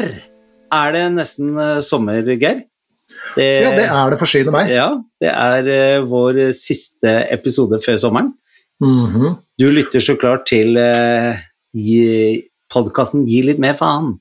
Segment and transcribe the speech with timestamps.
[0.00, 0.20] der
[0.72, 2.62] er det nesten eh, sommer, Geir.
[3.36, 4.70] Det, Ja, det er det forsyne meg.
[4.72, 4.88] ja,
[5.20, 8.32] det er eh, vår siste episode før sommeren.
[8.82, 9.36] Mhm.
[9.60, 11.36] Du lytter så klart til uh,
[12.72, 14.14] podkasten Gi litt mer faen.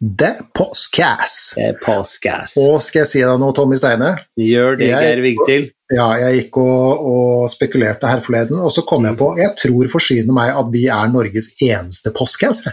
[0.00, 1.54] Det er postcass.
[1.58, 2.56] er Podcast.
[2.62, 4.12] Og skal jeg si deg noe, Tommy Steine?
[4.38, 5.70] Gjør det, Jeg- Geir Vigtil.
[5.90, 9.88] Ja, jeg gikk og, og spekulerte her forleden, og så kom jeg på Jeg tror
[9.88, 12.64] forsyner meg at vi er Norges eneste postcass.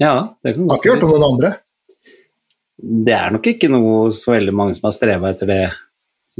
[0.00, 1.50] Ja, det kan godt har ikke hørt om noen andre.
[2.82, 5.62] Det er nok ikke noe så veldig mange som har streva etter det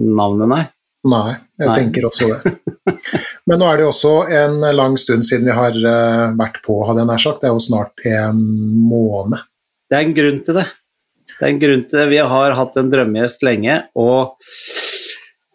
[0.03, 0.63] navnet, nei.
[1.03, 1.79] Nei, jeg Nei.
[1.81, 2.53] tenker også det.
[3.51, 6.77] Men nå er det jo også en lang stund siden vi har eh, vært på,
[6.87, 7.43] hadde jeg nær sagt.
[7.43, 8.39] Det er jo snart en
[8.87, 9.43] måned.
[9.91, 10.69] Det er en grunn til det.
[11.33, 12.07] Det er en grunn til det.
[12.13, 14.37] Vi har hatt en drømmegjest lenge, og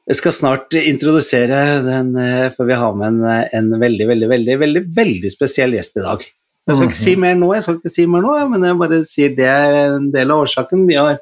[0.08, 4.60] jeg skal snart introdusere den, eh, for vi har med en, en veldig, veldig, veldig,
[4.66, 6.28] veldig, veldig spesiell gjest i dag.
[6.68, 8.98] Jeg skal ikke si mer nå, jeg skal ikke si mer nå, men jeg bare
[9.08, 10.82] sier det er en del av årsaken.
[10.90, 11.20] Vi har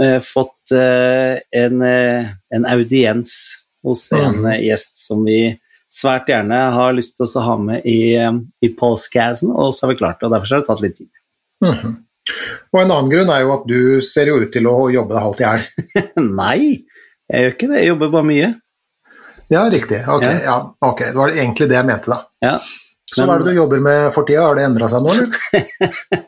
[0.00, 3.34] eh, fått eh, en, eh, en audiens
[3.84, 4.46] hos en Mhm.
[4.54, 5.58] eh, gjest som vi
[5.92, 9.92] svært gjerne har lyst til å ha med i, eh, i postcasten, og så har
[9.92, 11.10] vi klart det, og derfor har det tatt litt tid.
[11.62, 11.96] Mhm.
[12.72, 15.22] Og en annen grunn er jo at du ser jo ut til å jobbe deg
[15.26, 15.62] halvt i hjel.
[16.40, 16.84] Nei,
[17.28, 17.78] jeg gjør ikke det.
[17.82, 18.48] Jeg jobber bare mye.
[19.52, 19.98] Ja, riktig.
[20.08, 20.38] Ok, Ja.
[20.46, 20.56] ja.
[20.80, 22.22] ok, det var egentlig det jeg mente, da.
[22.40, 22.58] Ja.
[23.12, 24.46] Så hva er det du jobber med for tida?
[24.46, 25.28] Har det endra seg nå, eller?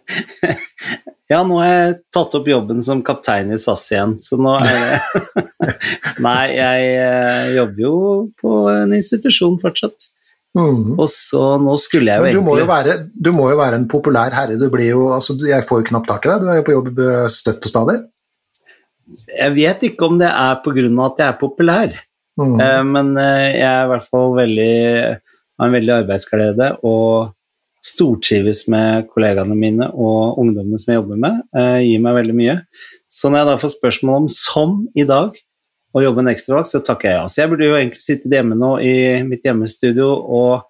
[1.32, 4.66] ja, nå har jeg tatt opp jobben som kaptein i SAS igjen, så nå er
[4.68, 5.44] det
[6.26, 7.94] Nei, jeg eh, jobber jo
[8.40, 10.10] på en institusjon fortsatt.
[10.54, 10.92] Mm.
[10.94, 13.58] Og så nå skulle jeg jo Men du må jo, egentlig være, du må jo
[13.58, 14.60] være en populær herre.
[14.60, 16.44] Du blir jo, altså, jeg får jo knapt tak i deg.
[16.44, 17.98] Du er jo på jobb eh, støtt og stadig.
[19.32, 21.96] Jeg vet ikke om det er av at jeg er populær,
[22.40, 22.56] mm.
[22.60, 24.74] eh, men jeg er i hvert fall veldig
[25.58, 27.32] har en veldig arbeidsglede og
[27.84, 32.58] stortrives med kollegaene mine og ungdommene som jeg jobber med, eh, gir meg veldig mye.
[33.10, 35.36] Så når jeg da får spørsmål om, som i dag,
[35.94, 37.26] å jobbe en ekstravakt, så takker jeg ja.
[37.30, 40.64] Så jeg burde jo egentlig sitte hjemme nå i mitt hjemmestudio og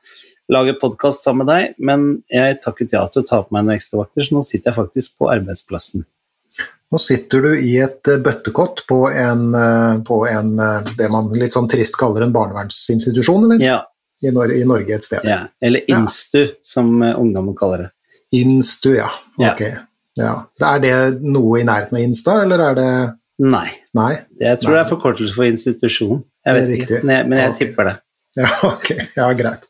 [0.53, 3.79] lage podkast sammen med deg, men jeg takket ja til å ta på meg noen
[3.79, 6.05] ekstravakter, så nå sitter jeg faktisk på arbeidsplassen.
[6.93, 11.33] Nå sitter du i et eh, bøttekott på en, eh, på en eh, det man
[11.35, 13.65] litt sånn trist kaller en barnevernsinstitusjon, eller?
[13.65, 13.81] Ja,
[14.23, 15.25] I, Nor i Norge et sted.
[15.25, 15.41] ja.
[15.63, 15.83] Eller.
[15.91, 17.91] Instu, som eh, ungdommen kaller det.
[18.39, 19.11] Instu, ja.
[19.39, 19.53] Ja.
[19.53, 19.63] Ok.
[20.63, 20.95] Er det
[21.27, 22.89] noe i nærheten av Insta, eller er det
[23.43, 23.67] Nei,
[23.99, 24.13] Nei?
[24.39, 24.77] jeg tror Nei.
[24.77, 26.21] det er forkortelse for institusjon.
[26.47, 27.59] Jeg Det vet ikke, men jeg, men jeg Ok.
[27.59, 27.95] tipper det.
[28.45, 28.89] Ja, ok.
[29.17, 29.67] Ja, greit.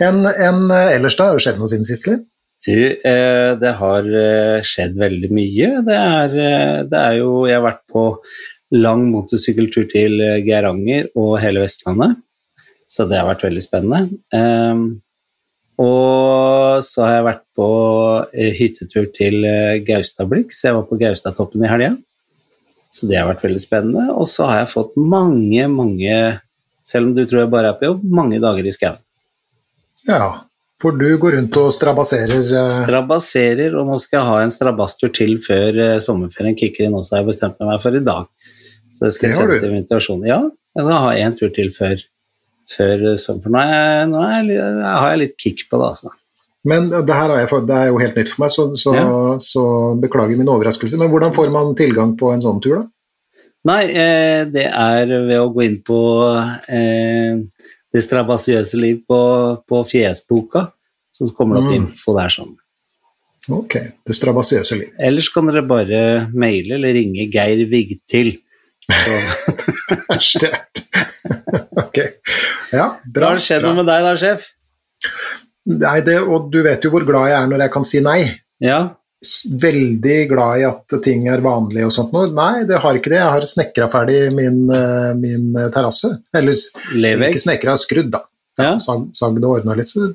[0.00, 1.30] En, en eh, ellers, da?
[1.30, 2.06] Har det skjedd noe siden sist?
[2.66, 4.06] Du, eh, det har
[4.64, 5.68] skjedd veldig mye.
[5.86, 6.36] Det er,
[6.88, 8.04] det er jo Jeg har vært på
[8.76, 12.16] lang motorsykkeltur til Geiranger og hele Vestlandet,
[12.86, 14.20] så det har vært veldig spennende.
[14.34, 14.86] Um,
[15.82, 17.68] og så har jeg vært på
[18.32, 21.90] eh, hyttetur til eh, Gaustablikk, så jeg var på Gaustatoppen i helga.
[22.92, 24.06] Så det har vært veldig spennende.
[24.16, 26.16] Og så har jeg fått mange, mange,
[26.86, 29.02] selv om du tror jeg bare er på jobb, mange dager i skauen.
[30.08, 30.46] Ja.
[30.80, 35.12] For du går rundt og strabasserer eh, Strabasserer, og nå skal jeg ha en strabastur
[35.16, 38.28] til før eh, sommerferien kicker inn også, har jeg bestemt meg for i dag.
[38.92, 40.26] Så det skal jeg sende til invitasjon.
[40.28, 40.42] Ja,
[40.76, 42.04] jeg skal ha en tur til før,
[42.70, 43.40] før eh.
[43.42, 46.10] For nå, er nå er jeg, har jeg litt kick på det, altså.
[46.66, 49.06] Men det her er, jeg det er jo helt nytt for meg, så, så, Ja.
[49.38, 49.62] så
[50.02, 50.98] beklager min overraskelse.
[50.98, 52.88] Men hvordan får man tilgang på en sånn tur, da?
[53.66, 55.96] Nei, eh, det er ved å gå inn på
[56.70, 57.38] eh,
[57.94, 59.18] Det strabasiøse liv på,
[59.66, 60.66] på Fjesboka,
[61.14, 61.76] så kommer det opp Mm.
[61.86, 62.54] info der sånn.
[63.48, 64.90] Ok, det strabasiøse liv.
[64.98, 66.00] Ellers kan dere bare
[66.34, 68.34] maile eller ringe Geir Vigtil.
[71.76, 71.98] Ok.
[72.72, 73.28] Ja, Hva bra.
[73.28, 74.46] har det skjedd noe med deg da, sjef?
[75.70, 78.20] Nei, det, og du vet jo hvor glad jeg er når jeg kan si nei.
[78.62, 78.80] Ja,
[79.62, 82.28] Veldig glad i at ting er vanlig og sånt noe.
[82.36, 83.18] Nei, det har ikke det.
[83.18, 86.10] Jeg har snekra ferdig min, eh, min eh, terrasse.
[86.36, 86.54] Eller
[86.94, 87.32] Levegg.
[87.32, 88.20] ikke snekra, skrudd, da.
[88.60, 88.74] Ja.
[88.80, 89.90] Sag, sagd og ordna litt.
[89.90, 90.12] Så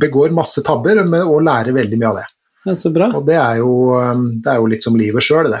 [0.00, 2.26] begår masse tabber men, og lærer veldig mye av det.
[2.66, 3.10] Ja, så bra.
[3.14, 5.60] Og det er jo, um, det er jo litt som livet sjøl, det.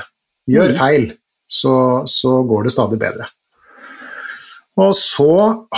[0.50, 0.78] Gjør mm.
[0.80, 1.06] feil,
[1.48, 3.28] så, så går det stadig bedre.
[4.76, 5.28] Og så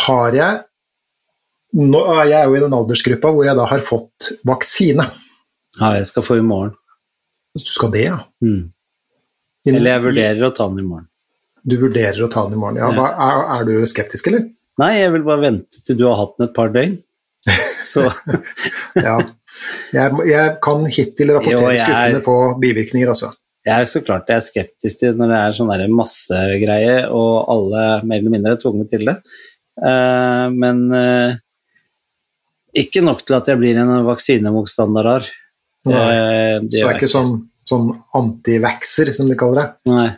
[0.06, 0.62] har jeg
[1.78, 5.04] nå, er Jeg jo i den aldersgruppa hvor jeg da har fått vaksine.
[5.78, 6.72] Ja, jeg skal få i morgen.
[7.58, 8.16] Du skal det, ja?
[8.42, 8.70] Mm.
[9.68, 11.06] Eller jeg vurderer å ta den i morgen.
[11.68, 12.80] Du vurderer å ta den i morgen.
[12.80, 13.10] Ja, Ja.
[13.28, 14.46] er, er du skeptisk, eller?
[14.80, 16.96] Nei, jeg vil bare vente til du har hatt den et par døgn.
[17.92, 18.06] Så
[18.96, 19.18] Ja.
[19.92, 23.30] Jeg, jeg kan hittil rapportere er- skuffende få bivirkninger, altså.
[23.68, 27.84] Jeg er så klart jeg er skeptisk til når det er sånn massegreie, og alle
[28.08, 29.18] mer eller mindre er tvunget til det.
[29.78, 31.36] Eh, men eh,
[32.82, 35.12] ikke nok til at jeg blir en vaksinemotstander.
[35.12, 35.30] her.
[35.88, 36.00] Så
[36.68, 37.36] det er ikke sånn
[37.68, 39.92] sånn antivaxer, som de kaller det.
[39.92, 40.08] Nei.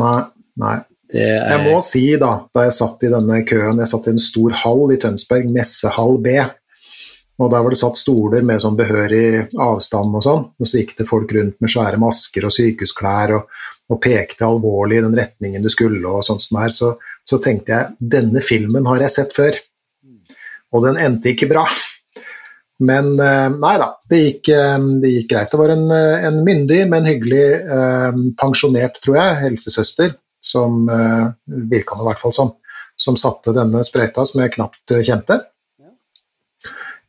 [0.00, 0.18] Nei,
[0.60, 0.76] nei.
[1.14, 4.14] Det er Jeg må si, da, da jeg satt i denne køen Jeg satt i
[4.14, 6.32] en stor hall i Tønsberg, messehall B.
[7.42, 10.44] Og der var det satt stoler med sånn behørig avstand og sånn.
[10.54, 13.48] Og så gikk det folk rundt med svære masker og sykehusklær og,
[13.90, 16.70] og pekte alvorlig i den retningen du skulle og sånt som er.
[16.74, 16.92] Så,
[17.26, 19.58] så tenkte jeg denne filmen har jeg sett før.
[20.74, 21.66] Og den endte ikke bra.
[22.82, 25.50] Men eh, nei da, det gikk, eh, det gikk greit.
[25.50, 31.26] Det var en, eh, en myndig, men hyggelig eh, pensjonert, tror jeg, helsesøster, som eh,
[31.70, 32.54] virka nå i hvert fall sånn,
[32.98, 35.38] som satte denne sprøyta som jeg knapt kjente.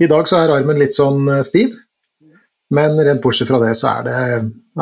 [0.01, 1.75] I dag så er armen litt sånn eh, stiv,
[2.75, 4.21] men rent bortsett fra det så er det,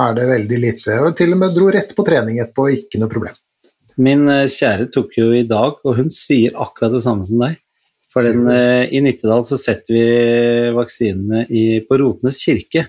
[0.05, 0.99] er det veldig lite.
[1.05, 3.35] Og til og med dro rett på trening etterpå, ikke noe problem.
[4.01, 7.59] Min eh, kjære tok jo i dag, og hun sier akkurat det samme som deg.
[8.13, 10.07] For den, eh, I Nittedal så setter vi
[10.75, 12.87] vaksinene i, på Rotenes kirke.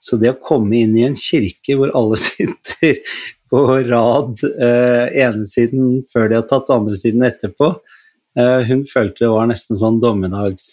[0.00, 3.02] Så det å komme inn i en kirke hvor alle sitter
[3.50, 7.72] på rad eh, ene siden før de har tatt andre siden etterpå,
[8.38, 10.70] eh, hun følte det var nesten sånn dommedags...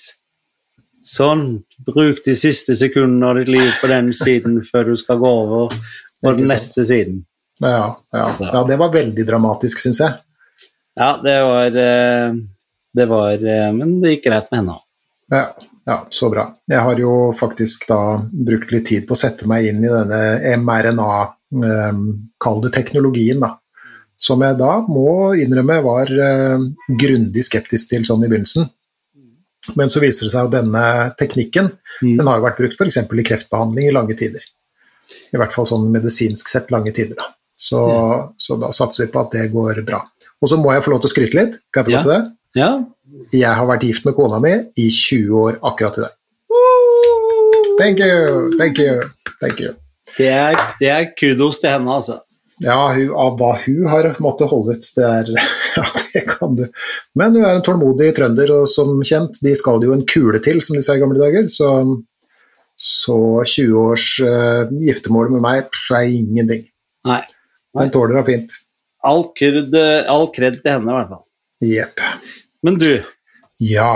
[1.07, 5.29] Sånn, bruk de siste sekundene av ditt liv på den siden før du skal gå
[5.45, 6.51] over på den sant.
[6.51, 7.21] neste siden.
[7.63, 8.25] Ja, ja.
[8.43, 10.17] Ja det var veldig dramatisk, syns jeg.
[10.97, 12.35] Ja, det var, eh,
[12.93, 14.83] det var eh, Men det gikk greit med henne òg.
[15.31, 15.43] Ja,
[15.87, 16.47] ja, så bra.
[16.67, 18.01] Jeg har jo faktisk da
[18.31, 21.11] brukt litt tid på å sette meg inn i denne mRNA,
[21.63, 22.01] eh,
[22.43, 23.53] kall det teknologien, da.
[24.17, 26.09] Som jeg da må innrømme var
[26.89, 28.65] grundig skeptisk til sånn i begynnelsen.
[29.75, 30.83] Men så viser det seg at denne
[31.19, 32.13] teknikken Mm.
[32.19, 32.97] den har jo vært brukt f.eks.
[33.01, 34.43] i kreftbehandling i lange tider.
[35.33, 37.15] I hvert fall sånn medisinsk sett lange tider.
[37.17, 37.31] Da.
[37.57, 37.79] Så,
[38.37, 40.03] så da satser vi på at det går bra.
[40.41, 41.57] Og så må jeg få lov til å skryte litt.
[41.73, 42.61] Kan jeg få lov til det?
[42.61, 42.69] Ja.
[43.33, 46.13] Jeg har vært gift med kona mi i 20 år akkurat i dag.
[47.79, 49.01] Thank you, thank you,
[49.41, 49.73] thank you.
[50.17, 52.19] Det er, det er kudos til henne, altså.
[52.63, 55.27] Ja, hun, av hva hun har måttet holde ut, det er
[55.77, 55.83] Ja,
[56.13, 56.63] det kan du.
[57.19, 60.57] Men hun er en tålmodig trønder, og som kjent, de skal jo en kule til,
[60.65, 61.45] som de sa i gamle dager.
[61.53, 61.67] Så,
[62.75, 66.65] så 20 års uh, giftermål med meg pff, er ingenting.
[67.07, 67.21] Nei.
[67.77, 68.55] Den tåler henne fint.
[69.05, 69.75] All kurd,
[70.09, 71.23] all kred til henne, i hvert fall.
[71.67, 72.01] Jepp.
[72.65, 72.89] Men du,
[73.61, 73.91] Ja.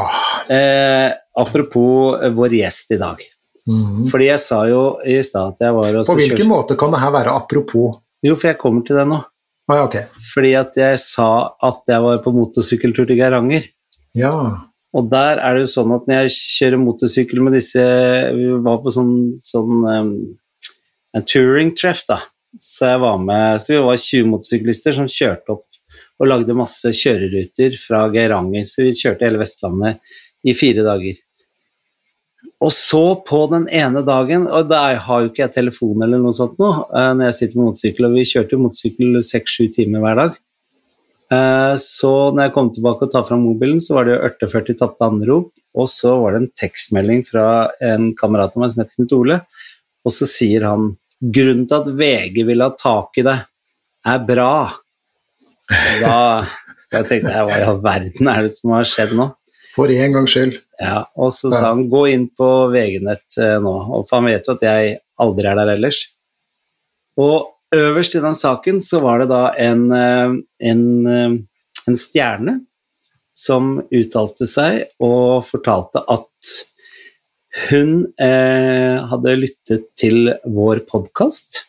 [0.49, 3.19] eh, apropos eh, vår gjest i dag.
[3.69, 4.05] Mm.
[4.09, 7.01] Fordi jeg sa jo i stad at jeg var På hvilken kjørte- måte kan det
[7.03, 7.99] her være apropos?
[8.25, 9.21] Jo, for jeg kommer til det nå.
[9.69, 9.95] Ah, ja, ok.
[10.33, 11.29] Fordi at jeg sa
[11.63, 13.65] at jeg var på motorsykkeltur til Geiranger.
[14.17, 14.33] Ja.
[14.91, 17.83] Og der er det jo sånn at når jeg kjører motorsykkel med disse
[18.35, 20.09] Vi var på sånn, sånn um,
[21.15, 22.19] en touring-treff, da.
[22.59, 25.67] Så jeg var med Så vi var 20 motorsyklister som kjørte opp
[26.21, 28.67] og lagde masse kjøreruter fra Geiranger.
[28.69, 30.03] Så vi kjørte hele Vestlandet
[30.45, 31.15] i fire dager.
[32.61, 36.35] Og så på den ene dagen, og da har jo ikke jeg telefon eller noe
[36.37, 40.03] sånt nå, eh, når jeg sitter på motorsykkel, og vi kjørte jo motorsykkel seks-sju timer
[40.03, 40.37] hver dag.
[41.33, 44.77] Eh, Så når jeg kom tilbake og tar fram mobilen, så var det jo 48
[44.77, 47.47] tapte anrop, og så var det en tekstmelding fra
[47.81, 49.41] en kamerat av meg som heter Knut Ole,
[50.05, 50.91] og så sier han
[51.21, 53.39] grunnen til at VG vil ha tak i det,
[54.05, 54.53] er bra.
[55.71, 56.17] Og da
[56.91, 59.29] da tenkte jeg hva i all verden er det som har skjedd nå?
[59.71, 60.57] For en gangs skyld.
[60.81, 63.75] Ja, og så sa han gå inn på VG-nett eh, nå,
[64.07, 66.01] for han vet jo at jeg aldri er der ellers.
[67.21, 70.35] Og øverst i den saken så var det da en, eh,
[70.71, 71.37] en, eh,
[71.87, 72.57] en stjerne
[73.31, 76.55] som uttalte seg og fortalte at
[77.69, 81.65] hun eh, hadde lyttet til vår podkast.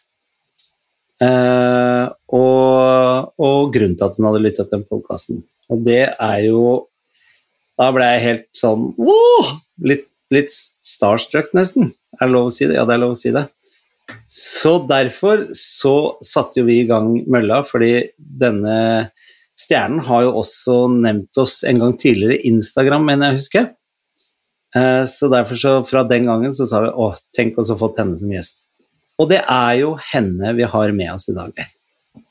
[1.23, 5.43] Eh, og, og grunnen til at hun hadde lyttet til den podkasten.
[5.71, 6.65] Og det er jo
[7.83, 9.49] Da ble jeg helt sånn wow,
[9.83, 11.91] litt, litt starstruck, nesten.
[12.21, 12.77] Er det lov å si det?
[12.79, 13.49] Ja, det er lov å si det.
[14.31, 18.77] Så derfor så satte jo vi i gang mølla, fordi denne
[19.59, 23.65] stjernen har jo også nevnt oss en gang tidligere Instagram, mener jeg å huske.
[24.77, 27.93] Eh, Så derfor så fra den gangen så sa vi å, tenk oss å få
[27.99, 28.69] henne som gjest.
[29.21, 31.53] Og det er jo henne vi har med oss i dag.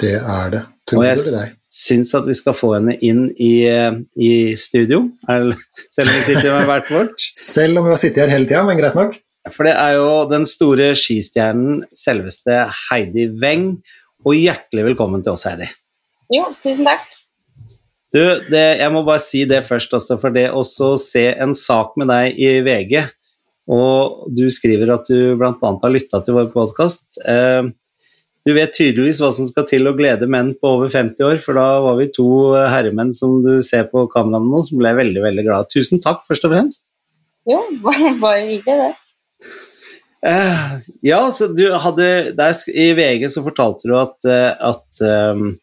[0.02, 0.64] Det er det.
[0.92, 3.64] Og Tror jeg syns at vi skal få henne inn i,
[4.20, 5.06] i studio,
[5.96, 7.28] selv om vi sitter med hvert vårt.
[7.38, 9.16] Selv om vi har sittet her hele tida, men greit nok.
[9.50, 13.72] For det er jo den store skistjernen, selveste Heidi Weng.
[14.28, 15.72] Og hjertelig velkommen til oss, Heidi.
[16.32, 17.08] Jo, tusen takk.
[18.12, 18.20] Du,
[18.52, 20.62] det, jeg må bare si det først også, for det å
[21.00, 22.98] se en sak med deg i VG,
[23.72, 25.54] og du skriver at du bl.a.
[25.62, 27.22] har lytta til vår podkast.
[27.24, 27.72] Eh,
[28.48, 31.58] du vet tydeligvis hva som skal til å glede menn på over 50 år, for
[31.60, 35.46] da var vi to herremenn som du ser på kameraene nå, som ble veldig, veldig
[35.46, 35.70] glad.
[35.74, 36.88] Tusen takk, først og fremst.
[37.50, 39.58] Jo, bare, bare hyggelig, det.
[40.22, 42.08] Uh, ja, så du hadde
[42.38, 45.56] der, I VG så fortalte du at, eh, at um,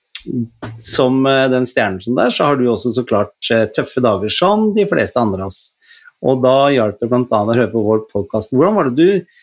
[0.82, 4.32] som eh, den stjernen som der, så har du også så klart eh, tøffe dager
[4.32, 5.61] som de fleste andre av oss.
[6.26, 7.26] Og da hjalp det bl.a.
[7.38, 8.54] å høre på vår podkast.
[8.54, 9.38] Hvordan var det du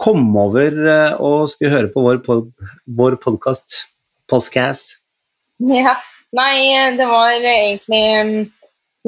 [0.00, 2.48] kom over eh, og skulle høre på vår, pod,
[2.88, 3.82] vår podkast?
[4.30, 4.96] Podcast?
[5.60, 5.96] Ja.
[6.36, 8.34] Nei, det var egentlig um,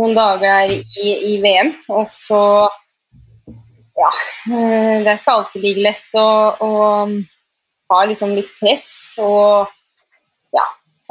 [0.01, 2.41] noen dager der i, i VM, og så
[3.97, 4.09] Ja.
[4.51, 6.27] eh, Det er ikke alltid like lett å,
[6.67, 6.71] å
[7.07, 7.13] um,
[7.93, 8.89] ha liksom litt press
[9.23, 9.71] og
[10.57, 10.65] Ja.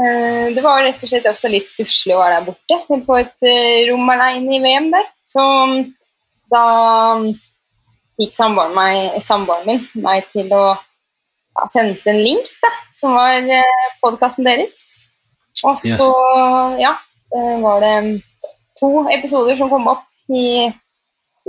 [0.04, 3.50] eh, Det var rett og slett også litt stusslig å være der borte på et
[3.90, 5.08] rom alene i VM der.
[5.32, 5.78] Så um,
[6.52, 6.66] da
[8.22, 13.42] fikk samboeren, meg, samboeren min meg til å ja, sendte en link, da, som var
[13.42, 14.76] eh, podkasten deres.
[15.66, 15.98] Og Yes.
[16.00, 16.08] så,
[16.80, 16.96] ja,
[17.36, 18.22] eh, var det
[18.80, 20.70] to episoder som kom opp i,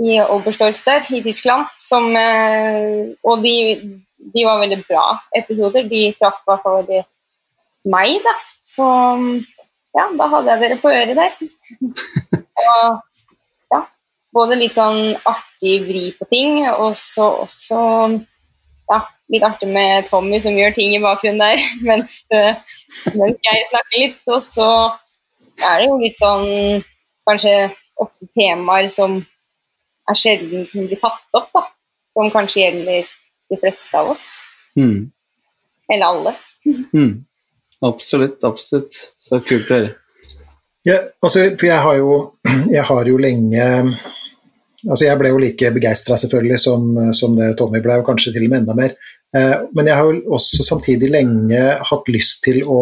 [0.03, 3.55] i Oberstdorf der, i Tyskland, som eh, Og de,
[4.33, 5.05] de var veldig bra
[5.39, 5.87] episoder.
[5.87, 6.91] De traff i hvert fall
[7.83, 8.35] meg, da.
[8.63, 8.85] Så
[9.93, 11.33] ja, da hadde jeg dere på øret der.
[12.67, 13.01] og
[14.33, 17.81] både litt sånn artig vri på ting, og så også
[18.89, 18.99] ja,
[19.33, 22.57] litt artig med Tommy som gjør ting i bakgrunnen der, mens, eh,
[23.17, 24.21] mens jeg snakker litt.
[24.29, 24.69] Og så
[25.69, 26.47] er det jo litt sånn
[27.29, 27.55] kanskje
[28.01, 29.21] ofte temaer som
[30.09, 31.67] er sjelden som blir tatt opp, da.
[32.13, 33.13] Som kanskje gjelder
[33.49, 34.25] de fleste av oss.
[34.79, 35.11] Mm.
[35.91, 36.39] Eller alle.
[36.93, 37.25] Mm.
[37.83, 38.95] Absolutt, absolutt.
[39.19, 39.89] Så kult å høre.
[40.87, 42.13] Ja, altså, for jeg har jo,
[42.75, 43.65] jeg har jo lenge
[44.89, 48.47] altså Jeg ble jo like begeistra selvfølgelig som, som det Tommy ble, og kanskje til
[48.47, 48.95] og med enda mer.
[49.37, 52.81] Eh, men jeg har jo også samtidig lenge hatt lyst til å,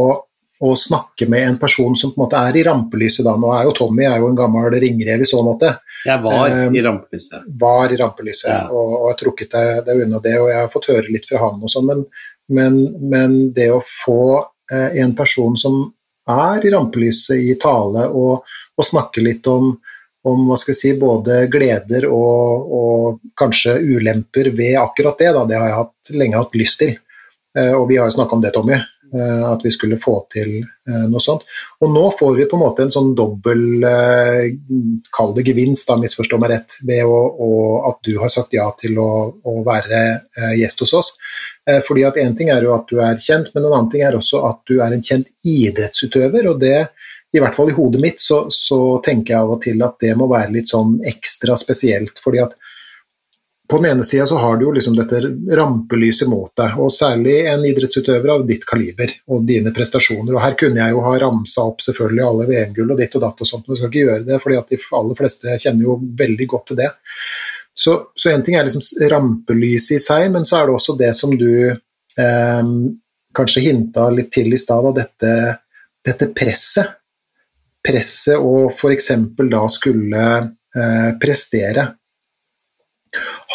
[0.61, 3.37] å snakke med en person som på en måte er i rampelyset da.
[3.39, 5.75] Nå er jo Tommy er jo en gammel ringrev i så måte.
[6.05, 7.47] Jeg var eh, i rampelyset.
[7.63, 8.65] Var i rampelyset Ja.
[8.67, 11.45] og, og har trukket deg, deg unna det, og jeg har fått høre litt fra
[11.45, 12.03] han og sånn, men,
[12.51, 12.81] men,
[13.13, 14.21] men det å få
[14.73, 15.83] eh, en person som
[16.31, 18.43] er i rampelyset i tale og,
[18.77, 19.71] og snakke litt om,
[20.27, 25.31] om hva skal jeg si, både gleder og, og kanskje ulemper ved akkurat det.
[25.37, 25.45] Da.
[25.49, 26.97] Det har jeg hatt, lenge hatt lyst til.
[27.57, 30.61] Eh, og vi har jo snakka om det, Tommy, eh, at vi skulle få til
[30.61, 31.43] eh, noe sånt.
[31.81, 33.83] Og nå får vi på en måte en sånn dobbel
[35.11, 37.51] Kall det gevinst, da, misforstå meg rett, ved å, å,
[37.89, 39.11] at du har sagt ja til å,
[39.43, 40.03] å være
[40.59, 41.13] gjest hos oss.
[41.87, 44.17] Fordi at Én ting er jo at du er kjent, men en annen ting er
[44.17, 46.47] også at du er en kjent idrettsutøver.
[46.53, 46.77] og det
[47.33, 50.11] i hvert fall i hodet mitt så, så tenker jeg av og til at det
[50.19, 52.19] må være litt sånn ekstra spesielt.
[52.19, 52.57] fordi at
[53.71, 55.21] på den ene sida så har du jo liksom dette
[55.55, 60.33] rampelyset mot deg, og særlig en idrettsutøver av ditt kaliber og dine prestasjoner.
[60.35, 63.39] Og her kunne jeg jo ha ramsa opp selvfølgelig alle VM-gull og ditt og datt
[63.45, 65.97] og sånt, men jeg skal ikke gjøre det, fordi at de aller fleste kjenner jo
[66.19, 66.89] veldig godt til det.
[67.71, 71.13] Så, så en ting er liksom rampelyset i seg, men så er det også det
[71.15, 72.75] som du eh,
[73.39, 75.35] kanskje hinta litt til i stad, dette,
[76.03, 76.97] dette presset.
[77.81, 79.09] Presset og f.eks.
[79.51, 81.87] da skulle eh, prestere.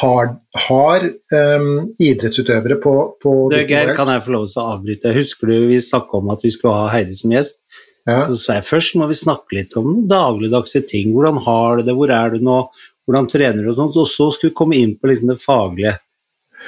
[0.03, 0.35] Har,
[0.67, 1.05] har
[1.57, 1.69] um,
[2.03, 2.93] idrettsutøvere på,
[3.23, 5.15] på Det, er Geir, kan jeg få lov til å avbryte?
[5.17, 7.63] Husker du vi snakka om at vi skulle ha Heidi som gjest?
[8.07, 8.21] ja.
[8.31, 11.15] Så sa jeg først må vi snakke litt om dagligdagse ting.
[11.15, 12.59] Hvordan har du det, hvor er du nå,
[13.07, 13.95] hvordan trener du og sånn.
[13.95, 15.97] Og så skulle vi komme inn på liksom det faglige.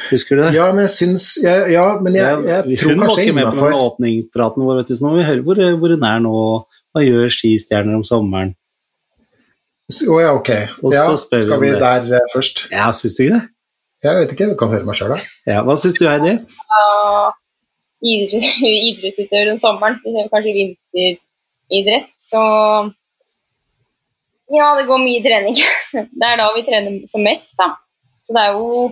[0.09, 0.52] Husker du det?
[0.55, 3.35] ja, men jeg syns Ja, ja men jeg, jeg, Ja, tror hun var kanskje ikke
[3.35, 5.95] med på innafor den åpningspraten vår, vet du, så nå må vi høre hvor, hvor
[5.95, 6.35] hun er nå,
[6.95, 8.55] hva gjør skistjerner om sommeren?
[9.88, 10.50] Å ja, ok.
[10.85, 12.67] Og Ja, så spør vi skal vi der eh, først?
[12.75, 13.47] Ja, syns du ikke det?
[14.05, 15.19] Jeg vet ikke, jeg kan høre meg sjøl, da.
[15.49, 16.37] Ja, Hva syns du, Heidi?
[16.71, 17.33] Uh,
[18.12, 22.43] idrettsutøver om sommeren, spesielt kanskje vinteridrett, så
[24.52, 25.59] Ja, det går mye trening.
[26.21, 27.73] Det er da vi trener som mest, da.
[28.25, 28.87] Så det er jo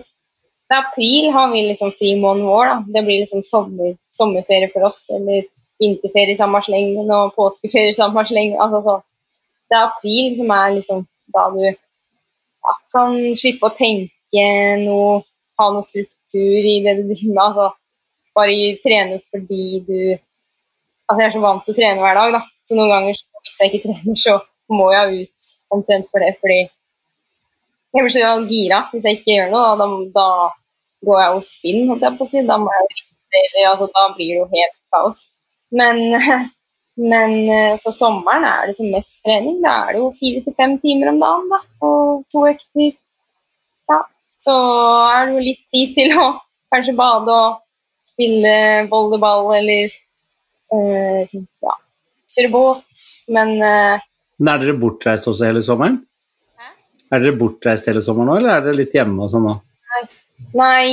[0.75, 2.77] er april har vi liksom fri måneden vår, da.
[2.95, 5.45] Det blir liksom sommer, sommerferie for oss, eller
[5.79, 8.57] vinterferie i samme slengen og påskeferie i samme sleng.
[8.59, 8.97] Altså så
[9.69, 11.01] Det er april som er liksom
[11.35, 14.45] da du ja, kan slippe å tenke
[14.79, 15.21] noe,
[15.59, 17.43] ha noe struktur i det du driver med.
[17.43, 17.67] altså
[18.37, 19.99] bare trene fordi du
[21.07, 22.39] Altså jeg er så vant til å trene hver dag, da.
[22.67, 24.33] Så noen ganger hvis jeg ikke trener, så
[24.75, 26.57] må jeg ut omtrent for det, fordi
[27.97, 29.73] jeg blir så gira hvis jeg ikke gjør noe.
[29.79, 29.87] Da,
[30.17, 30.27] da
[31.07, 32.43] går jeg og spinn, holdt jeg på å si.
[32.47, 32.59] Da
[33.37, 35.25] jeg altså da blir det jo helt kaos.
[35.77, 35.99] Men,
[37.11, 39.59] men eh, så sommeren er det som mest trening.
[39.65, 41.61] Da er det jo fire til fem timer om dagen, da.
[41.87, 42.91] Og to økter.
[43.91, 44.01] Ja.
[44.43, 44.55] Så
[45.11, 46.27] er det jo litt tid til å
[46.73, 47.63] kanskje bade og
[48.05, 48.53] spille
[48.91, 49.93] volleyball eller
[50.75, 51.75] øh, ja,
[52.35, 53.07] kjøre båt.
[53.33, 54.05] Men øh,
[54.37, 56.03] Men er dere bortreist også hele sommeren?
[57.11, 59.55] Er dere bortreist hele sommeren nå, eller er dere litt hjemme og sånn nå?
[60.53, 60.91] Nei,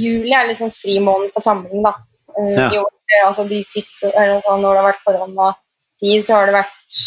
[0.00, 1.92] juli er liksom fri måned for samling, da.
[2.36, 2.68] Uh, Ja.
[2.72, 2.92] i år,
[3.26, 7.00] altså de siste, sånn, Når det har vært koronatid, så har det vært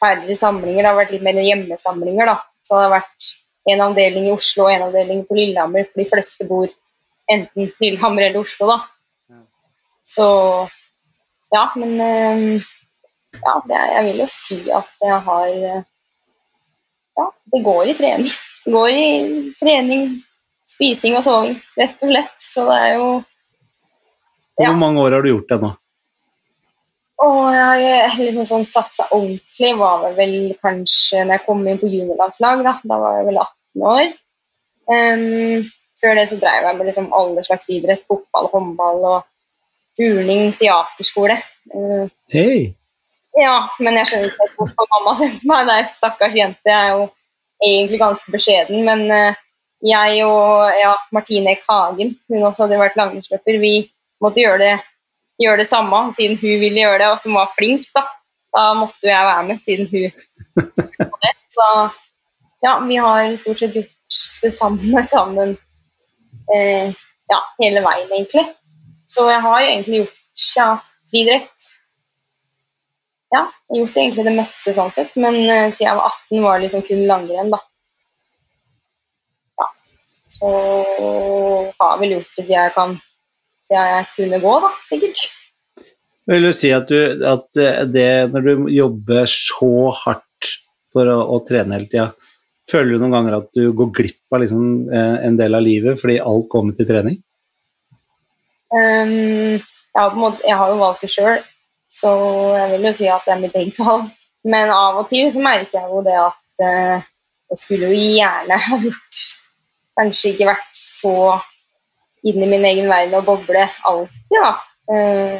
[0.00, 0.82] færre samlinger.
[0.82, 2.36] Det har vært litt mer hjemmesamlinger, da.
[2.62, 3.30] Så det har vært
[3.72, 6.68] en avdeling i Oslo og en avdeling på Lillehammer, for de fleste bor
[7.30, 8.78] enten Lillehammer eller Oslo, da.
[9.30, 9.42] Ja.
[10.04, 10.26] Så
[11.52, 12.62] ja, men eh,
[13.42, 15.82] ja, det, jeg vil jo si at jeg har eh,
[17.16, 18.28] Ja, det går i trening.
[18.64, 19.08] Det går i
[19.60, 20.04] trening,
[20.66, 22.36] spising og soving, rett og slett.
[22.42, 23.08] Så det er jo
[24.56, 24.70] Ja.
[24.70, 25.74] Hvor mange år har du gjort det nå?
[27.26, 31.80] Og jeg har liksom sånn satsa ordentlig var det vel kanskje når jeg kom inn
[31.80, 32.74] på juniorlandslag, da.
[32.84, 34.12] Da var jeg vel 18 år.
[34.86, 35.70] Um,
[36.00, 38.04] før det så drev jeg med liksom alle slags idrett.
[38.08, 39.28] Fotball, håndball og
[39.96, 41.38] turning, teaterskole.
[41.74, 42.74] Ehm, Hei!
[43.36, 45.70] Ja, men jeg skjønner ikke hvorfor mamma sendte meg.
[45.72, 46.70] Er stakkars jente.
[46.70, 47.08] Jeg er jo
[47.64, 49.38] egentlig ganske beskjeden, men eh,
[49.84, 53.74] jeg og ja, Martine Eck Hagen, hun også hadde vært langrennsløper, vi
[54.24, 54.74] måtte gjøre det,
[55.42, 58.06] gjøre det samme siden hun ville gjøre det, og som var flink, da.
[58.56, 61.32] Da måtte jeg være med, siden hun skulle det.
[61.52, 61.66] Så
[62.64, 63.92] ja, vi har stort sett gjort
[64.42, 65.56] det samme sammen
[66.54, 66.92] eh,
[67.28, 68.46] ja, hele veien, egentlig.
[69.04, 70.68] Så jeg har jo egentlig gjort ja,
[71.10, 71.52] friidrett
[73.36, 76.44] ja, jeg har gjort egentlig det meste sånn sett, men uh, siden jeg var 18
[76.44, 77.62] var det liksom kun langrenn, da.
[79.60, 79.70] Ja.
[80.36, 83.02] Så har jeg vel gjort det siden jeg kan
[83.66, 85.20] Siden jeg kunne gå, da, sikkert.
[86.30, 87.58] Vil du si at, du, at
[87.90, 89.70] det når du jobber så
[90.04, 90.50] hardt
[90.94, 92.06] for å, å trene hele tida,
[92.70, 96.00] føler du noen ganger at du går glipp av liksom, eh, en del av livet
[96.00, 97.20] fordi alt kommer til trening?
[98.74, 101.44] Um, jeg, har på en måte, jeg har jo valgt det sjøl,
[101.96, 102.12] så
[102.56, 104.08] jeg vil jo si at det er mitt eget valg.
[104.46, 107.06] Men av og til så merker jeg jo det at eh,
[107.50, 109.24] jeg skulle jo gjerne ha gjort
[109.96, 111.12] Kanskje ikke vært så
[112.26, 114.50] inn i min egen verden og boble alltid, da.
[114.92, 115.38] Eh,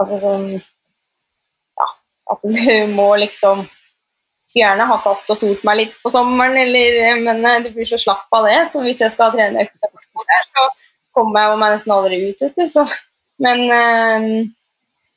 [0.00, 1.88] altså sånn Ja,
[2.32, 2.62] at du
[2.98, 3.66] må liksom
[4.48, 7.86] Skulle gjerne ha tatt og solt meg litt på sommeren, eller, men eh, du blir
[7.86, 8.56] så slapp av det.
[8.72, 10.64] Så hvis jeg skal trene økta der, så
[11.14, 12.64] kommer jeg jo meg nesten aldri ut, vet du.
[12.72, 12.82] Så,
[13.46, 14.26] men eh,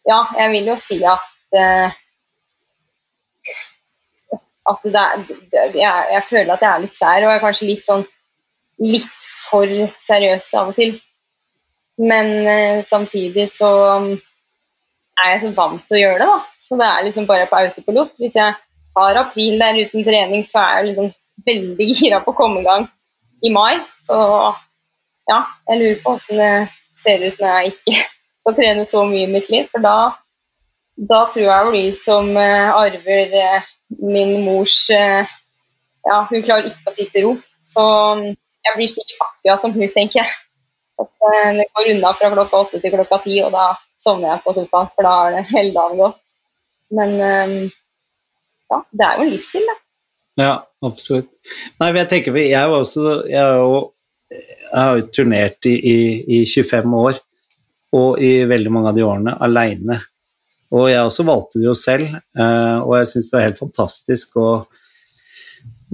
[0.09, 1.99] ja, jeg vil jo si at eh,
[4.63, 5.23] at det er,
[5.75, 8.05] jeg, jeg føler at jeg er litt sær, og jeg er kanskje litt sånn
[8.83, 10.95] litt for seriøs av og til.
[12.01, 14.07] Men eh, samtidig så um,
[15.19, 16.39] er jeg så vant til å gjøre det, da.
[16.63, 18.15] Så det er liksom bare på autopilot.
[18.23, 18.55] Hvis jeg
[18.97, 21.11] har april der uten trening, så er jeg liksom
[21.49, 22.87] veldig gira på å komme i gang
[23.43, 23.83] i mai.
[24.07, 24.17] Så
[25.29, 27.99] ja, jeg lurer på hvordan det ser ut når jeg ikke
[28.43, 29.67] får trene så mye i mitt liv.
[29.71, 29.97] For da,
[31.11, 33.69] da tror jeg blir som eh, arver eh,
[34.03, 35.33] min mors eh,
[36.03, 37.37] Ja, hun klarer ikke å sitte i ro.
[37.63, 38.25] Så um,
[38.67, 40.33] jeg blir sikkert akkurat som hun, tenker jeg.
[40.99, 43.69] At det går unna fra klokka åtte til klokka ti, og da
[44.03, 46.19] sovner jeg på sofaen, for da er det hele dagen gått.
[46.93, 47.15] Men
[48.67, 49.77] ja, det er jo en livsstil, da.
[50.43, 50.53] Ja,
[50.83, 51.31] absolutt.
[51.79, 53.81] Nei, jeg tenker, jeg også Jeg jo,
[54.33, 55.97] jeg har jo turnert i, i,
[56.39, 57.19] i 25 år,
[57.93, 59.99] og i veldig mange av de årene aleine.
[60.73, 64.39] Og jeg også valgte det jo selv, eh, og jeg syns det var helt fantastisk
[64.41, 64.47] å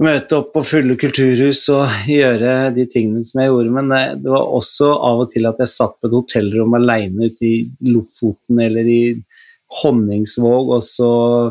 [0.00, 3.74] møte opp på fulle kulturhus og gjøre de tingene som jeg gjorde.
[3.76, 7.28] Men det, det var også av og til at jeg satt på et hotellrom aleine
[7.28, 7.56] ute i
[7.90, 9.02] Lofoten eller i
[9.80, 11.10] Honningsvåg, og så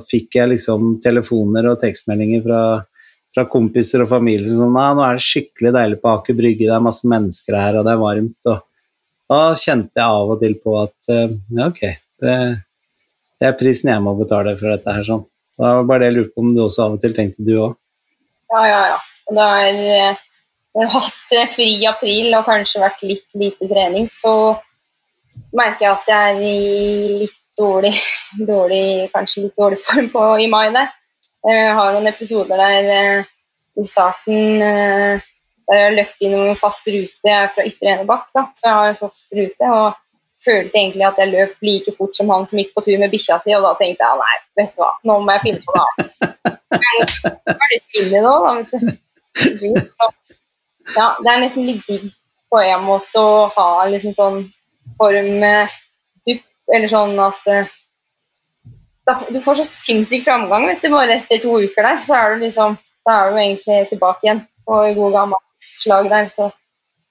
[0.09, 2.63] fikk jeg liksom telefoner og tekstmeldinger fra,
[3.31, 6.75] fra kompiser og familie som Nei, nå er det skikkelig deilig på Aker Brygge, det
[6.75, 8.49] er masse mennesker her, og det er varmt.
[8.51, 8.65] Og
[9.29, 11.83] da kjente jeg av og til på at eh, ja, ok,
[12.23, 12.37] det,
[13.39, 15.21] det er prisen jeg må betale for dette her sånn.
[15.59, 17.53] Da var bare det jeg lurte på om du også av og til tenkte du
[17.59, 17.77] òg.
[18.49, 18.99] Ja, ja, ja.
[19.29, 20.23] Da er eh,
[20.73, 24.33] når jeg har hatt eh, fri april og kanskje vært litt lite trening, så
[25.53, 27.93] merker jeg at jeg er i litt dårlig,
[28.53, 30.95] dårlig kanskje litt dårlig form på, i mai der.
[31.45, 33.27] Jeg har noen episoder der
[33.79, 35.21] i starten
[35.73, 37.25] eh, løpt inn en fast rute.
[37.25, 39.73] Jeg er fra Ytre Enebakk, så jeg har en fast rute.
[39.73, 39.97] og
[40.45, 43.39] følte egentlig at jeg løp like fort som han som gikk på tur med bikkja
[43.43, 45.89] si, og da tenkte jeg nei, vet du hva, nå må jeg finne på noe
[45.89, 46.15] annet.
[46.79, 49.79] Jeg er det stille nå, da, vet du.
[49.97, 50.07] Så,
[50.95, 52.05] ja, det er nesten litt digg
[52.49, 54.39] på en måte å ha liksom sånn
[54.99, 55.75] form eh,
[56.27, 57.73] dupp, eller sånn at eh,
[59.09, 62.35] da, Du får så sinnssyk framgang, vet du, bare etter to uker der, så er
[62.35, 66.49] du liksom Da er du egentlig tilbake igjen på god gammel slag der, så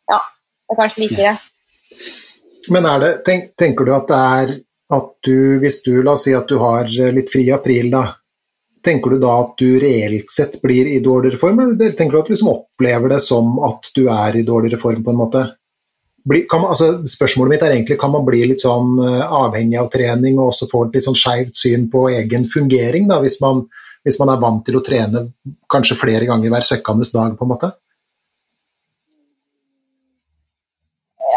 [0.09, 1.53] ja, det er kanskje like greit.
[2.73, 4.57] Men er det, tenk, tenker du at det er
[4.89, 8.05] at du, hvis du, la oss si at du har litt fri i april, da,
[8.85, 12.31] tenker du da at du reelt sett blir i dårligere form, eller tenker du at
[12.31, 15.45] du liksom opplever det som at du er i dårligere form, på en måte?
[16.29, 19.89] Bli, man, altså, spørsmålet mitt er egentlig kan man bli litt sånn uh, avhengig av
[19.93, 23.63] trening og også få et litt sånn skeivt syn på egen fungering, da, hvis man,
[24.05, 25.29] hvis man er vant til å trene
[25.73, 27.73] kanskje flere ganger hver søkkende dag, på en måte?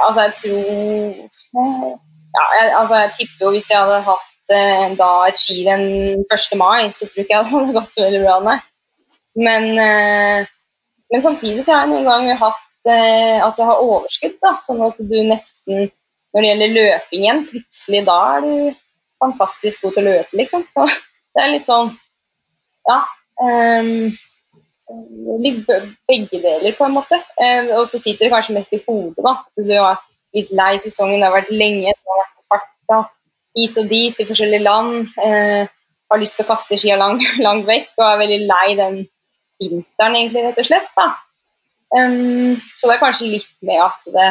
[0.07, 1.99] Altså, jeg tror
[2.37, 5.87] ja, jeg, altså, jeg tipper jo hvis jeg hadde hatt eh, da et skirenn
[6.23, 6.57] 1.
[6.59, 8.67] mai, så tror ikke jeg hadde gått så veldig bra med.
[9.47, 10.45] Men, eh,
[11.11, 14.83] men samtidig så har jeg noen ganger hatt eh, at du har overskudd, da, sånn
[14.87, 15.89] at du nesten
[16.31, 18.75] Når det gjelder løpingen, plutselig da er du
[19.19, 20.61] fantastisk god til å løpe, liksom.
[20.71, 20.85] Så
[21.35, 21.91] det er litt sånn
[22.87, 23.01] Ja.
[23.41, 24.13] Um,
[26.09, 27.19] begge deler, på en måte.
[27.39, 29.37] Uh, og så sitter det kanskje mest i hodet, da.
[29.57, 30.01] Du har
[30.35, 33.01] litt lei sesongen, det har vært lenge, du har vært på farta
[33.57, 35.09] hit og dit i forskjellige land.
[35.19, 35.67] Eh,
[36.11, 39.01] har lyst til å kaste skia langt, langt vekk og er veldig lei den
[39.61, 40.89] vinteren, egentlig, rett og slett.
[40.97, 41.09] da.
[41.91, 44.29] Um, så det er kanskje litt med at det,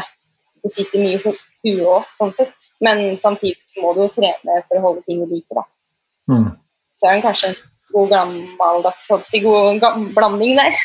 [0.65, 2.71] det sitter mye i huet òg, sånn sett.
[2.85, 5.67] Men samtidig må du jo trene for å holde ting i like, da.
[6.33, 6.49] Mm.
[7.01, 7.53] Så er det kanskje
[7.93, 9.09] god gammeldags
[9.43, 9.83] god
[10.15, 10.77] blanding der.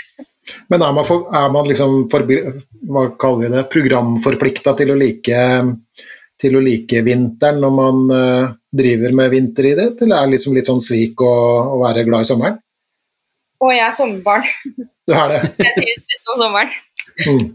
[0.70, 4.98] Men er man, for, er man liksom for, hva kaller vi det, programforplikta til, å
[5.00, 5.40] like,
[6.42, 10.70] til å like vinteren når man uh, driver med vinteridrett, eller er det liksom litt
[10.70, 11.34] sånn svik å,
[11.76, 12.60] å være glad i sommeren?
[13.56, 14.50] Å, jeg er sommerbarn.
[15.06, 15.40] Du er det?
[15.66, 16.76] jeg trives best om sommeren.
[17.26, 17.46] Mm.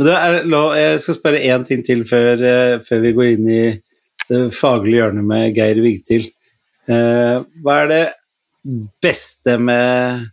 [0.00, 3.62] jeg skal spørre én ting til før, uh, før, vi går inn i
[4.30, 6.28] det faglige hjørnet med Geir Vigtil.
[6.90, 8.04] Uh, hva er det
[9.02, 10.26] beste med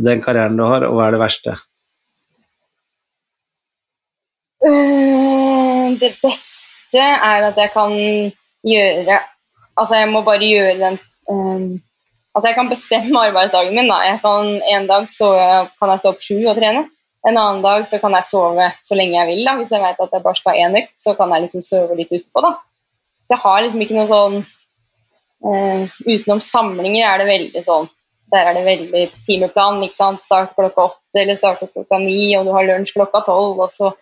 [0.00, 1.56] den karrieren du har, og hva er det verste?
[4.64, 7.92] Uh, det beste er at jeg kan
[8.64, 9.20] gjøre
[9.74, 10.96] Altså, jeg må bare gjøre den
[11.28, 11.72] um,
[12.34, 13.90] Altså, jeg kan bestemme arbeidsdagen min.
[13.90, 14.16] da.
[14.22, 15.28] Kan, En dag stå,
[15.78, 16.84] kan jeg stå opp sju og trene.
[17.24, 19.44] En annen dag så kan jeg sove så lenge jeg vil.
[19.46, 19.54] da.
[19.58, 21.98] Hvis jeg vet at jeg bare skal ha én økt, så kan jeg liksom sove
[21.98, 22.42] litt utpå.
[22.42, 22.56] da.
[23.24, 24.36] Så jeg har liksom ikke noe sånn
[25.44, 27.90] uh, Utenom samlinger er det veldig sånn
[28.34, 29.82] der er det veldig timeplan.
[29.84, 30.24] ikke sant?
[30.24, 33.92] Start klokka åtte eller start klokka ni, og du har lunsj klokka tolv, og så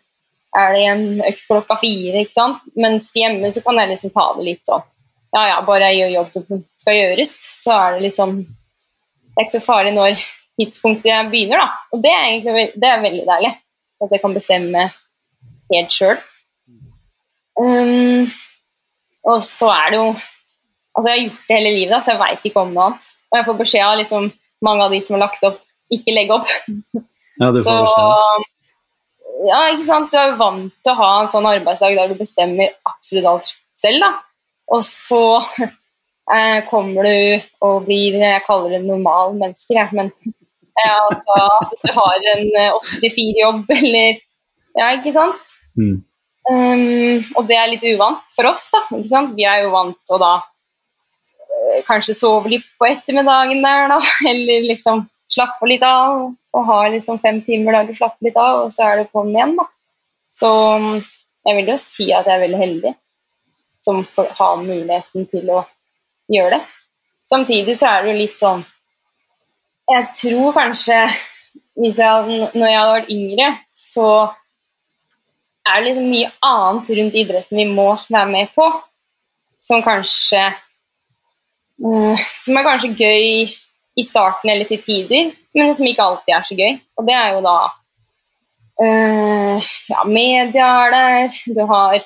[0.57, 2.25] er det en økt klokka fire.
[2.25, 2.63] ikke sant?
[2.77, 4.89] Mens hjemme så kan jeg liksom ta det litt sånn
[5.33, 7.31] Ja ja, bare jeg gjør jobben som skal gjøres,
[7.63, 10.19] så er det liksom Det er ikke så farlig når
[10.61, 11.69] tidspunktet jeg begynner, da.
[11.93, 13.53] Og det er egentlig det er veldig deilig.
[14.03, 14.83] At jeg kan bestemme
[15.73, 16.19] helt sjøl.
[17.57, 18.29] Um,
[19.29, 20.07] og så er det jo
[20.93, 23.13] Altså, jeg har gjort det hele livet, da, så jeg veit ikke om noe annet.
[23.33, 24.31] Og jeg får beskjed av liksom,
[24.67, 25.61] mange av de som har lagt opp,
[25.93, 26.53] ikke legge opp.
[27.41, 28.51] Ja, du får så, beskjed.
[29.49, 30.13] Ja, ikke sant.
[30.13, 33.49] Du er jo vant til å ha en sånn arbeidsdag der du bestemmer absolutt alt
[33.81, 34.11] selv, da.
[34.77, 35.23] Og så
[36.37, 39.97] eh, kommer du og blir Jeg kaller det normal mennesker, jeg.
[39.97, 40.13] Men
[40.85, 41.41] eh, altså
[41.73, 44.23] Hvis du har en 84-jobb eh, eller
[44.79, 45.57] Ja, ikke sant?
[45.81, 46.03] Mm.
[46.43, 48.85] Um, og det er litt uvant for oss, da.
[48.91, 49.35] ikke sant?
[49.39, 50.33] Vi er jo vant til å da
[51.93, 54.01] kanskje sove litt på ettermiddagen der, da.
[54.31, 56.33] Eller liksom slappe litt av.
[56.53, 59.31] Og ha liksom fem timer der du slapper litt av, og så er det på'n
[59.33, 59.69] igjen, da.
[60.33, 60.51] Så
[60.81, 60.99] mm,
[61.49, 62.93] jeg vil jo si at jeg er veldig heldig
[63.83, 65.63] som har muligheten til å
[66.31, 66.63] gjøre det.
[67.27, 68.65] Samtidig så er det jo litt sånn
[69.91, 70.97] Jeg tror kanskje
[71.79, 74.09] hvis jeg, Når jeg hadde vært yngre, så
[75.63, 78.67] er det liksom mye annet rundt idretten vi må være med på,
[79.63, 80.43] som kanskje
[81.83, 83.53] som er kanskje gøy
[83.99, 86.79] i starten eller til tider, men som ikke alltid er så gøy.
[86.99, 87.57] Og det er jo da
[88.83, 91.99] uh, Ja, media er der, du har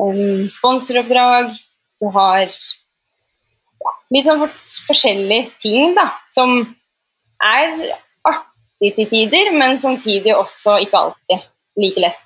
[0.00, 1.52] um, sponsoroppdrag,
[2.00, 4.42] du har ja, litt sånn
[4.88, 6.58] forskjellige ting da, som
[7.42, 7.76] er
[8.26, 11.46] artig til tider, men samtidig også ikke alltid
[11.80, 12.22] like lett.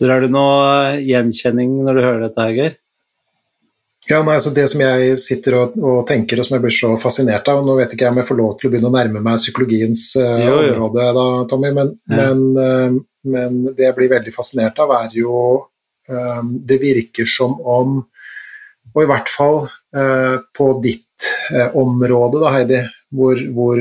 [0.00, 2.78] Har du noe gjenkjenning når du hører dette, Geir?
[4.10, 6.90] Ja, nei, altså Det som jeg sitter og, og, tenker, og som jeg blir så
[7.00, 9.22] fascinert av Nå vet ikke jeg om jeg får lov til å begynne å nærme
[9.22, 10.72] meg psykologiens uh, jo, jo.
[10.74, 12.18] område, da, Tommy, men, ja.
[12.18, 15.34] men, uh, men, det jeg blir veldig fascinert av, er jo
[16.10, 18.00] um, Det virker som om,
[18.90, 21.06] og i hvert fall uh, på ditt
[21.76, 22.78] område, da, Heidi,
[23.12, 23.80] hvor, hvor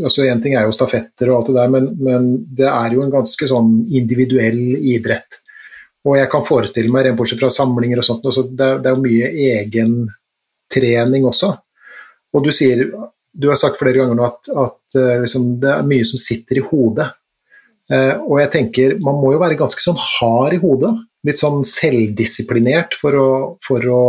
[0.00, 3.02] altså En ting er jo stafetter og alt det der, men, men det er jo
[3.02, 5.40] en ganske sånn individuell idrett.
[6.08, 8.96] Og jeg kan forestille meg, bortsett fra samlinger og sånt, så det, er, det er
[8.96, 11.52] jo mye egentrening også.
[12.34, 12.86] Og du sier
[13.30, 16.58] Du har sagt flere ganger nå at, at eh, liksom, det er mye som sitter
[16.58, 17.06] i hodet.
[17.86, 20.90] Eh, og jeg tenker man må jo være ganske sånn hard i hodet.
[21.28, 23.30] Litt sånn selvdisiplinert for å,
[23.62, 24.02] for å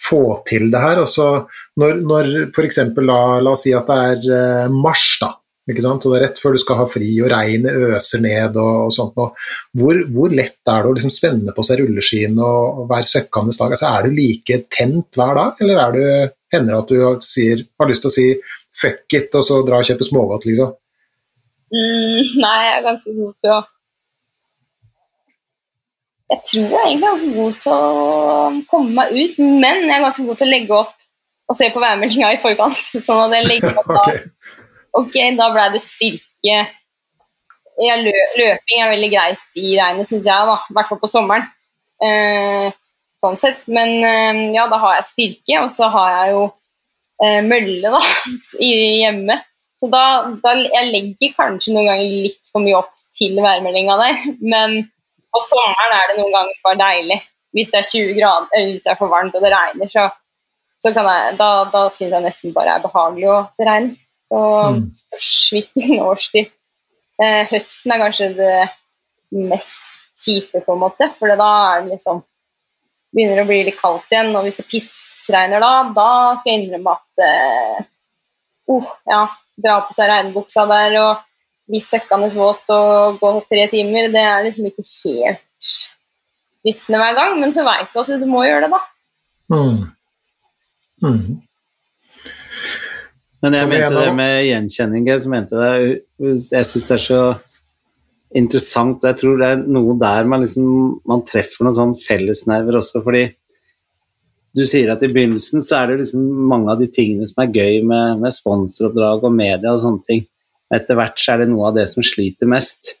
[0.00, 1.02] få til det her.
[1.04, 1.28] Altså,
[1.78, 2.80] når når f.eks.
[3.04, 5.30] La, la oss si at det er eh, mars, da.
[5.70, 6.04] Ikke sant?
[6.04, 8.94] Og det er rett før du skal ha fri, og regnet øser ned og, og
[8.94, 9.16] sånt.
[9.20, 13.10] Og hvor, hvor, lett er det å liksom spenne på seg rulleskiene og, og være
[13.10, 13.74] søkkende dag?
[13.76, 17.66] Altså, er du like tent hver dag, eller er du, hender det at du sier,
[17.80, 18.28] har lyst til å si
[18.80, 20.72] fuck it, og så dra og kjøpe smågodt, liksom?
[21.70, 23.60] Mm, nei, jeg er ganske god til å
[26.30, 30.04] Jeg tror jeg egentlig er ganske god til å komme meg ut, men jeg er
[30.04, 30.96] ganske god til å legge opp
[31.50, 32.78] og se på værmeldinga i forkant.
[33.06, 34.20] Sånn at jeg legger opp okay.
[34.98, 36.60] Ok, da ble det styrke
[37.80, 40.56] ja, lø Løping er veldig greit i regnet, syns jeg, da.
[40.68, 41.46] I hvert fall på sommeren.
[42.04, 42.68] Eh,
[43.20, 43.62] sånn sett.
[43.72, 46.42] Men eh, ja, da har jeg styrke, og så har jeg jo
[47.24, 48.02] eh, mølle da,
[48.60, 49.38] hjemme.
[49.80, 50.04] Så da,
[50.42, 54.82] da, Jeg legger kanskje noen ganger litt for mye opp til værmeldinga der, men
[55.32, 57.20] på sommeren er det noen ganger bare deilig.
[57.56, 60.04] Hvis det er 20 grader, eller hvis det er for varmt og det regner, så,
[60.78, 63.96] så jeg, da, da syns jeg nesten bare det er behagelig det regner.
[64.30, 64.40] Så
[64.76, 64.82] mm.
[64.94, 66.50] spørs hvilken årstid.
[67.20, 68.58] Eh, høsten er kanskje det
[69.50, 69.88] mest
[70.20, 72.22] kjipe, på en måte, for da er det liksom
[73.10, 74.32] begynner å bli litt kaldt igjen.
[74.38, 77.88] Og hvis det pissregner da, da skal jeg innrømme at eh,
[78.70, 79.24] uh, ja,
[79.60, 81.26] dra på seg regnbuksa der og
[81.70, 85.70] bli søkkende våt og gå tre timer, det er liksom ikke helt
[86.60, 87.36] fristende hver gang.
[87.42, 88.82] Men så veit du at du må gjøre det, da.
[89.50, 89.78] Mm.
[91.02, 91.22] Mm.
[93.40, 95.06] Men jeg mente det med gjenkjenning.
[95.08, 97.20] Jeg, mente det, jeg syns det er så
[98.36, 99.04] interessant.
[99.06, 100.66] Jeg tror det er noe der man, liksom,
[101.08, 103.24] man treffer noen sånn fellesnerver også, fordi
[104.56, 107.52] du sier at i begynnelsen så er det liksom mange av de tingene som er
[107.54, 110.24] gøy med, med sponsoroppdrag og media og sånne ting.
[110.74, 112.96] Etter hvert så er det noe av det som sliter mest.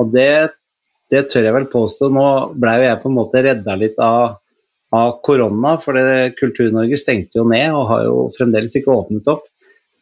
[0.00, 0.54] Og det,
[1.10, 2.10] det tør jeg vel påstå.
[2.14, 2.26] Nå
[2.58, 4.38] blei jo jeg på en måte redda litt av,
[4.94, 5.98] av korona, for
[6.38, 9.49] Kultur-Norge stengte jo ned og har jo fremdeles ikke åpnet opp.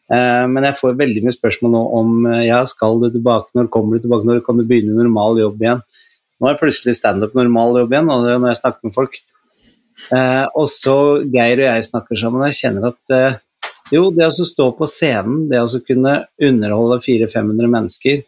[0.08, 3.68] Eh, men jeg får veldig mye spørsmål nå om eh, ja, skal du tilbake, når
[3.72, 5.82] kommer du tilbake, når kan du begynne normal jobb igjen.
[6.38, 9.18] Nå er plutselig standup normal jobb igjen, og det er når jeg snakker med folk.
[10.14, 13.42] Eh, og så Geir og jeg snakker sammen, og jeg kjenner at
[13.88, 18.20] jo, det å stå på scenen, det å kunne underholde 400-500 mennesker,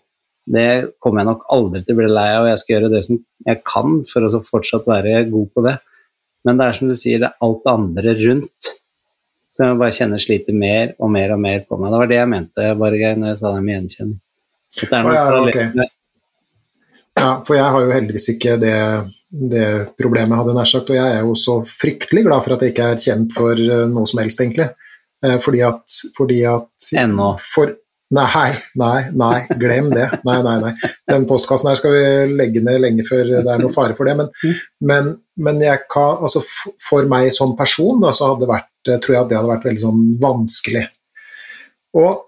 [0.50, 0.68] det
[1.04, 3.20] kommer jeg nok aldri til å bli lei av, og jeg skal gjøre det som
[3.46, 5.76] jeg kan for å fortsatt være god på det.
[6.48, 8.70] Men det er som du sier, det er alt det andre rundt
[9.60, 11.90] så jeg bare kjenner sliter mer og mer og mer på meg.
[11.92, 14.20] Det var det jeg mente bare Geir, når jeg sa det med gjenkjenning.
[14.80, 15.66] Oh, ja, okay.
[17.18, 18.78] ja, for jeg har jo heldigvis ikke det,
[19.52, 19.66] det
[20.00, 20.92] problemet, hadde jeg nær sagt.
[20.94, 23.84] Og jeg er jo så fryktelig glad for at jeg ikke er kjent for eh,
[23.92, 24.70] noe som helst, egentlig.
[25.26, 26.70] Eh, fordi at, fordi at.
[27.44, 27.76] For,
[28.10, 30.08] Nei, nei, nei, glem det.
[30.26, 30.72] Nei, nei, nei.
[31.06, 34.16] Den postkassen her skal vi legge ned lenge før det er noe fare for det.
[34.18, 34.32] Men,
[34.82, 36.42] men, men kan, altså
[36.82, 39.68] for meg som person da, så hadde det vært, tror jeg at det hadde vært
[39.70, 40.84] veldig sånn vanskelig.
[42.00, 42.26] Og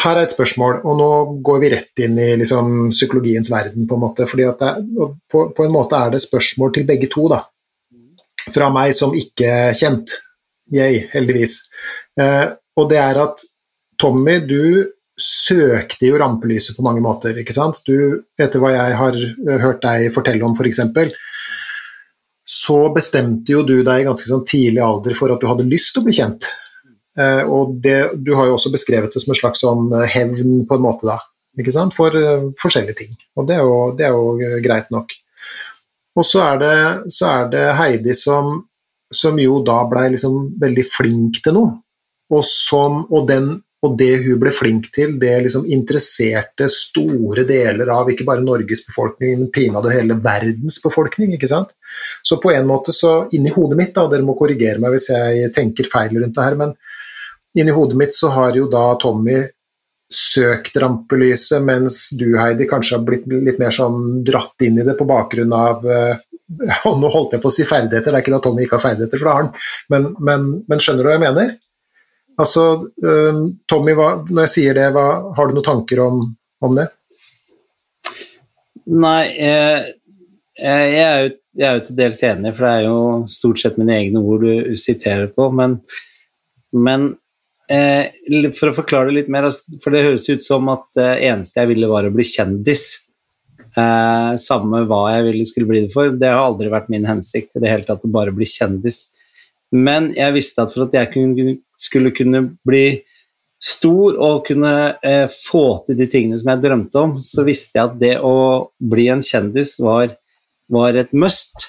[0.00, 1.08] her er et spørsmål, og nå
[1.46, 4.26] går vi rett inn i liksom, psykologiens verden, på en måte.
[4.26, 7.44] fordi på, på, en måte er det spørsmål til begge to, da.
[8.50, 10.18] Fra meg som ikke kjent.
[10.70, 11.56] Jeg, heldigvis.
[12.18, 12.46] Eh,
[12.78, 13.42] og det er at
[13.98, 14.86] Tommy, du
[15.20, 17.36] søkte jo rampelyset på mange måter.
[17.38, 17.82] ikke sant?
[17.86, 19.18] Du, etter hva jeg har
[19.62, 20.80] hørt deg fortelle om, f.eks.,
[22.50, 25.92] så bestemte jo du deg i ganske sånn tidlig alder for at du hadde lyst
[25.94, 26.48] til å bli kjent.
[27.18, 30.64] Eh, og det, du har jo også beskrevet det som en slags sånn eh, hevn,
[30.66, 31.20] på en måte, da.
[31.60, 31.94] Ikke sant?
[31.94, 32.14] For
[32.58, 33.14] forskjellige ting.
[33.38, 35.14] Og det er jo, det er jo greit nok.
[36.18, 36.76] Og så er det,
[37.12, 38.56] så er det Heidi som,
[39.14, 41.74] som jo da blei liksom veldig flink til noe.
[42.30, 47.88] Og, som, og den og det hun ble flink til, det liksom interesserte store deler
[47.94, 51.32] av ikke bare Norges befolkning, men pinadø hele verdens befolkning.
[51.36, 51.72] ikke sant?
[52.22, 55.48] Så på en måte så inni hodet mitt, da, dere må korrigere meg hvis jeg
[55.56, 56.76] tenker feil rundt det her, men
[57.56, 59.40] inni hodet mitt så har jo da Tommy
[60.10, 64.96] søkt rampelyset, mens du, Heidi, kanskje har blitt litt mer sånn dratt inn i det
[64.98, 68.34] på bakgrunn av eh, og Nå holdt jeg på å si ferdigheter, det er ikke
[68.34, 69.52] da Tommy ikke har ferdigheter, for det har han,
[69.94, 71.52] men, men, men skjønner du hva jeg mener?
[72.40, 72.64] Altså,
[73.04, 76.22] uh, Tommy, hva, når jeg sier det, hva, har du noen tanker om,
[76.64, 76.86] om det?
[78.90, 79.90] Nei, jeg,
[80.58, 83.76] jeg, er jo, jeg, er jo, til dels enig, for det er jo stort sett
[83.80, 85.50] mine egne ord du siterer på.
[85.54, 85.76] Men,
[86.72, 87.06] men
[87.70, 88.10] eh,
[88.56, 91.62] for å forklare det litt mer, altså, for det høres ut som at det eneste
[91.62, 92.88] jeg ville, var å bli kjendis.
[93.78, 96.10] Eh, samme hva jeg ville skulle bli det for.
[96.16, 99.04] Det har aldri vært min hensikt i det hele tatt å bare bli kjendis.
[99.70, 103.00] Men jeg visste at for at jeg kunne, skulle kunne bli
[103.60, 104.72] stor og kunne
[105.04, 108.70] eh, få til de tingene som jeg drømte om, så visste jeg at det å
[108.80, 110.14] bli en kjendis var,
[110.72, 111.68] var et must.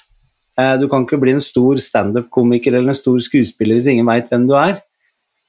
[0.60, 4.32] Eh, du kan ikke bli en stor standup-komiker eller en stor skuespiller hvis ingen veit
[4.32, 4.80] hvem du er.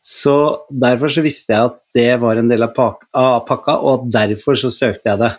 [0.03, 0.35] Så
[0.67, 4.59] derfor så visste jeg at det var en del av, pak av pakka, og derfor
[4.59, 5.33] så søkte jeg det.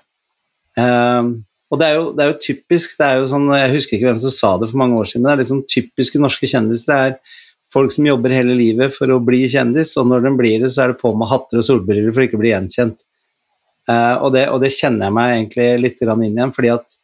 [0.79, 1.33] Eh,
[1.73, 4.11] og det er, jo, det er, jo, typisk det er jo sånn, Jeg husker ikke
[4.11, 6.91] hvem som sa det for mange år siden, det er litt sånn typiske norske kjendiser.
[6.91, 7.39] Det er
[7.73, 10.85] folk som jobber hele livet for å bli kjendis, og når de blir det, så
[10.85, 13.05] er det på med hatter og solbriller for ikke å bli gjenkjent.
[13.89, 16.99] Uh, og, det, og, det, kjenner jeg meg egentlig litt inn igjen, fordi at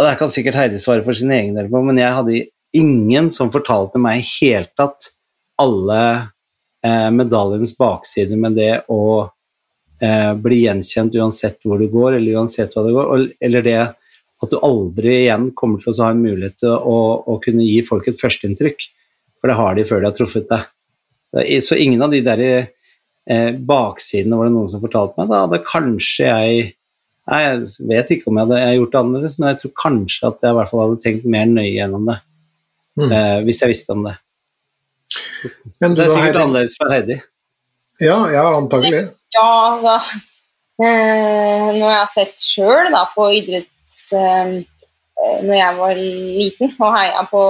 [0.00, 2.36] og Det kan sikkert Heidi svare for sin egen del på, men jeg hadde
[2.78, 5.10] ingen som fortalte meg i hele tatt
[5.60, 5.98] alle
[6.86, 12.72] uh, medaljens bakside med det å uh, bli gjenkjent uansett hvor du går, eller uansett
[12.72, 13.76] hva det går, eller det
[14.40, 16.96] at du aldri igjen kommer til å ha en mulighet til å,
[17.28, 18.86] å kunne gi folk et førsteinntrykk,
[19.40, 20.68] for det har de før de har truffet deg.
[21.64, 25.30] Så ingen av de der eh, baksidene var det noen som fortalte meg.
[25.30, 26.68] Da hadde kanskje jeg
[27.30, 30.50] Jeg vet ikke om jeg hadde gjort det annerledes, men jeg tror kanskje at jeg
[30.50, 32.16] i hvert fall hadde tenkt mer nøye gjennom det.
[32.98, 33.12] Mm.
[33.14, 34.14] Eh, hvis jeg visste om det.
[35.78, 36.40] Men så det er sikkert Heidi...
[36.40, 37.18] annerledes for Heidi.
[38.00, 39.04] Ja, ja, antagelig.
[39.36, 39.94] Ja, altså
[40.82, 43.96] eh, Når jeg har sett sjøl på idretts...
[44.16, 44.58] Eh,
[45.20, 47.42] når jeg var liten og heia på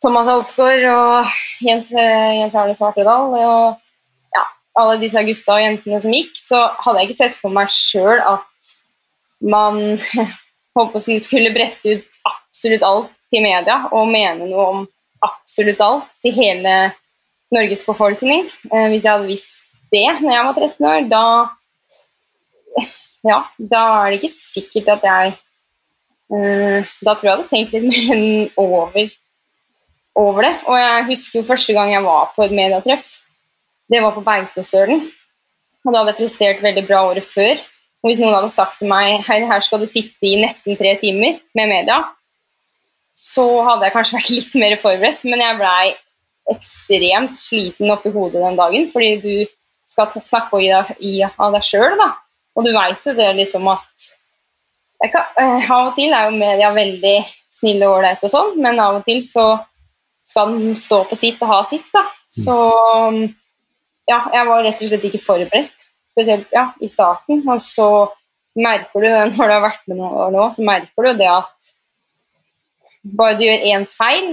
[0.00, 3.80] Thomas Alsgaard og Jens, eh, Jens Arne Svartedal og
[4.78, 8.20] alle disse gutta og jentene som gikk, så hadde jeg ikke sett for meg sjøl
[8.22, 8.70] at
[9.40, 9.98] man
[10.76, 14.82] holdt på å si, skulle brette ut absolutt alt til media og mene noe om
[15.24, 16.76] absolutt alt til hele
[17.52, 18.46] Norges befolkning.
[18.70, 19.60] Eh, hvis jeg hadde visst
[19.90, 21.24] det når jeg var 13 år, da
[23.26, 25.32] Ja, da er det ikke sikkert at jeg
[26.32, 28.30] uh, Da tror jeg jeg hadde tenkt litt mer enn
[28.62, 29.10] over,
[30.18, 30.54] over det.
[30.66, 33.16] Og jeg husker jo første gang jeg var på et medietreff
[33.90, 35.08] det var på Beitostølen.
[35.84, 37.58] Og da hadde jeg prestert veldig bra året før.
[38.00, 40.94] Og hvis noen hadde sagt til meg hei, her skal du sitte i nesten tre
[41.00, 41.98] timer med media,
[43.18, 45.26] så hadde jeg kanskje vært litt mer forberedt.
[45.26, 45.94] Men jeg blei
[46.50, 49.34] ekstremt sliten oppi hodet den dagen, fordi du
[49.90, 51.98] skal snakke i deg, i, av deg sjøl.
[52.56, 53.86] Og du veit jo det liksom at
[55.10, 57.14] kan, uh, Av og til er jo media veldig
[57.60, 59.46] snille og ålreite og sånn, men av og til så
[60.30, 62.04] skal den stå på sitt og ha sitt, da.
[62.30, 63.22] Så um,
[64.10, 67.42] ja, jeg var rett og slett ikke forberedt, spesielt ja, i starten.
[67.48, 67.88] Og så
[68.58, 71.30] merker du det når du har vært med noen år nå, så merker du det
[71.30, 71.70] at
[73.16, 74.30] bare du gjør én feil,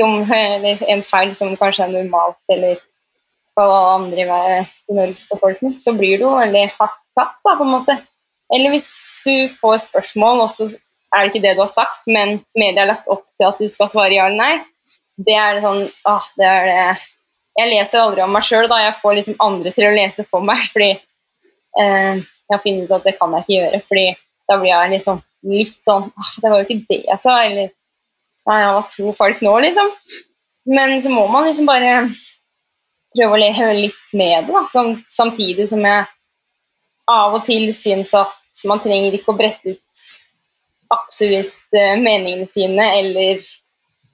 [0.00, 2.80] eller en feil som kanskje er normalt, eller
[3.54, 4.24] for alle andre
[4.88, 7.98] i Norges befolkning, så blir du veldig hardt tatt, da, på en måte.
[8.52, 8.88] Eller hvis
[9.24, 10.68] du får spørsmål, og så
[11.14, 13.68] er det ikke det du har sagt, men media har lagt opp til at du
[13.70, 14.54] skal svare ja eller nei,
[15.16, 16.78] det er sånn ah, det er det
[17.54, 18.80] jeg leser aldri om meg sjøl, da.
[18.82, 22.96] Jeg får liksom andre til å lese for meg, fordi eh, jeg har funnet ut
[22.98, 23.82] at det kan jeg ikke gjøre.
[23.88, 24.06] fordi
[24.44, 27.72] da blir jeg liksom litt sånn ah, Det var jo ikke det jeg sa, eller
[28.44, 29.86] Nei, hva tror folk nå, liksom?
[30.68, 31.94] Men så må man liksom bare
[33.14, 34.90] prøve å leve litt med det, da.
[35.08, 36.02] Samtidig som jeg
[37.08, 40.02] av og til syns at man trenger ikke å brette ut
[40.92, 43.40] absolutt uh, meningene sine, eller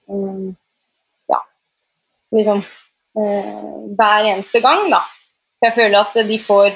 [0.06, 0.59] um, Ja,
[2.32, 2.62] liksom
[3.18, 4.90] Eh, hver eneste gang.
[4.90, 5.02] da.
[5.62, 6.70] Jeg føler at de får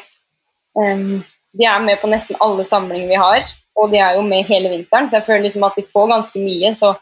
[0.74, 3.44] um, De er med på nesten alle samlinger vi har,
[3.78, 6.40] og de er jo med hele vinteren, så jeg føler liksom at de får ganske
[6.42, 6.72] mye.
[6.74, 6.94] Så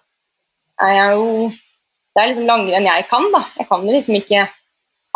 [0.81, 1.53] er jeg jo
[2.13, 3.41] Det er liksom langrenn jeg kan, da.
[3.57, 4.49] Jeg kan liksom ikke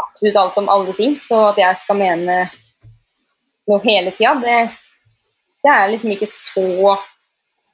[0.01, 2.39] absolutt alt om alle ting, så at jeg skal mene
[3.69, 4.57] noe hele tida, det,
[5.61, 6.97] det er liksom ikke så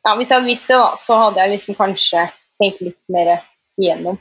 [0.03, 2.27] ja, Hvis jeg hadde visst det, da, så hadde jeg liksom kanskje
[2.59, 3.37] tenkt litt mer
[3.79, 4.18] igjennom.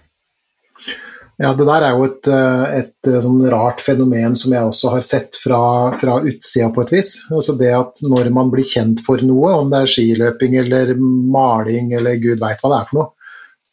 [1.41, 4.91] Ja, Det der er jo et, eh, et, eh, sånn rart fenomen som jeg også
[4.93, 7.11] har sett fra, fra utsida på et vis.
[7.31, 11.93] Altså det at Når man blir kjent for noe, om det er skiløping eller maling
[11.97, 13.09] eller gud veit hva det er for noe,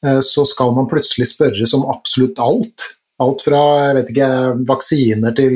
[0.02, 2.88] eh, så skal man plutselig spørres om absolutt alt.
[3.20, 4.32] Alt fra jeg vet ikke,
[4.64, 5.54] vaksiner til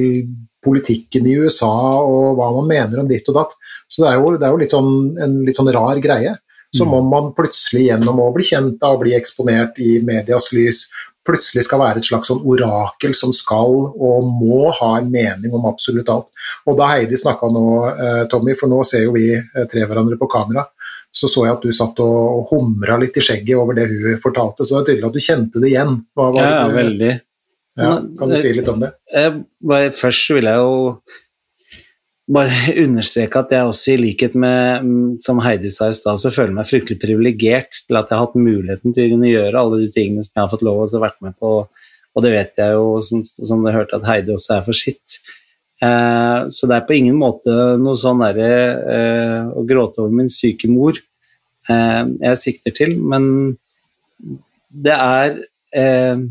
[0.63, 1.73] politikken i USA
[2.03, 3.57] og hva man mener om ditt og datt.
[3.89, 6.37] Så det er jo, det er jo litt sånn, en litt sånn rar greie.
[6.73, 10.87] Som om man plutselig gjennom å bli kjent av, bli eksponert i medias lys,
[11.27, 15.69] plutselig skal være et slags sånn orakel som skal og må ha en mening om
[15.71, 16.29] absolutt alt.
[16.67, 20.19] Og da Heidi snakka nå, eh, Tommy, for nå ser jo vi eh, tre hverandre
[20.21, 20.67] på kamera,
[21.13, 24.65] så så jeg at du satt og humra litt i skjegget over det hun fortalte,
[24.65, 25.99] så det er tydelig at du kjente det igjen.
[26.17, 27.13] Hva, hva, ja, du, veldig.
[27.83, 28.93] Ja, kan du si litt om det?
[29.13, 30.81] Jeg, først vil jeg jo
[32.31, 36.31] bare understreke at jeg også, i likhet med mm, som Heidi sa i stad, så
[36.31, 39.63] føler jeg meg fryktelig privilegert til at jeg har hatt muligheten til å kunne gjøre
[39.63, 41.55] alle de tingene som jeg har fått lov til å være med på.
[42.13, 45.23] Og det vet jeg jo, som, som du hørte, at Heidi også er for sitt.
[45.83, 48.51] Eh, så det er på ingen måte noe sånn derre
[48.97, 51.01] eh, å gråte over min syke mor.
[51.73, 53.57] eh, jeg sikter til, men
[54.73, 55.35] det er
[55.77, 56.23] eh,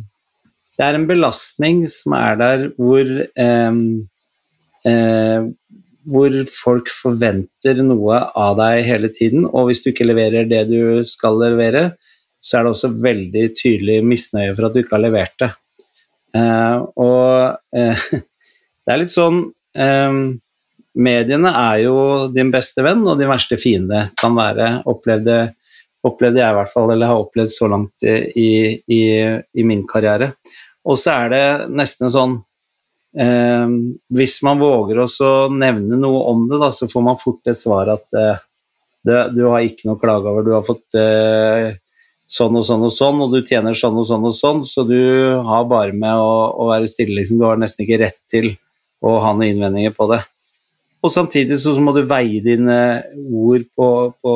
[0.78, 3.74] Det er en belastning som er der hvor eh,
[4.88, 5.49] eh,
[6.11, 11.03] hvor folk forventer noe av deg hele tiden, og hvis du ikke leverer det du
[11.07, 11.91] skal levere,
[12.41, 15.51] så er det også veldig tydelig misnøye for at du ikke har levert det.
[16.38, 18.05] Eh, og eh,
[18.86, 19.43] det er litt sånn
[19.75, 20.21] eh,
[20.91, 21.95] Mediene er jo
[22.36, 25.38] din beste venn, og din verste fiende kan være, opplevde,
[26.03, 28.49] opplevde jeg i hvert fall, eller har opplevd så langt i,
[28.91, 28.99] i,
[29.32, 30.34] i min karriere.
[30.84, 32.36] Og så er det nesten sånn
[33.20, 33.68] eh,
[34.16, 37.99] Hvis man våger å nevne noe om det, da, så får man fort det svaret
[37.99, 38.43] at eh,
[39.07, 41.72] det, du har ikke noe klage over, du har fått eh,
[42.32, 44.99] sånn og sånn og sånn, og du tjener sånn og sånn og sånn, så du
[45.47, 47.41] har bare med å, å være stille, liksom.
[47.41, 48.53] Du har nesten ikke rett til
[49.01, 50.22] å ha noen innvendinger på det.
[51.01, 52.78] Og samtidig så må du veie dine
[53.18, 53.88] ord på,
[54.22, 54.36] på,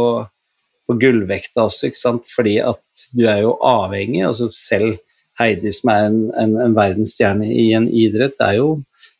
[0.89, 2.25] på gullvekta også, ikke sant?
[2.31, 4.23] fordi at du er jo avhengig.
[4.25, 4.97] altså Selv
[5.39, 8.69] Heidi, som er en, en, en verdensstjerne i en idrett, er jo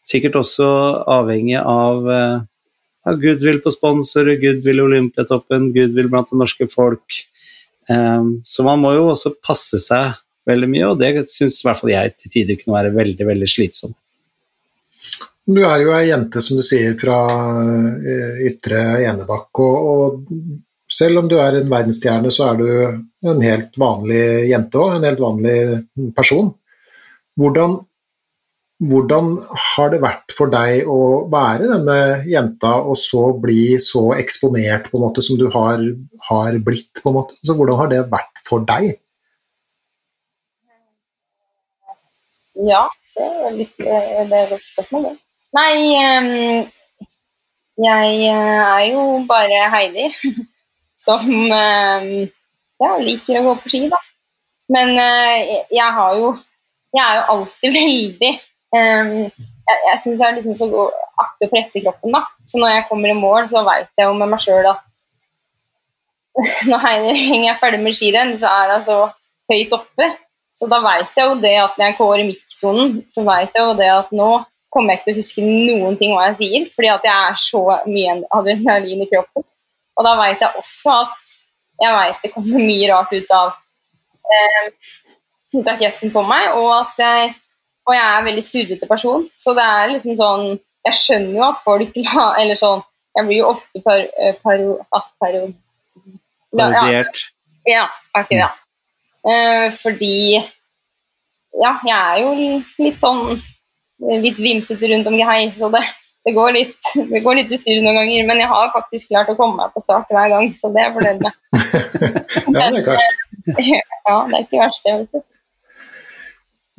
[0.05, 0.67] sikkert også
[1.11, 7.19] avhengig av uh, goodwill på sponsorer, goodwill Olympiatoppen, goodwill blant det norske folk.
[7.89, 10.15] Um, så man må jo også passe seg
[10.49, 13.49] veldig mye, og det syns i hvert fall jeg til tider kunne være veldig, veldig
[13.49, 13.97] slitsomt.
[15.45, 17.17] Du er jo ei jente, som du sier, fra
[18.01, 19.61] eh, ytre Enebakk.
[19.61, 20.31] Og, og,
[20.91, 22.69] selv om du er en verdensstjerne, så er du
[23.31, 24.95] en helt vanlig jente òg.
[24.95, 25.57] En helt vanlig
[26.17, 26.51] person.
[27.39, 27.79] Hvordan,
[28.91, 29.31] hvordan,
[29.75, 30.99] har det vært for deg å
[31.31, 31.97] være denne
[32.29, 35.81] jenta, og så bli så eksponert på en måte som du har,
[36.29, 36.93] har blitt?
[37.01, 37.39] på en måte?
[37.43, 38.95] Så hvordan har det vært for deg?
[42.55, 42.85] Ja,
[43.17, 45.17] det er, litt, det er et spørsmål, det.
[45.55, 45.71] Nei,
[46.19, 46.67] um,
[47.83, 50.07] jeg eh, er jo bare Heidi
[51.05, 52.09] som um,
[52.81, 54.01] ja, liker å gå på ski, da.
[54.73, 56.35] Men uh, jeg har jo
[56.95, 58.31] Jeg er jo alltid veldig
[58.73, 60.87] um, Jeg, jeg syns det er liksom så
[61.21, 62.25] artig å presse kroppen, da.
[62.49, 64.83] Så når jeg kommer i mål, så veit jeg jo med meg sjøl at
[66.71, 68.97] når jeg er ferdig med skirenn, så er jeg så
[69.51, 70.09] høyt oppe.
[70.55, 73.63] Så da veit jeg jo det at når jeg går i midtsonen, så veit jeg
[73.63, 74.29] jo det at nå
[74.75, 77.37] kommer jeg ikke til å huske noen ting hva jeg sier, fordi at jeg er
[77.39, 79.45] så mye adrenalin i kroppen.
[79.95, 81.33] Og da veit jeg også at
[81.81, 83.55] jeg vet det kommer mye rart ut av,
[84.35, 84.67] eh,
[85.57, 87.33] ut av kjeften på meg, og at jeg,
[87.85, 89.25] og jeg er en veldig surrete person.
[89.35, 90.47] Så det er liksom sånn
[90.85, 91.95] Jeg skjønner jo at folk
[92.39, 92.83] Eller sånn
[93.17, 94.75] Jeg blir jo ofte par, eh, paro,
[95.21, 95.47] paro,
[96.55, 97.23] Parodiert.
[97.65, 98.59] Ja, akkurat.
[99.25, 100.35] Eh, fordi
[101.61, 102.33] Ja, jeg er jo
[102.83, 103.41] litt sånn
[104.21, 105.81] litt vimsete rundt om hei, så det,
[106.25, 108.25] det, går litt, det går litt i styr noen ganger.
[108.29, 110.89] Men jeg har faktisk klart å komme meg på start hver gang, så det er
[110.89, 111.39] jeg fornøyd med.
[112.57, 113.23] ja, det er verst.
[114.09, 115.25] ja, det er ikke verst, det, vet du.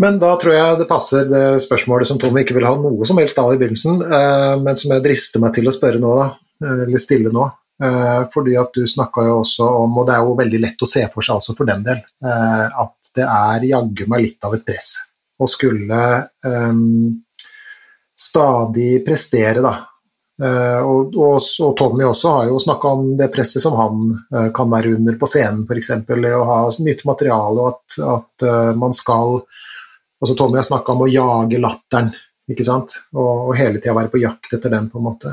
[0.02, 3.16] Men da tror jeg det passer det spørsmålet som Tommy ikke vil ha noe som
[3.20, 6.26] helst av i begynnelsen, eh, men som jeg drister meg til å spørre nå, da,
[6.66, 7.46] eh, eller stille nå.
[7.86, 10.88] Eh, fordi at du snakka jo også om, og det er jo veldig lett å
[10.88, 14.64] se for seg altså for den del, at det er jaggu meg litt av et
[14.64, 14.94] press
[15.36, 15.98] og skulle
[16.44, 17.12] um,
[18.20, 19.76] stadig prestere, da.
[20.36, 24.02] Uh, og, og, og, Tommy også har jo snakka om det presset som han
[24.34, 25.94] uh, kan være under på scenen, f.eks.
[25.96, 29.38] Å ha nytt materiale og at, at uh, man skal
[30.20, 32.12] altså Tommy har snakka om å jage latteren,
[32.52, 32.98] ikke sant?
[33.16, 35.32] Og, og hele tida være på jakt etter den, på en måte.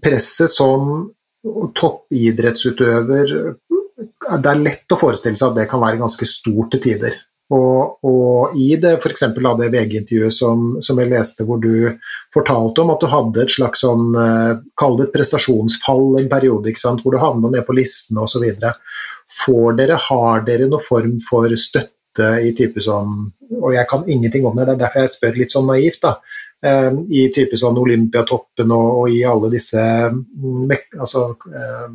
[0.00, 1.08] Presset som
[1.40, 7.16] toppidrettsutøver Det er lett å forestille seg at det kan være ganske stort til tider.
[7.50, 9.24] Og, og i det f.eks.
[9.34, 11.96] det VG-intervjuet som, som, jeg leste hvor du
[12.34, 16.70] fortalte om at du hadde et slags sånn, eh, kall det et prestasjonsfall en periode,
[17.02, 18.46] hvor du havna ned på listene osv.
[19.40, 23.28] Får dere, har dere noen form for støtte i type sånn
[23.62, 26.16] Og jeg kan ingenting om det, det er derfor jeg spør litt sånn naivt, da.
[26.62, 30.70] Eh, I type sånn Olympiatoppen og, og i alle disse mm,
[31.00, 31.90] altså, eh,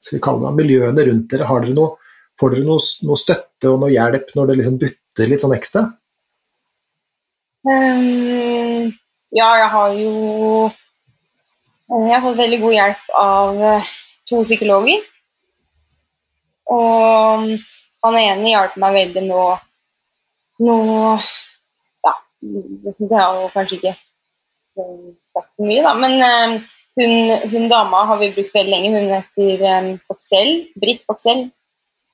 [0.00, 1.46] skal vi kalle det, miljøene rundt dere.
[1.50, 2.02] Har dere noe
[2.36, 5.86] Får dere noe, noe, støtte og noe hjelp når det liksom butter litt sånn ekstra?
[7.66, 8.92] Um,
[9.34, 10.10] ja, jeg har jo
[11.90, 13.88] Jeg har fått veldig god hjelp av eh,
[14.28, 15.00] to psykologer.
[16.76, 17.48] Og
[18.06, 19.42] han ene hjalp meg veldig nå
[20.66, 20.76] Nå
[22.06, 23.96] Ja, det har jo kanskje ikke
[25.32, 26.56] sagt så mye, da, men um,
[27.00, 27.12] hun,
[27.48, 28.90] hun, dama har vi brukt veldig lenge.
[28.92, 31.46] Hun heter um, Foxell, Britt Foxell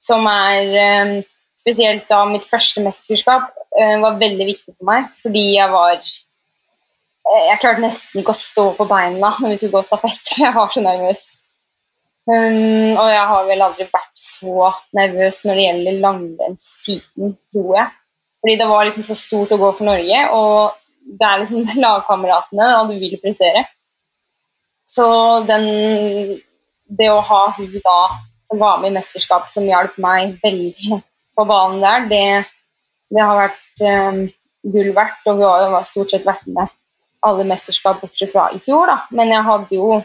[0.03, 1.15] som er eh,
[1.59, 5.09] spesielt da mitt første mesterskap, eh, var veldig viktig for meg.
[5.23, 9.79] Fordi jeg var eh, Jeg klarte nesten ikke å stå på beina når vi skulle
[9.79, 11.31] gå stafett, for jeg var så nervøs.
[12.23, 17.89] Um, og jeg har vel aldri vært så nervøs når det gjelder langrenn tror jeg.
[18.43, 22.69] Fordi det var liksom så stort å gå for Norge, og det er liksom lagkameratene,
[22.79, 23.65] og du vil prestere.
[24.87, 25.07] Så
[25.49, 26.39] den
[26.93, 27.99] Det å ha hun da
[28.53, 31.01] som var med i mesterskapet, som hjalp meg veldig
[31.33, 32.25] på banen der, det,
[33.17, 34.19] det har vært um,
[34.75, 35.23] gull verdt.
[35.25, 36.69] Og vi har jo stort sett vært med
[37.25, 38.99] alle mesterskap bortsett fra i fjor, da.
[39.17, 40.03] Men jeg hadde jo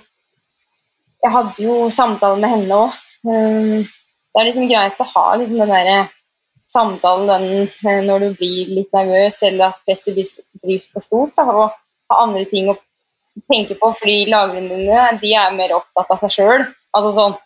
[1.25, 2.99] jeg hadde jo samtale med henne òg.
[3.27, 5.97] Um, det er liksom greit å ha liksom den derre
[6.71, 7.45] samtalen den,
[7.87, 11.33] eh, når du blir litt nervøs eller at presset blir for stort.
[11.35, 11.73] Da, og
[12.11, 12.77] ha andre ting å
[13.51, 16.65] tenke på, fordi lagrene dine de er mer opptatt av seg sjøl.
[16.95, 17.37] Altså sånn,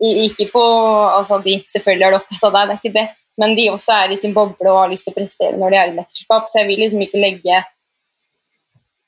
[0.00, 3.06] ikke på altså de Selvfølgelig er det opptatt av deg, det er ikke det.
[3.40, 5.80] Men de også er i sin boble og har lyst til å prestere når de
[5.80, 6.48] er i mesterskap.
[6.48, 7.62] Så jeg vil liksom ikke legge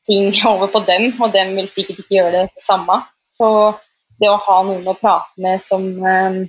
[0.09, 3.01] ting over på dem, og dem vil sikkert ikke gjøre det samme.
[3.33, 3.49] Så
[4.19, 6.41] det å ha noen å prate med som, eh,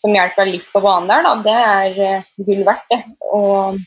[0.00, 3.02] som hjelper litt på banen der, da, det er eh, gull verdt, det.
[3.34, 3.80] Og,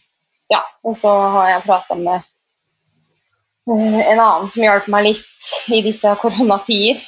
[0.51, 5.82] ja, og så har jeg prata med eh, en annen som hjalp meg litt i
[5.86, 7.01] disse koronatider.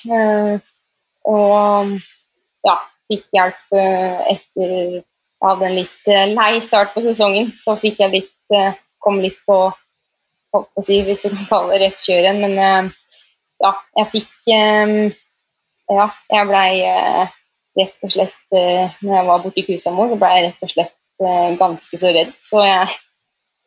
[1.29, 1.91] Og
[2.67, 2.75] ja,
[3.11, 4.75] fikk hjelp etter
[5.41, 7.47] jeg hadde en litt lei start på sesongen.
[7.57, 8.57] Så fikk jeg litt
[9.01, 9.55] kom litt på,
[10.53, 12.43] på si, hvis du kan kalle det rett kjør igjen.
[12.43, 12.91] Men
[13.63, 14.51] ja, jeg fikk
[15.91, 17.31] ja, jeg blei eh,
[17.79, 20.71] rett og slett eh, Når jeg var borte i Kusamo, så blei jeg rett og
[20.73, 22.37] slett eh, ganske så redd.
[22.41, 22.95] Så jeg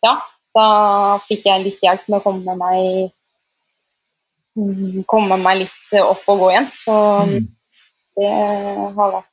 [0.04, 0.14] Ja,
[0.54, 0.68] da
[1.24, 3.12] fikk jeg litt hjelp med å komme meg
[4.58, 6.70] mm, komme meg litt opp og gå igjen.
[6.76, 6.96] Så
[7.28, 7.38] mm.
[8.18, 8.32] Det
[8.96, 9.30] har vært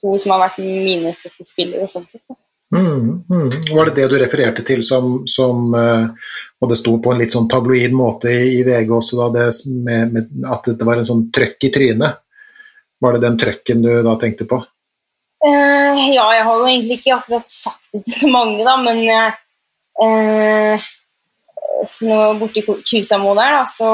[0.00, 2.24] to som har vært mine støttespillere sånn sett.
[2.70, 3.48] Mm, mm.
[3.74, 7.48] Var det det du refererte til som, som Og det sto på en litt sånn
[7.50, 11.66] tabloid måte i, VG også, da, det med, med, at det var en sånn trøkk
[11.66, 12.20] i trynet?
[13.00, 14.60] Var det den trøkken du da tenkte på?
[15.40, 18.98] Uh, ja, jeg har jo egentlig ikke akkurat sagt det til så mange, da, men
[20.04, 20.88] uh,
[22.04, 23.88] nå borti Kusamo der, da, så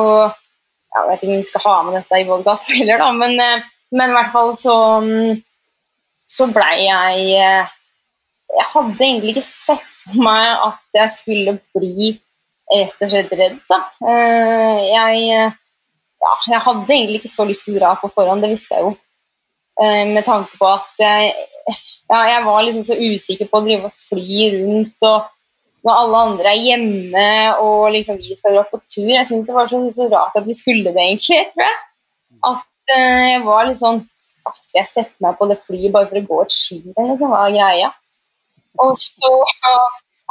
[0.96, 3.64] Jeg vet ikke om vi skal ha med dette i podkasten heller, da, men, uh,
[3.92, 5.34] men, i hvert fall så, um,
[6.26, 7.66] så blei jeg
[8.56, 12.12] jeg hadde egentlig ikke sett for meg at jeg skulle bli
[12.72, 13.58] rett og slett redd.
[13.70, 13.80] Da.
[14.10, 15.50] Eh, jeg,
[16.24, 18.86] ja, jeg hadde egentlig ikke så lyst til å dra på forhånd, det visste jeg
[18.86, 18.94] jo.
[19.82, 21.32] Eh, med tanke på at jeg,
[22.08, 25.08] ja, jeg var liksom så usikker på å drive og fly rundt.
[25.10, 25.32] og
[25.86, 27.26] når alle andre er hjemme
[27.62, 29.06] og liksom vi skal dra på tur.
[29.06, 31.44] Jeg syns det var så, så, rart at vi skulle det, egentlig.
[31.52, 31.78] tror jeg.
[32.50, 36.20] At eh, jeg var litt sånn Skal jeg sette meg på det flyet bare for
[36.20, 37.12] å gå et skirenn?
[37.12, 37.92] Liksom, hva er greia?
[38.82, 39.32] Og så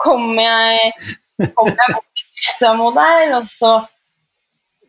[0.03, 0.91] kom jeg,
[1.55, 3.71] kom jeg bort til Kusamo der, og så,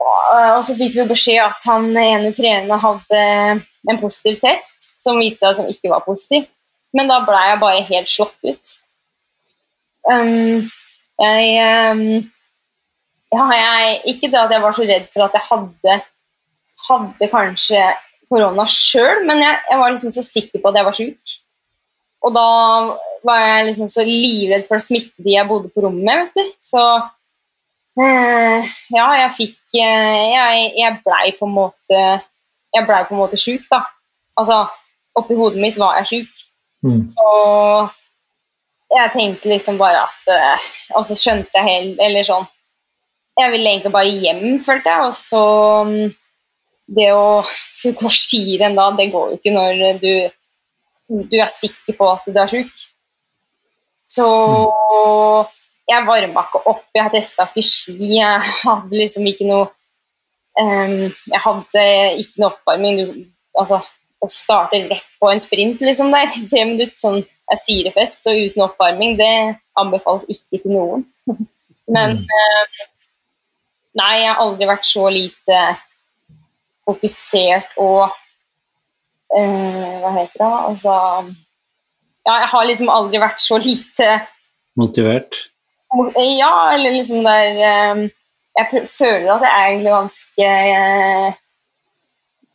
[0.03, 3.23] og så fikk vi beskjed at han ene treneren hadde
[3.87, 6.45] en positiv test som viste seg som ikke var positiv.
[6.97, 8.75] Men da ble jeg bare helt slått ut.
[10.07, 10.67] Um,
[11.19, 11.47] jeg,
[11.91, 12.03] um,
[13.33, 15.97] ja, jeg, Ikke det at jeg var så redd for at jeg hadde,
[16.89, 17.83] hadde kanskje
[18.31, 21.35] korona sjøl, men jeg, jeg, var liksom så sikker på at jeg var sjuk.
[22.27, 22.47] Og da
[23.27, 26.39] var jeg liksom så livredd for å smitte de jeg bodde på rommet med, vet
[26.39, 26.55] du.
[26.65, 26.83] Så
[28.03, 32.01] eh, ja, jeg fikk eh, Jeg, jeg blei på en måte
[32.75, 33.85] Jeg blei på en måte sjuk, da.
[34.37, 34.65] Altså,
[35.17, 36.43] oppi hodet mitt var jeg sjuk.
[36.87, 37.07] Mm.
[37.13, 37.29] Så
[38.95, 42.47] jeg tenkte liksom bare at eh, Og så skjønte jeg helt Eller sånn
[43.41, 45.09] Jeg ville egentlig bare hjem, følte jeg.
[45.09, 45.43] Og så
[45.89, 46.12] mm,
[46.97, 50.12] Det å skulle gå skirenn da, det går jo ikke når du
[51.07, 52.80] du er sikker på at du er sjuk.
[54.11, 54.24] Så
[55.87, 57.95] jeg varma ikke opp, jeg testa ikke ski.
[58.16, 59.68] Jeg hadde liksom ikke noe
[60.59, 61.84] um, Jeg hadde
[62.24, 62.99] ikke noe oppvarming.
[62.99, 63.22] Du,
[63.55, 63.78] altså,
[64.18, 67.22] å starte rett på en sprint liksom der, tre minutter, sånn
[67.53, 71.07] er sirefest og uten oppvarming, det anbefales ikke til noen.
[71.95, 72.85] Men uh,
[73.97, 75.61] Nei, jeg har aldri vært så lite
[76.85, 80.51] fokusert og uh, Hva heter det?
[80.51, 80.97] Altså
[82.27, 84.09] ja, jeg har liksom aldri vært så lite
[84.77, 85.39] Motivert?
[86.19, 88.01] Ja, eller liksom der ehm,
[88.59, 91.37] Jeg føler at jeg er egentlig ganske eh,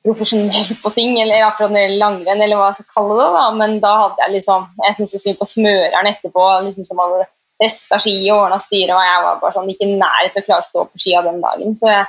[0.06, 3.28] profesjonell på ting, eller akkurat når det gjelder langrenn, eller hva jeg skal kalle det.
[3.36, 7.04] da, Men da hadde jeg liksom Jeg syntes så synd på smøreren etterpå, liksom som
[7.04, 7.28] hadde
[7.62, 10.66] resta ski og ordna styret, og jeg var bare sånn ikke i nærheten å klare
[10.66, 11.76] å stå på skia den dagen.
[11.78, 12.08] Så jeg,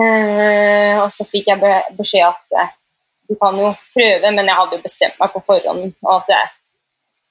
[0.00, 2.70] øh, og så fikk jeg beskjed at øh,
[3.28, 6.48] du kan jo prøve, men jeg hadde jo bestemt meg på forhånd og at jeg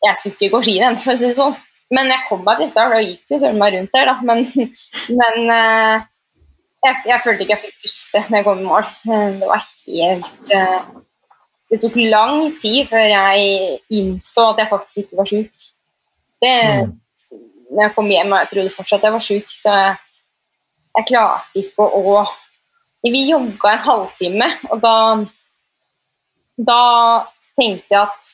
[0.06, 1.58] jeg skulle ikke gå skirenn, for å si det sånn.
[1.96, 4.16] Men jeg kom meg til start og gikk jo søren meg rundt der, da.
[4.24, 4.46] Men,
[5.20, 6.06] men uh,
[6.86, 8.90] jeg, jeg følte ikke jeg fikk puste når jeg kom i mål.
[9.10, 10.82] Eh, det var helt eh,
[11.70, 15.70] Det tok lang tid før jeg innså at jeg faktisk ikke var sjuk.
[16.42, 16.94] Det Mm.
[17.70, 19.98] når jeg kom hjem og jeg trodde fortsatt jeg var sjuk, så jeg,
[20.98, 22.28] jeg klarte ikke å, å
[23.04, 24.96] Vi jogga en halvtime, og da
[26.58, 26.82] Da
[27.56, 28.32] tenkte jeg at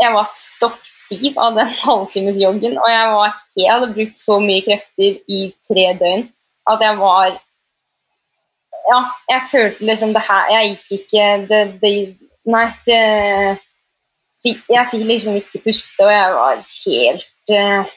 [0.00, 4.38] jeg var stokk stiv av den halvtimes joggen, og jeg, var, jeg hadde brukt så
[4.42, 6.24] mye krefter i tre døgn
[6.70, 7.36] at jeg var
[8.90, 8.98] Ja,
[9.30, 11.92] jeg følte liksom det her Jeg gikk ikke det, det,
[12.44, 12.98] Nei, det
[14.44, 17.92] Jeg fikk liksom ikke puste, og jeg var helt eh,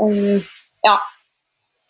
[0.00, 0.38] um,
[0.86, 0.94] Ja.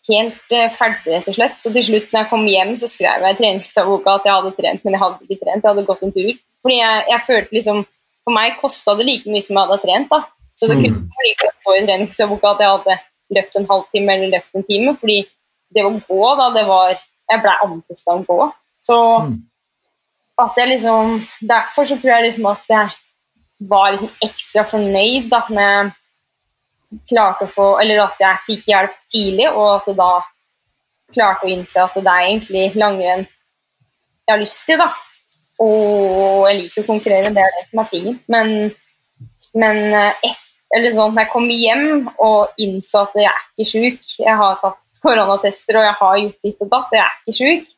[0.09, 1.61] Helt eh, ferdig, rett og slett.
[1.63, 4.51] Så til slutt, når jeg kom hjem, så skrev jeg i treningsdagboka at jeg hadde
[4.57, 5.63] trent, men jeg hadde ikke trent.
[5.63, 6.33] Jeg hadde gått en tur.
[6.63, 7.85] Fordi jeg, jeg følte liksom
[8.23, 10.11] For meg kosta det like mye som jeg hadde trent.
[10.11, 10.19] da.
[10.59, 10.83] Så det Mm.
[10.83, 12.99] kunne ikke få stå i treningsdagboka at jeg hadde
[13.35, 14.93] løpt en halvtime eller løpt en time.
[14.99, 15.17] Fordi
[15.75, 16.93] det å gå, da, det var
[17.31, 18.51] Jeg blei andpusta av å gå.
[18.83, 19.41] Så Mm.
[20.43, 22.89] at jeg liksom Derfor så tror jeg liksom at jeg
[23.59, 25.91] var liksom ekstra fornøyd da med
[27.09, 30.11] klarte å få Eller at jeg fikk hjelp tidlig, og at jeg da
[31.13, 33.27] klarte å innse at det er egentlig langrenn
[34.23, 34.87] jeg har lyst til, da.
[35.59, 38.19] Og jeg liker å konkurrere, det er det som er tingen.
[38.31, 38.53] Men,
[39.59, 40.39] men eh, et,
[40.77, 44.55] eller sånn, når jeg kom hjem og innså at jeg er ikke sjuk Jeg har
[44.61, 47.69] tatt koronatester og jeg har gjort ditt og datt, jeg er ikke sjuk.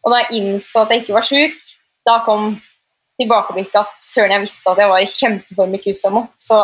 [0.00, 1.56] Og da jeg innså at jeg ikke var sjuk,
[2.08, 2.52] da kom
[3.20, 6.22] tilbakeblikket at søren, jeg visste at jeg var i kjempeform i Kusamo.
[6.40, 6.62] Så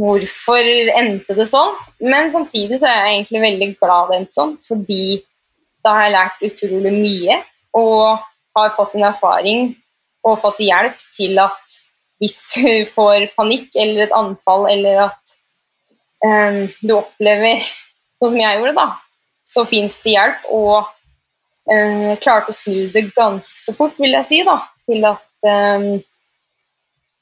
[0.00, 1.76] hvorfor endte det sånn?
[2.02, 5.20] Men samtidig så er jeg egentlig veldig glad det endte sånn, fordi
[5.84, 7.38] da har jeg lært utrolig mye
[7.78, 8.24] og
[8.58, 9.70] har fått en erfaring
[10.26, 11.78] og fått hjelp til at
[12.20, 12.64] hvis du
[12.96, 15.36] får panikk eller et anfall eller at
[16.24, 17.62] um, du opplever
[18.20, 18.88] sånn som jeg gjorde, da,
[19.50, 20.46] så fins det hjelp.
[20.54, 20.76] Og
[21.70, 25.90] eh, klarte å snu det ganske så fort, vil jeg si, da, til at eh,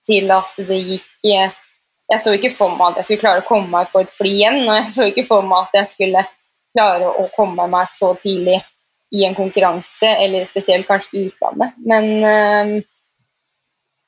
[0.08, 1.56] til at det gikk eh,
[2.08, 4.30] Jeg så ikke for meg at jeg skulle klare å komme meg på et fly
[4.32, 6.22] igjen, og jeg så ikke for meg at jeg skulle
[6.72, 8.62] klare å komme meg så tidlig
[9.12, 11.76] i en konkurranse, eller spesielt kanskje i utlandet.
[11.84, 12.72] Men eh,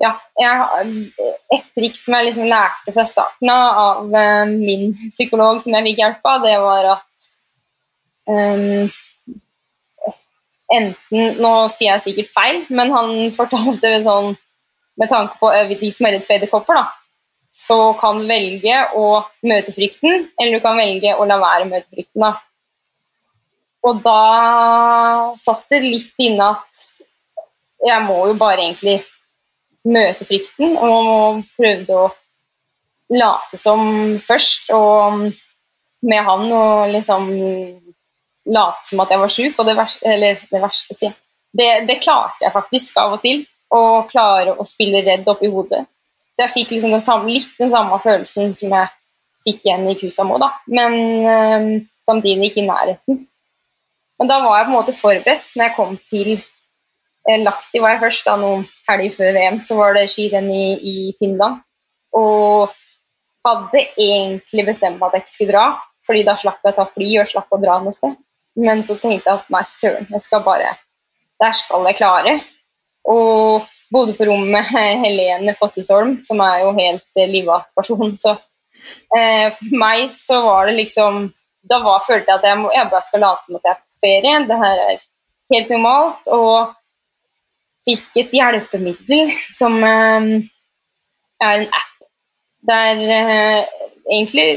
[0.00, 1.04] ja, jeg,
[1.52, 5.90] et triks som jeg liksom lærte fra starten av av eh, min psykolog som jeg
[5.90, 7.06] fikk hjelp av, det var at
[8.31, 10.14] um,
[10.70, 14.35] enten Nå sier jeg sikkert feil, men han fortalte det sånn
[15.01, 16.87] med tanke på eh, de som er redd for edderkopper, da.
[17.51, 19.07] Så kan du velge å
[19.49, 22.26] møte frykten, eller du kan velge å la være å møte frykten.
[22.26, 22.35] da.
[23.89, 26.87] Og da satt det litt inne at
[27.87, 28.99] jeg må jo bare egentlig
[29.89, 32.09] møte frykten, og prøvde å
[33.11, 35.31] late som først, og
[36.07, 37.31] med han og liksom
[38.47, 39.76] late som at jeg var sjuk, det
[40.14, 41.18] eller det verste, sier jeg.
[41.51, 43.80] Det, det klarte jeg faktisk av og til, å
[44.11, 45.84] klare å spille redd oppi hodet.
[46.34, 48.91] Så jeg fikk liksom den samme, litt den samme følelsen som jeg
[49.47, 50.51] fikk igjen i Kusamo, da.
[50.70, 51.68] Men øh,
[52.07, 53.20] samtidig ikke i nærheten.
[54.20, 57.95] Men da var jeg på en måte forberedt når jeg kom til eh, Lahti var
[57.95, 61.62] jeg først, da noen helger før VM, så var det skirenn i, i Finland.
[62.18, 62.74] Og
[63.47, 65.66] hadde egentlig bestemt meg at jeg ikke skulle dra,
[66.07, 68.18] fordi da slapp jeg å ta fly og slapp å dra noe sted.
[68.61, 70.76] Men så tenkte jeg at nei, søren, jeg skal bare
[71.40, 72.34] Der skal jeg klare.
[73.08, 74.68] Og bodde på rom med
[75.04, 78.16] Helene Fossesholm, som er jo helt livvakt person.
[78.20, 78.36] Så
[79.16, 81.30] eh, for meg så var det liksom
[81.70, 83.80] Da var, følte jeg at jeg, må, jeg bare skal late som at jeg er
[83.80, 84.44] på ferie.
[84.48, 85.02] Det her er
[85.54, 86.30] helt normalt.
[86.32, 86.76] Og
[87.84, 90.30] fikk et hjelpemiddel som eh,
[91.40, 91.96] er en app
[92.68, 93.64] der eh,
[94.11, 94.48] egentlig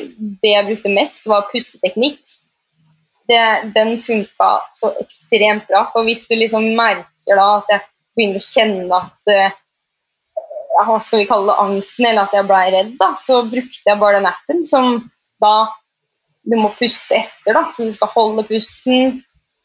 [0.44, 2.20] det jeg brukte mest, var pusteteknikk.
[3.30, 5.86] Det, den funka så ekstremt bra.
[5.94, 7.86] For hvis du liksom merker da at jeg
[8.18, 9.60] begynner å kjenne at eh,
[10.74, 11.62] ja, Hva skal vi kalle det?
[11.62, 14.96] Angsten, eller at jeg blei redd, da, så brukte jeg bare den appen som
[15.44, 15.56] da
[16.44, 17.68] du må puste etter, da.
[17.72, 19.20] Så du skal holde pusten,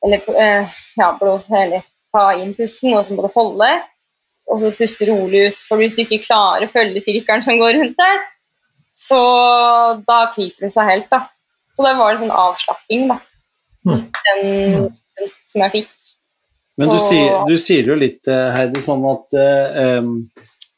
[0.05, 3.71] eller eh, ja, blod, eller ta inn pusten, og så må du holde.
[4.49, 5.65] Og så puste rolig ut.
[5.69, 8.23] For hvis du ikke klarer å følge sirkelen som går rundt der,
[8.99, 9.23] så
[10.09, 11.27] da kliter du seg helt, da.
[11.77, 13.19] Så det var en sånn avslapping, da.
[13.87, 15.95] Den, den som jeg fikk.
[16.79, 20.11] Men du sier, du sier jo litt, eh, Heidi, sånn at eh,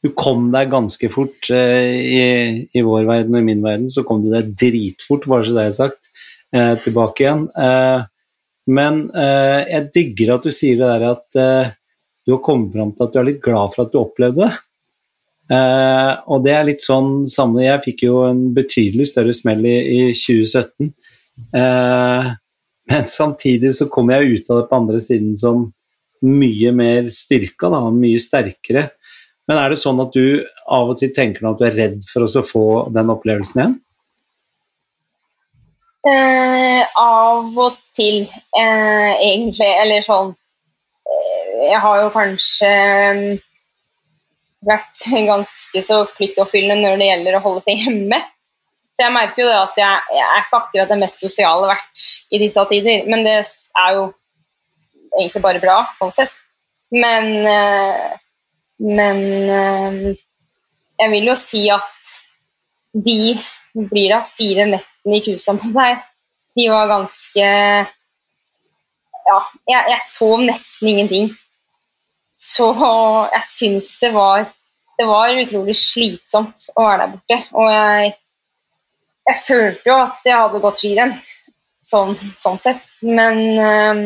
[0.01, 2.22] du kom deg ganske fort uh, i,
[2.72, 5.66] i vår verden og i min verden, så kom du deg dritfort, bare så det
[5.66, 6.09] er sagt,
[6.57, 7.42] uh, tilbake igjen.
[7.53, 8.09] Uh,
[8.70, 11.36] men eh, jeg digger at du sier det der at
[12.30, 14.51] du har kommet fram til at du er litt glad for at du opplevde det.
[15.51, 19.78] Eh, og det er litt sånn samme Jeg fikk jo en betydelig større smell i,
[19.80, 20.92] i 2017.
[21.59, 22.28] Eh,
[22.91, 25.68] Men samtidig så kommer jeg ut av det på andre siden som
[26.26, 28.88] mye mer styrka, da, mye sterkere.
[29.49, 32.26] Men er det sånn at du av og til tenker at du er redd for
[32.26, 32.64] å få
[32.95, 33.78] den opplevelsen igjen?
[36.11, 38.24] Eh, av og til,
[38.57, 39.68] eh, egentlig.
[39.68, 42.70] Eller sånn eh, Jeg har jo kanskje
[43.18, 43.41] mm,
[44.70, 48.22] vært ganske så pliktoppfyllende når det gjelder å holde seg hjemme.
[48.91, 52.07] Så jeg merker jo det at jeg, jeg er ikke akkurat det mest sosiale vært
[52.34, 53.07] i disse tider.
[53.11, 54.09] Men det er jo
[55.18, 56.34] egentlig bare bra, sånn sett.
[56.91, 58.18] Men eh,
[58.80, 59.18] Men
[59.53, 60.16] eh,
[60.99, 62.14] jeg vil jo si at
[62.97, 63.34] de
[63.91, 66.01] blir da fire nettene i kusa på deg.
[66.57, 67.47] De var ganske
[69.30, 69.36] Ja,
[69.68, 71.28] jeg, jeg sov nesten ingenting.
[72.34, 74.49] Så jeg syns det var
[74.99, 77.38] Det var utrolig slitsomt å være der borte.
[77.57, 78.16] Og jeg,
[79.28, 81.12] jeg følte jo at jeg hadde gått skirenn,
[81.84, 82.96] sånn, sånn sett.
[83.04, 84.02] Men øh,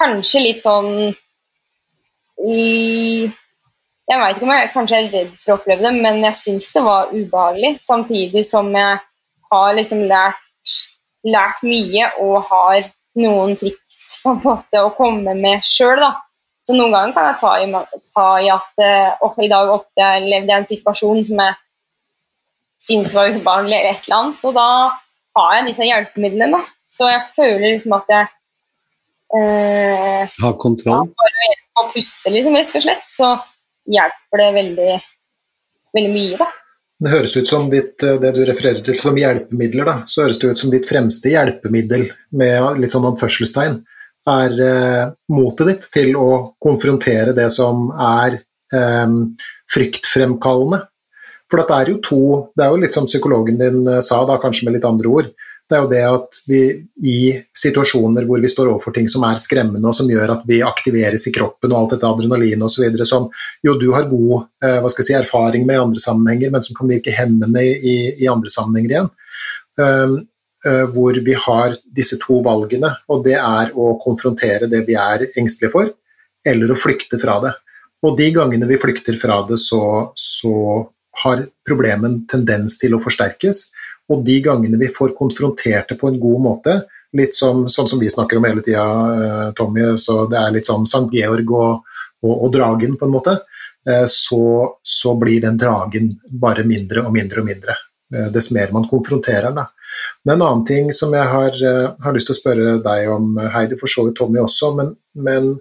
[0.00, 0.92] kanskje litt sånn
[2.44, 3.30] i
[4.04, 6.66] Jeg veit ikke om jeg kanskje er redd for å oppleve det, men jeg syns
[6.74, 7.78] det var ubehagelig.
[7.80, 8.98] Samtidig som jeg
[9.54, 10.74] har liksom lært,
[11.24, 16.04] lært mye og har noen triks på en måte å komme med sjøl.
[16.64, 20.58] Så noen ganger kan jeg ta i, ta i at øh, i dag opplevde jeg
[20.58, 21.58] en situasjon som jeg
[22.84, 24.44] syns var ubehagelig, eller et eller annet.
[24.44, 24.68] Og da
[25.38, 26.62] har jeg disse hjelpemidlene.
[26.94, 28.26] Så jeg føler liksom at jeg
[29.38, 31.08] eh, Har kontroll?
[31.08, 33.32] Ja, bare å puste, liksom, rett og slett, så
[33.90, 34.92] hjelper det veldig,
[35.96, 36.50] veldig mye, da.
[37.04, 40.38] Det høres ut som ditt, eh, det du refererer til som hjelpemidler, da, så høres
[40.40, 42.06] det ut som ditt fremste hjelpemiddel,
[42.38, 43.80] med litt sånn anførselstegn,
[44.30, 45.04] er eh,
[45.34, 46.28] motet ditt til å
[46.62, 49.16] konfrontere det som er eh,
[49.74, 50.84] fryktfremkallende.
[51.50, 52.22] For det er jo to
[52.56, 55.34] Det er jo litt som psykologen din eh, sa, da, kanskje med litt andre ord
[55.64, 56.60] det er jo det at vi
[57.08, 57.18] i
[57.56, 61.24] situasjoner hvor vi står overfor ting som er skremmende, og som gjør at vi aktiveres
[61.28, 63.30] i kroppen og alt dette adrenalin osv., som
[63.64, 67.16] jo du har god eh, si, erfaring med i andre sammenhenger, men som kan virke
[67.16, 69.10] hemmende i, i andre sammenhenger igjen.
[69.80, 70.18] Um,
[70.68, 75.24] uh, hvor vi har disse to valgene, og det er å konfrontere det vi er
[75.32, 75.90] engstelige for,
[76.46, 77.56] eller å flykte fra det.
[78.04, 80.54] Og de gangene vi flykter fra det, så, så
[81.22, 83.68] har problemen tendens til å forsterkes.
[84.12, 86.76] Og de gangene vi får konfrontert det på en god måte,
[87.16, 90.68] litt som, sånn som vi snakker om hele tida, eh, Tommy, så det er litt
[90.68, 91.84] sånn Sankt Georg og,
[92.24, 93.36] og, og, dragen, på en måte,
[93.88, 94.42] eh, så,
[94.82, 97.78] så, blir den dragen bare mindre og mindre og mindre.
[98.14, 99.70] Eh, dess mer man konfronterer den.
[100.26, 101.54] Men en annen ting som jeg har,
[102.02, 105.52] har, lyst til å spørre deg om, Heidi, for så vidt Tommy også, men, men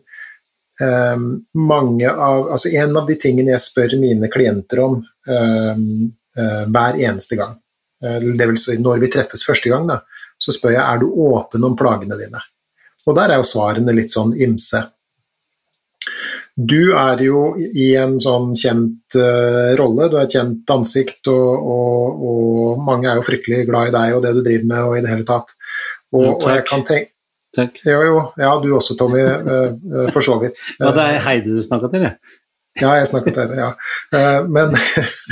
[0.84, 1.28] um,
[1.68, 5.86] mange av, altså en av de tingene jeg spør mine klienter om um,
[6.40, 7.56] uh, hver eneste gang,
[8.06, 10.02] uh, det vil si når vi treffes første gang, da,
[10.40, 12.42] så spør jeg er du åpen om plagene dine.
[13.08, 14.82] Og der er jo svarene litt sånn ymse.
[16.54, 21.72] Du er jo i en sånn kjent uh, rolle, du er et kjent ansikt, og,
[21.74, 24.98] og, og, mange er jo fryktelig glad i deg og det du driver med og
[24.98, 25.56] i det hele tatt.
[26.14, 27.13] Og, og jeg kan tenke
[27.54, 27.78] Takk.
[27.86, 28.22] Jo, jo.
[28.42, 29.22] Ja, du også, Tommy.
[29.22, 30.58] Uh, for så vidt.
[30.80, 32.18] Ja, det er Heidi du snakka til, jeg.
[32.82, 33.74] Ja, jeg snakket til det, ja.
[34.16, 34.74] Uh, men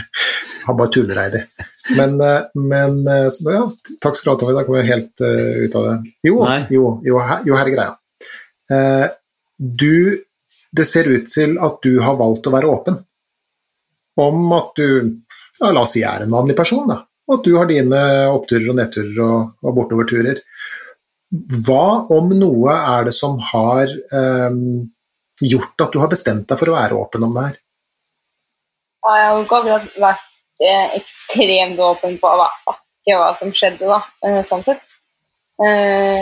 [0.68, 1.42] Han bare tuller, Heidi.
[1.98, 3.62] Men, eh, men eh, så, ja,
[3.98, 4.54] takk skal du ha, Tommy.
[4.54, 5.94] Da kom jeg helt ut av det.
[6.30, 6.36] Jo,
[6.70, 9.08] jo, jo, her, jo, her er greia.
[9.58, 10.22] Du
[10.72, 13.02] Det ser ut til at du har valgt å være åpen
[14.22, 14.86] om at du
[15.60, 17.02] ja, la oss si er en vanlig person, da.
[17.32, 18.00] At du har dine
[18.32, 20.40] oppturer og nedturer og, og bortoverturer.
[21.32, 24.82] Hva om noe er det som har um,
[25.40, 27.60] gjort at du har bestemt deg for å være åpen om det her?
[29.02, 30.28] Jeg har ikke akkurat vært
[31.00, 34.94] ekstremt åpen på hva, hva som skjedde, da, eh, sånn sett.
[35.62, 36.22] Uh,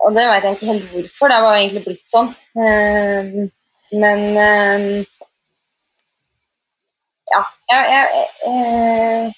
[0.00, 2.32] og det veit jeg ikke helt hvorfor, det var egentlig blitt sånn.
[2.56, 3.46] Uh,
[4.00, 4.98] men uh,
[7.30, 9.32] ja, jeg, jeg, jeg,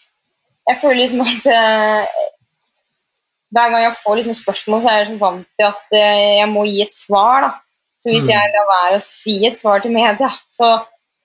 [0.70, 1.50] jeg, føler liksom at
[3.52, 6.64] hver gang jeg får liksom spørsmål, så er jeg så vant til at jeg må
[6.68, 7.44] gi et svar.
[7.44, 7.50] da.
[8.02, 8.32] Så hvis mm.
[8.32, 10.72] jeg lar være å si et svar til media, så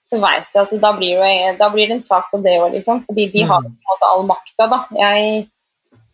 [0.07, 2.71] så veit jeg at da blir, det, da blir, det, en sak på det òg,
[2.77, 3.03] liksom.
[3.07, 3.71] Fordi de har mm.
[3.71, 4.79] på en måte all makta, da.
[4.95, 5.47] Jeg,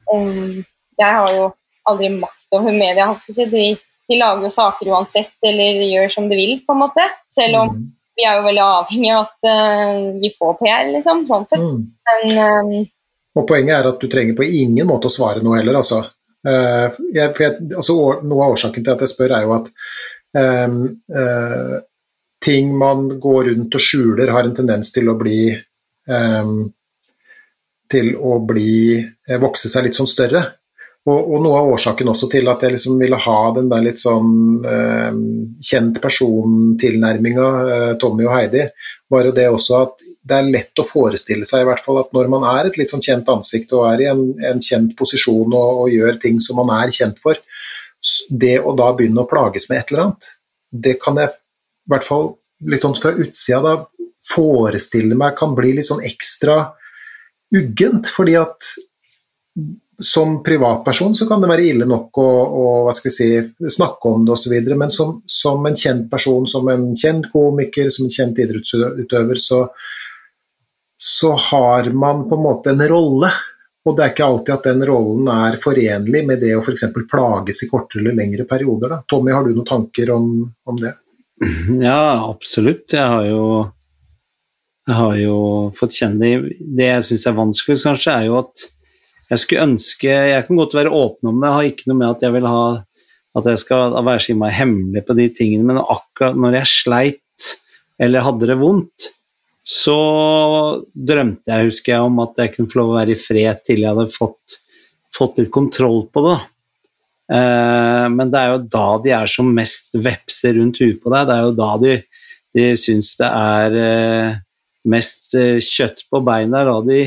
[0.10, 0.64] um,
[0.98, 1.50] jeg, har jo
[1.90, 3.12] aldri makt over media.
[3.28, 7.06] De, de, lager jo saker uansett, eller gjør som de vil, på en måte.
[7.34, 7.86] Selv om mm.
[8.18, 11.26] vi er jo veldig avhengig av at uh, vi får PR, liksom.
[11.30, 11.70] Sånn sett.
[12.10, 12.74] Men, um,
[13.34, 16.04] og poenget er at du trenger på ingen måte å svare noe heller, altså.
[16.44, 17.96] Uh, jeg, jeg, altså
[18.28, 19.70] noe av årsaken til at jeg spør, er jo at
[20.68, 20.80] um,
[21.16, 21.76] uh,
[22.44, 25.48] ting man går rundt og skjuler, har en tendens til å bli
[26.12, 26.58] um,
[27.94, 30.44] til å bli eh, vokse seg litt sånn større.
[31.04, 34.00] Og, og, noe av årsaken også til at jeg liksom ville ha den der litt
[34.00, 35.18] sånn eh,
[35.68, 38.62] kjent person-tilnærminga, eh, Tommy og Heidi,
[39.12, 42.14] var jo det også at det er lett å forestille seg i hvert fall at
[42.16, 45.52] når man er et litt sånn kjent ansikt og er i en, en kjent posisjon
[45.52, 47.42] og, og, gjør ting som man er kjent for,
[48.32, 50.30] det å da begynne å plages med et eller annet,
[50.88, 52.32] det kan jeg i hvert fall
[52.72, 53.76] litt sånn fra utsida da
[54.24, 56.62] forestille meg kan bli litt sånn ekstra
[57.54, 58.72] uggent, fordi at
[60.00, 62.28] som privatperson så kan det være ille nok å,
[62.88, 63.30] å si,
[63.70, 68.08] snakke om det osv., men som, som, en kjent person, som en kjent komiker, som
[68.08, 69.66] en kjent idrettsutøver, så,
[70.98, 73.30] så har man på en måte en rolle.
[73.84, 76.86] Og det er ikke alltid at den rollen er forenlig med det å f.eks.
[77.12, 78.96] plages i kortere eller lengre perioder.
[78.96, 79.02] Da.
[79.08, 80.30] Tommy, har du noen tanker om,
[80.66, 80.96] om det?
[81.84, 82.88] Ja, absolutt.
[82.96, 83.66] Jeg har jo,
[84.88, 85.40] jeg har jo
[85.76, 86.62] fått kjenne det.
[86.64, 88.70] Det jeg syns er vanskeligst, kanskje, er jo at
[89.34, 92.12] jeg skulle ønske Jeg kan godt være åpen om det, jeg har ikke noe med
[92.14, 92.66] at jeg vil ha
[93.34, 97.48] at jeg skal være så innmari hemmelig på de tingene, men akkurat når jeg sleit
[98.02, 99.08] eller hadde det vondt,
[99.64, 99.98] så
[100.94, 103.82] drømte jeg, husker jeg, om at jeg kunne få lov å være i fred til
[103.82, 104.58] jeg hadde fått,
[105.16, 106.38] fått litt kontroll på det.
[107.34, 111.30] Eh, men det er jo da de er som mest vepser rundt huet på deg.
[111.30, 111.98] Det er jo da de,
[112.58, 114.40] de syns det er eh,
[114.94, 116.66] mest eh, kjøtt på beina.
[116.68, 117.06] Da de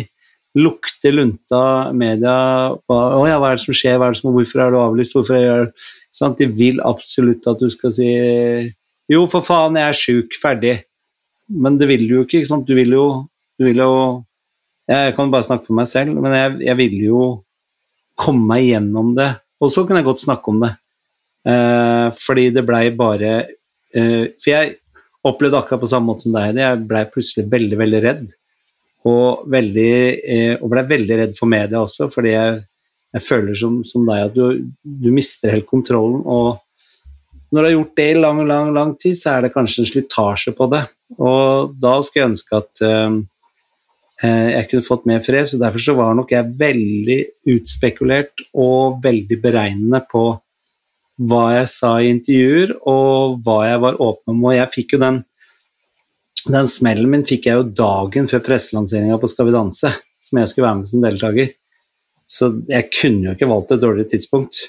[0.56, 2.34] lukter lunta media
[2.72, 5.16] Å ja, hva er det som skjer, hva er det som, hvorfor er du avlyst,
[5.16, 8.10] hvorfor jeg du sånn, De vil absolutt at du skal si
[9.12, 10.76] Jo, for faen, jeg er sjuk, ferdig.
[11.46, 12.66] Men det vil du jo ikke, ikke sant.
[12.66, 13.04] Du vil jo,
[13.54, 13.92] du vil jo
[14.90, 17.20] Jeg kan bare snakke for meg selv, men jeg, jeg vil jo
[18.18, 19.28] komme meg gjennom det.
[19.62, 20.72] Og så kan jeg godt snakke om det.
[21.46, 23.32] Eh, fordi det blei bare
[23.94, 24.72] eh, For jeg
[25.26, 28.26] opplevde akkurat på samme måte som deg, jeg blei plutselig veldig, veldig redd.
[29.06, 29.92] Og, veldig,
[30.26, 32.56] eh, og ble veldig redd for media også, fordi jeg,
[33.14, 36.22] jeg føler som, som, deg at du, du, mister helt kontrollen.
[36.24, 36.56] Og
[37.52, 39.90] når du har gjort det i lang, lang, lang tid, så er det kanskje en
[39.92, 40.82] slitasje på det.
[41.20, 43.20] Og da skulle jeg ønske at eh,
[44.24, 47.20] eh, jeg kunne fått mer fred, så derfor så var nok jeg veldig
[47.54, 50.26] utspekulert og veldig beregnende på
[51.30, 54.44] hva jeg sa i intervjuer, og hva jeg var åpen om.
[54.50, 55.22] Og jeg fikk jo den
[56.46, 60.50] den smellen min fikk jeg jo dagen før presselanseringa på Skal vi danse, som jeg
[60.50, 61.52] skulle være med som deltaker.
[62.26, 64.64] Så jeg kunne jo ikke valgt et dårligere tidspunkt.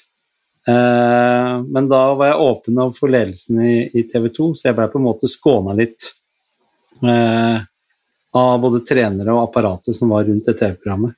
[0.67, 4.89] Eh, men da var jeg åpen overfor ledelsen i, i TV 2, så jeg blei
[4.91, 6.09] på en måte skåna litt
[7.01, 7.61] eh,
[8.37, 11.15] av både trenere og apparatet som var rundt det TV-programmet.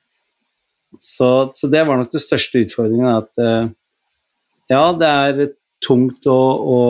[1.00, 3.68] Så, så, det var nok det største utfordringen, at eh,
[4.70, 6.80] ja, det er tungt å, å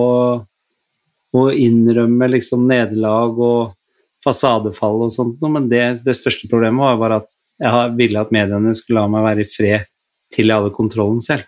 [1.36, 3.76] å innrømme liksom nederlag og
[4.24, 8.74] fasadefall og sånt men det, det, største problemet var bare at jeg ville at mediene
[8.76, 9.88] skulle la meg være i fred
[10.32, 11.44] til jeg hadde kontrollen selv.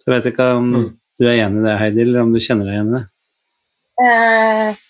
[0.00, 0.86] Så jeg vet ikke om mm.
[1.20, 3.02] du er enig i det, Heidi, eller om du kjenner deg igjen i det?
[4.02, 4.80] Eh,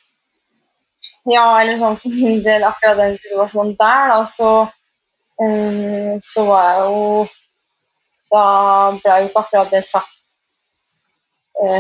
[1.35, 4.53] ja, eller sånn for min del, akkurat den situasjonen der, da, så,
[5.43, 7.05] um, så var jeg jo
[8.33, 8.45] Da
[8.97, 10.22] ble jo ikke akkurat det sagt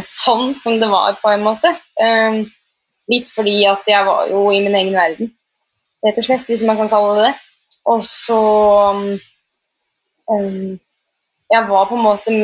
[0.06, 1.72] sånn som det var, på en måte.
[2.00, 2.42] Eh,
[3.10, 5.32] litt fordi at jeg var jo i min egen verden,
[6.04, 7.34] rett og slett, hvis man kan kalle det det.
[7.90, 8.40] Og så
[10.30, 10.78] um,
[11.50, 12.34] Jeg var på en måte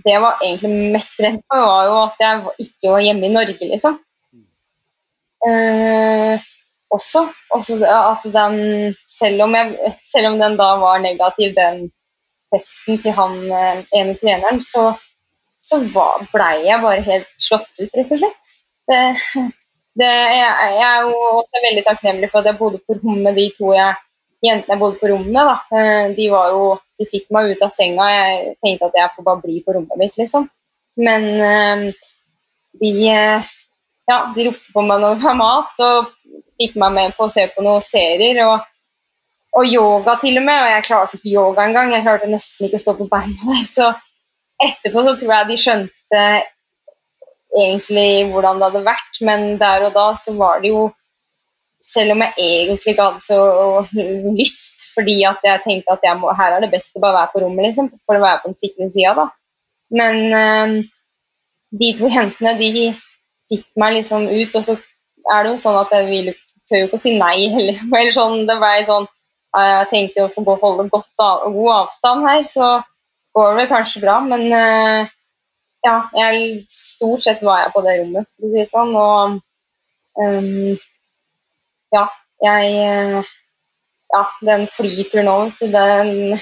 [0.00, 3.34] Det jeg var egentlig mest redd for, var jo at jeg ikke var hjemme i
[3.34, 3.98] Norge, liksom.
[5.44, 6.40] Uh,
[6.90, 7.26] også.
[7.54, 8.56] også at den
[9.06, 11.90] selv om, jeg, selv om den da var negativ, den
[12.48, 13.36] testen til han
[13.92, 14.94] ene treneren, så
[15.68, 15.78] så
[16.32, 18.52] blei jeg bare helt slått ut, rett og slett.
[18.88, 19.00] Det,
[20.00, 23.36] det, jeg, jeg, er jo også veldig takknemlig for at jeg bodde på rom med
[23.36, 23.98] de to jeg,
[24.44, 25.74] jentene jeg bodde på rommet med.
[25.80, 26.28] Eh, de,
[26.98, 28.08] de fikk meg ut av senga.
[28.14, 30.48] Jeg tenkte at jeg får bare bli på rommet mitt, liksom.
[30.98, 31.84] Men eh,
[32.80, 36.10] de, ja, de ropte på meg når det var mat, og
[36.58, 38.44] fikk meg med på å se på noen serier.
[38.48, 38.66] og
[39.56, 41.92] og yoga til og med, og jeg klarte ikke yoga engang.
[41.94, 43.64] Jeg klarte nesten ikke å stå på beina der.
[43.66, 43.88] Så
[44.62, 46.22] etterpå så tror jeg de skjønte
[47.56, 50.88] egentlig hvordan det hadde vært, men der og da så var det jo
[51.78, 53.36] Selv om jeg egentlig ikke hadde så
[54.34, 57.42] lyst, fordi at jeg tenkte at må, her er det best å bare være på
[57.44, 59.26] rommet, liksom, for å være på den sikre sida, da.
[59.94, 60.74] Men øh,
[61.70, 62.88] de to jentene, de
[63.52, 64.74] fikk meg liksom ut, og så
[65.32, 66.32] er det jo sånn at jeg vil,
[66.68, 67.80] tør jo ikke å si nei heller.
[68.00, 69.08] Eller sånn, det ble sånn
[69.58, 72.72] Jeg tenkte jo å få holde godt av, god avstand her, så
[73.38, 75.08] går vel kanskje bra, men uh,
[75.86, 78.94] ja, jeg, stort sett var jeg på det rommet, for å si det sånn.
[78.98, 80.78] Og um,
[81.94, 82.06] ja,
[82.44, 82.78] jeg
[83.18, 83.34] uh,
[84.08, 86.38] Ja, den flyturen du, den,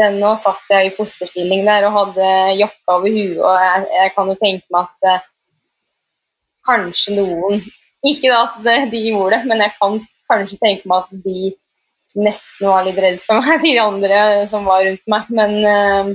[0.00, 4.12] den nå satt jeg i fosterstilling der og hadde jakka over huet, og jeg, jeg
[4.16, 5.28] kan jo tenke meg at uh,
[6.66, 7.62] kanskje noen
[8.10, 8.58] Ikke at
[8.90, 10.00] de gjorde det, men jeg kan
[10.30, 11.52] kanskje tenke meg at de
[12.18, 15.30] nesten var litt redd for meg, de andre som var rundt meg.
[15.36, 16.12] Men, eh,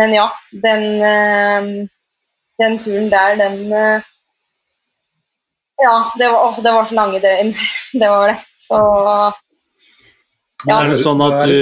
[0.00, 0.28] men ja,
[0.64, 1.70] den, eh,
[2.62, 4.08] den turen der, den eh,
[5.80, 7.54] Ja, det var, det var så lange døgn.
[8.00, 8.36] Det var det.
[8.60, 8.76] Så
[10.68, 10.76] ja.
[10.76, 11.56] Er det sånn at du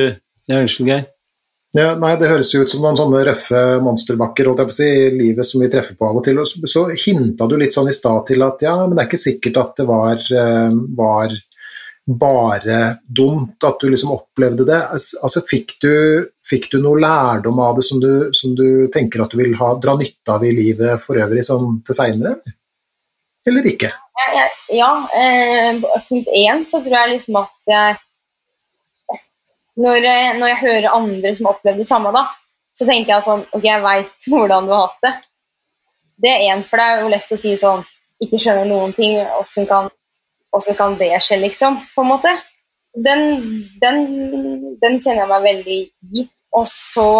[0.49, 1.07] Ja, unnskyld, Geir.
[1.77, 4.77] Ja, nei, Det høres jo ut som noen sånne røffe monsterbakker holdt jeg på å
[4.79, 6.41] si, i livet som vi treffer på av og til.
[6.41, 9.11] Og så, så hinta du litt sånn i stad til at ja, men det er
[9.11, 10.25] ikke sikkert at det var,
[10.99, 11.37] var
[12.09, 14.79] bare dumt at du liksom opplevde det.
[14.97, 15.93] Altså, fikk du,
[16.49, 19.75] fikk du noe lærdom av det som du, som du, tenker at du vil ha,
[19.83, 22.39] dra nytte av i livet for øvrig sånn til seinere?
[23.49, 23.93] Eller ikke?
[24.19, 27.99] Ja, ja eh, punkt én så tror jeg liksom at jeg
[29.79, 32.25] når, eh, når, jeg hører andre som har opplevd det samme, da,
[32.75, 35.15] så tenker jeg sånn Ok, jeg veit hvordan du har hatt det.
[36.25, 37.85] Det er én, for det er jo lett å si sånn
[38.25, 39.21] Ikke skjønner noen ting.
[39.39, 39.93] Åssen kan
[40.57, 41.80] Åssen kan det skje, liksom?
[41.94, 42.32] På en måte.
[42.96, 43.22] Den,
[43.82, 43.99] den,
[44.80, 45.78] den kjenner jeg meg veldig
[46.22, 46.24] i.
[46.57, 47.11] Og så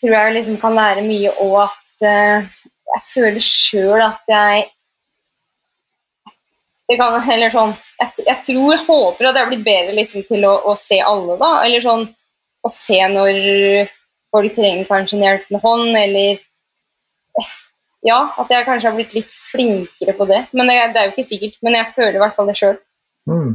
[0.00, 2.48] tror jeg liksom kan lære mye òg at uh,
[2.92, 4.70] jeg føler sjøl at jeg
[6.90, 7.70] det kan eller sånn
[8.02, 11.52] jeg, jeg, tror, håper at jeg blitt bedre liksom, til å, å, se alle, da.
[11.64, 12.02] Eller sånn
[12.62, 13.38] å se når
[14.34, 16.42] folk trenger kanskje en hjelpende hånd, eller
[18.06, 20.40] ja, at jeg kanskje har blitt litt flinkere på det.
[20.56, 21.58] Men det, det er jo ikke sikkert.
[21.62, 22.78] Men jeg føler i hvert fall det sjøl.
[23.30, 23.52] Mm.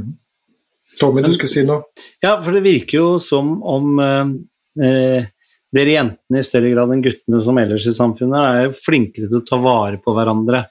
[0.99, 1.89] Tommy, du skulle si noe?
[2.23, 4.29] Ja, for det virker jo som om eh,
[4.87, 5.27] eh,
[5.75, 9.47] dere jentene i større grad enn guttene som ellers i samfunnet er flinkere til å
[9.47, 10.63] ta vare på hverandre.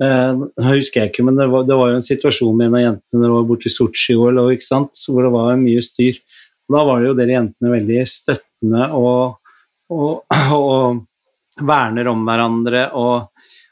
[0.00, 2.84] Eh, husker jeg ikke, men det var, det var, jo en situasjon med en av
[2.86, 6.22] jentene når var borte i Sotsji-OL hvor det var mye styr.
[6.70, 9.36] Og da var det jo dere jentene veldig støttende og,
[9.92, 10.24] og,
[10.56, 11.04] og
[11.66, 12.88] verner om hverandre.
[12.92, 13.30] og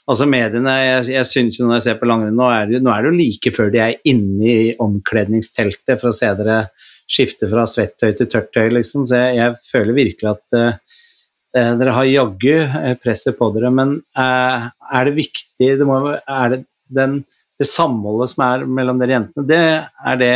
[0.09, 2.49] altså mediene, Jeg, jeg synes jo når jeg ser på langrenn, nå,
[2.81, 6.61] nå er det jo like før de er inne i omkledningsteltet for å se dere
[7.09, 9.07] skifte fra svettøy til tørrtøy, liksom.
[9.09, 13.73] Så jeg, jeg føler virkelig at uh, dere har jaggu presset på dere.
[13.75, 17.23] Men uh, er det viktig det må, Er det den,
[17.61, 20.35] det samholdet som er mellom dere jentene, det, er, det,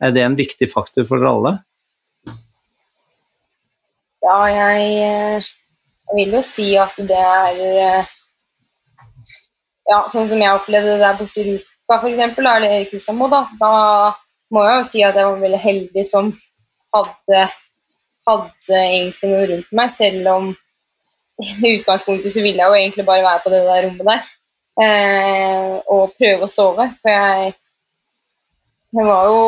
[0.00, 1.54] er det en viktig faktor for dere alle?
[4.24, 5.44] Ja, jeg
[6.14, 8.12] jeg vil jo si at det er eh,
[9.90, 13.40] ja, sånn som jeg opplevde det der borte i Ruka f.eks., eller Erik Husamo, da,
[13.58, 13.72] da
[14.54, 16.30] må jeg jo si at jeg var veldig heldig som
[16.94, 17.42] hadde,
[18.28, 20.48] hadde egentlig noe rundt meg, selv om
[21.42, 24.26] i utgangspunktet så ville jeg jo egentlig bare være på det der rommet der
[24.86, 26.86] eh, og prøve å sove.
[27.02, 27.54] For jeg,
[28.94, 29.40] jeg var jo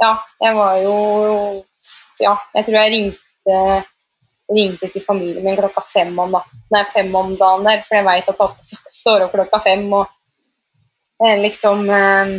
[0.00, 0.94] Ja, jeg var jo
[2.20, 3.58] Ja, jeg tror jeg ringte
[4.52, 6.34] ringte til familien min klokka fem om,
[6.72, 9.86] nei, fem om dagen der, for jeg veit at pappa står opp klokka fem.
[9.92, 12.34] og eh, liksom eh,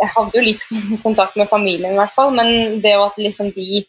[0.00, 0.64] Jeg hadde jo litt
[1.06, 3.84] kontakt med familien, i hvert fall, men det at liksom de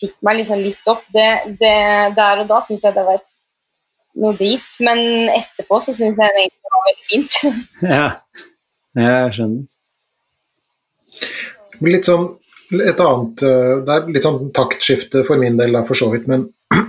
[0.00, 1.76] fikk meg liksom litt opp, det, det
[2.16, 3.20] der og da syns jeg det var
[4.20, 4.78] noe dit.
[4.80, 7.32] Men etterpå så syns jeg det egentlig var veldig fint.
[7.96, 8.08] ja,
[8.98, 9.66] jeg skjønner.
[11.80, 12.26] Litt sånn
[12.78, 16.46] et annet eh, Det er litt sånn taktskifte for min del, for så vidt, men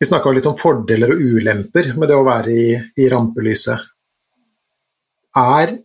[0.00, 2.66] vi snakka litt om fordeler og ulemper med det å være i,
[3.02, 3.88] i rampelyset.
[5.36, 5.76] Er,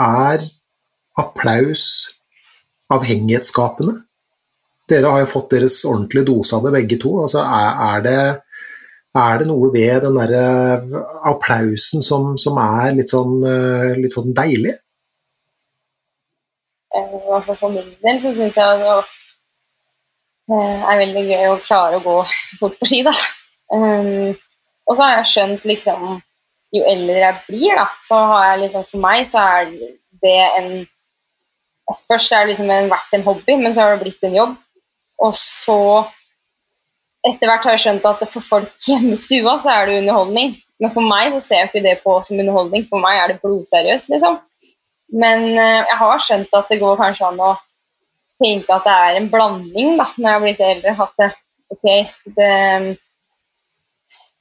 [0.00, 0.46] er
[1.20, 1.84] applaus
[2.94, 4.00] avhengighetsskapende?
[4.90, 7.14] Dere har jo fått deres ordentlige dose av det, begge to.
[7.24, 8.16] Altså, er, er, det,
[9.16, 14.34] er, det, noe ved den derre applausen som, som er litt sånn, eh, litt sånn
[14.36, 14.74] deilig?
[16.94, 18.94] Hvert for min del så syns jeg det
[20.54, 22.16] eh, er veldig gøy å klare å gå
[22.60, 23.02] fort på ski.
[23.06, 23.14] da.
[23.72, 24.34] Um,
[24.84, 26.02] og så har jeg skjønt liksom
[26.74, 29.70] Jo eldre jeg blir, da, så har jeg liksom For meg så er
[30.22, 30.68] det en
[32.08, 34.52] Først er det liksom vært en hobby, men så har det blitt en jobb.
[35.20, 35.80] Og så
[37.24, 40.54] etter hvert har jeg skjønt at for folk hjemme i stua så er det underholdning.
[40.80, 42.86] Men for meg så ser jeg ikke det på som underholdning.
[42.88, 44.40] For meg er det blodseriøst, liksom.
[45.14, 47.52] Men eh, jeg har skjønt at det går kanskje an å
[48.42, 50.94] tenke at det er en blanding da, når jeg har blitt eldre.
[51.06, 51.30] At det,
[51.74, 51.86] ok,
[52.38, 52.50] det,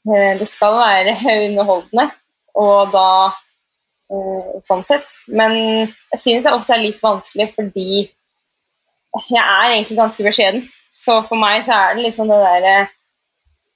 [0.09, 1.15] eh, det skal være
[1.47, 2.09] underholdende,
[2.57, 5.21] og da eh, sånn sett.
[5.27, 8.05] Men jeg synes det også er litt vanskelig fordi
[9.13, 10.65] jeg er egentlig ganske beskjeden.
[10.93, 12.73] Så for meg så er det liksom det derre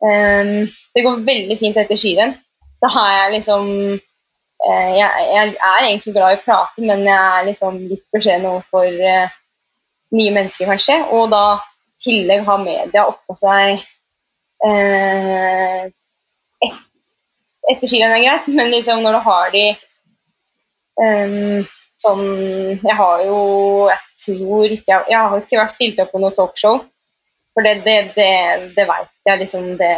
[0.02, 2.36] um, Det går veldig fint etter skirenn.
[2.82, 3.70] Da har jeg liksom
[4.66, 8.88] jeg, jeg, er egentlig glad i å prate, men jeg er liksom litt beskjeden overfor
[8.90, 9.36] eh,
[10.18, 10.98] nye mennesker, kanskje.
[11.14, 13.82] Og da i tillegg har media oppå seg
[14.66, 15.88] eh,
[16.66, 16.84] et,
[17.68, 19.66] Etter skirenn er greit, men liksom når du har de
[21.04, 21.66] um,
[22.00, 22.24] sånn
[22.86, 23.40] Jeg har jo
[23.90, 26.80] Jeg tror ikke Jeg har ikke vært stilt opp på noe talkshow.
[27.58, 28.32] For det, det, det,
[28.78, 29.94] det veit jeg liksom det,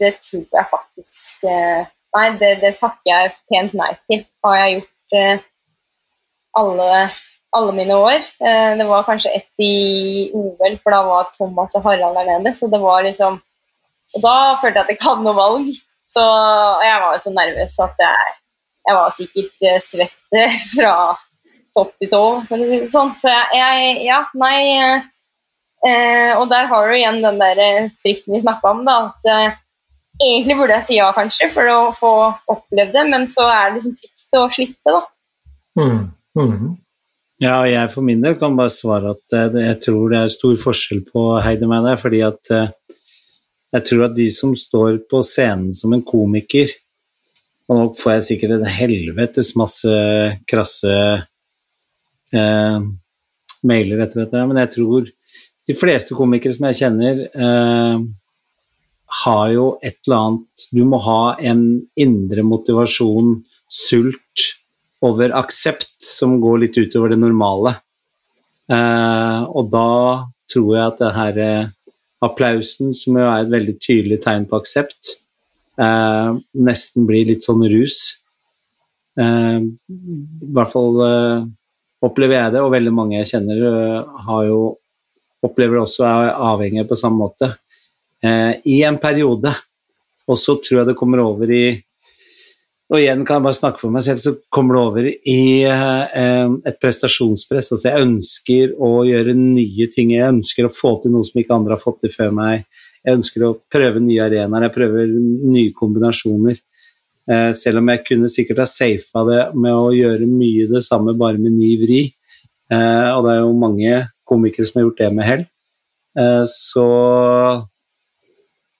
[0.00, 1.84] det tror jeg faktisk eh,
[2.14, 4.22] Nei, det, det takker jeg pent nei til.
[4.46, 5.46] Har jeg gjort eh,
[6.60, 6.90] alle,
[7.58, 8.28] alle, mine år.
[8.38, 12.54] Eh, det var kanskje ett i OL, for da var Thomas og Harald der nede.
[12.54, 13.40] Så det var liksom
[14.14, 15.70] Og da følte jeg at jeg ikke hadde noe valg.
[16.06, 16.22] Så
[16.84, 18.34] jeg var jo så nervøs at jeg,
[18.86, 20.36] jeg var sikkert eh, svett
[20.76, 20.94] fra
[21.74, 23.10] topp til tå, det sånn.
[23.18, 24.60] Så jeg, jeg Ja, nei.
[25.84, 29.00] Eh, og der har du igjen den der frykten vi snakka om, da.
[29.10, 29.58] At
[30.22, 32.12] Egentlig burde jeg si ja, kanskje, for å få
[32.54, 35.02] opplevd det, men så er det liksom trygt å slippe, da.
[35.80, 36.00] Mm.
[36.38, 36.74] Mm.
[37.42, 40.54] Ja, jeg for min del kan bare svare at uh, jeg tror det er stor
[40.60, 42.70] forskjell på Heidi og meg fordi at uh,
[43.74, 46.70] jeg tror at de som står på scenen som en komiker
[47.66, 49.90] Og nå får jeg sikkert en helvetes masse
[50.50, 50.92] krasse
[52.36, 52.84] eh,
[53.64, 55.08] mailer etter dette, men jeg tror
[55.64, 57.22] de fleste komikere som jeg kjenner
[59.22, 61.64] har jo et eller annet Du må ha en
[62.00, 63.38] indre motivasjon,
[63.70, 64.50] sult,
[65.04, 67.74] over aksept som går litt utover det normale.
[68.72, 69.88] Eh, og da
[70.48, 71.72] tror jeg at det her eh,
[72.24, 75.18] applausen, som jo er et veldig tydelig tegn på aksept,
[75.76, 77.98] eh, nesten blir litt sånn rus.
[79.14, 80.96] I hvert fall
[82.02, 83.60] opplever jeg det, og veldig mange jeg kjenner
[84.26, 84.56] har jo
[85.46, 87.52] opplever det også er avhengige på samme måte
[88.24, 89.52] eh, i en periode.
[90.28, 91.66] Og så tror jeg det kommer over i
[92.92, 96.50] Og igjen kan jeg bare snakke for meg selv, så kommer det over i eh,
[96.68, 97.70] et prestasjonspress.
[97.72, 101.56] Altså jeg ønsker å gjøre nye ting, jeg ønsker å få til noe som ikke
[101.56, 102.66] andre har fått til før meg.
[103.00, 106.60] Jeg ønsker å prøve nye arenaer, jeg prøver nye kombinasjoner.
[107.24, 111.16] Eh, selv om jeg kunne sikkert ha safa det med å gjøre mye det samme,
[111.16, 112.02] bare med ny vri.
[112.68, 115.44] Eh, og det er jo mange komikere som har gjort det med hell.
[116.20, 116.86] Eh, så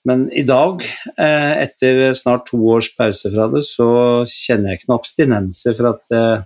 [0.05, 0.82] men i dag,
[1.16, 3.88] eh, etter snart to års pause fra det, så
[4.28, 6.44] kjenner jeg ikke noen abstinenser for at eh,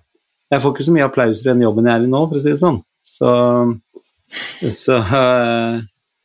[0.48, 2.40] Jeg får ikke så mye applaus i den jobben jeg er i nå, for å
[2.40, 2.78] si det sånn.
[3.04, 3.32] Så,
[4.78, 5.82] så eh,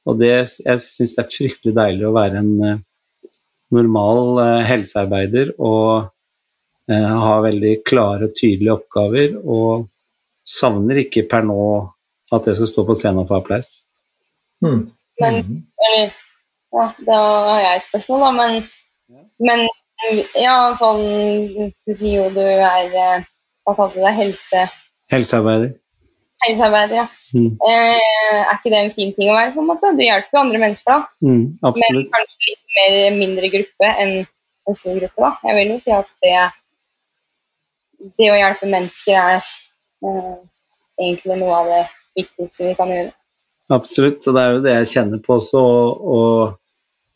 [0.08, 0.32] Og det,
[0.64, 2.84] jeg syns det er fryktelig deilig å være en
[3.74, 6.12] normal helsearbeider og
[6.92, 9.88] ha veldig klare og tydelige oppgaver, og
[10.46, 11.64] savner ikke per nå
[12.36, 13.72] at jeg skal stå på scenen og få applaus.
[14.66, 14.84] Mm.
[15.24, 15.40] Men,
[15.88, 16.12] eller
[16.74, 17.20] ja, da
[17.52, 18.32] har jeg et spørsmål, da.
[18.40, 19.68] Men, men
[20.40, 23.26] ja, sånn Du sier jo du er eh,
[23.64, 24.14] Hva kalte du det?
[24.18, 24.64] Helse...
[25.14, 25.76] Helsearbeider.
[26.44, 27.06] Helsearbeider, ja.
[27.34, 27.54] Mm.
[27.70, 29.54] Eh, er ikke det en fin ting å være?
[29.54, 29.94] på en måte?
[29.96, 31.28] Du hjelper jo andre mennesker, da.
[31.30, 32.10] Mm, absolutt.
[32.10, 34.16] Men kanskje litt mer mindre gruppe enn
[34.68, 35.32] en stor gruppe, da.
[35.48, 36.34] Jeg vil jo si at det,
[38.20, 40.36] det å hjelpe mennesker er eh,
[41.00, 41.84] egentlig noe av det
[42.20, 43.14] viktigste vi kan gjøre.
[43.74, 45.64] Absolutt, og det er jo det jeg kjenner på også.
[46.18, 46.60] og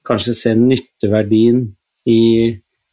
[0.07, 1.63] kanskje se nytteverdien
[2.07, 2.21] i,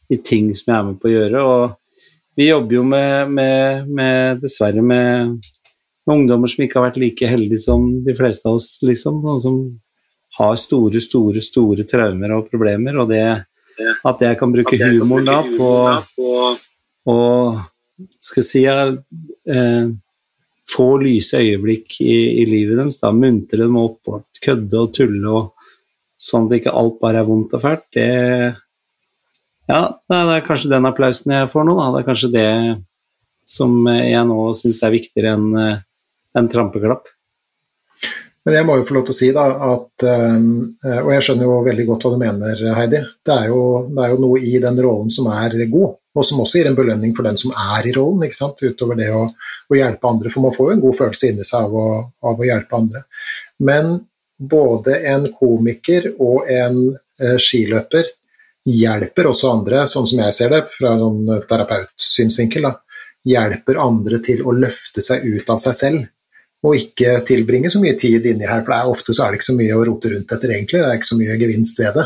[0.09, 1.43] i, ting som jeg er med på å gjøre.
[1.43, 5.35] Og vi jobber jo med, med, med dessverre med,
[6.05, 9.23] med, ungdommer som ikke har vært like heldige som de fleste av oss, liksom.
[9.23, 9.59] Og som
[10.35, 12.99] har store, store, store traumer og problemer.
[12.99, 13.25] Og det
[14.05, 15.71] at jeg kan bruke humoren da på
[17.11, 17.19] å
[18.23, 19.87] skal si eh,
[20.75, 22.99] få lyse øyeblikk i, i, livet deres.
[23.01, 25.51] da Muntre dem opp og kødde og tulle og
[26.25, 28.09] sånn at ikke alt bare er vondt og fælt, det
[29.65, 31.87] Ja, det er kanskje den applausen jeg får nå, da.
[31.93, 32.49] Det er kanskje det
[33.49, 35.83] som jeg nå syns er viktigere enn eh,
[36.37, 37.09] en trampeklapp.
[38.45, 41.47] Men jeg må jo få lov til å si da at eh, Og jeg skjønner
[41.47, 43.01] jo veldig godt hva du mener, Heidi.
[43.25, 46.41] Det er jo, det er jo noe i den rollen som er god, og som
[46.43, 48.61] også gir en belønning for den som er i rollen, ikke sant?
[48.61, 50.33] utover det å, å hjelpe andre.
[50.33, 51.87] For man får jo en god følelse inni seg av å,
[52.29, 53.05] av å hjelpe andre.
[53.65, 53.97] Men
[54.37, 58.11] både en komiker og en eh, skiløper
[58.65, 62.67] hjelper også andre, sånn som jeg ser det fra en sånn terapeutsynsvinkel,
[63.25, 66.05] hjelper andre til å løfte seg ut av seg selv.
[66.65, 69.51] Og ikke tilbringe så mye tid inni her, for er, ofte så er det ikke
[69.51, 70.81] så mye å rote rundt etter, egentlig.
[70.81, 72.05] Det er ikke så mye gevinst ved det.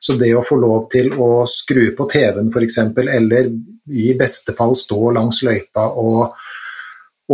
[0.00, 2.78] Så det å få lov til å skru på TV-en f.eks.,
[3.18, 3.50] eller
[3.88, 6.36] i beste fall stå langs løypa og,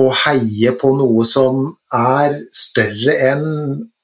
[0.01, 3.47] og heie på noe som er større enn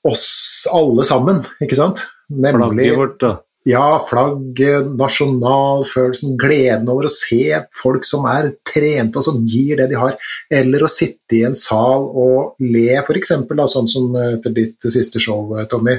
[0.08, 2.06] oss alle sammen, ikke sant?
[2.30, 3.24] Nemlig, vårt,
[3.68, 9.90] ja, flagget, nasjonalfølelsen, gleden over å se folk som er trente og som gir det
[9.90, 10.16] de har,
[10.60, 13.34] eller å sitte i en sal og le, f.eks.
[13.74, 15.98] sånn som etter ditt siste show, Tommy.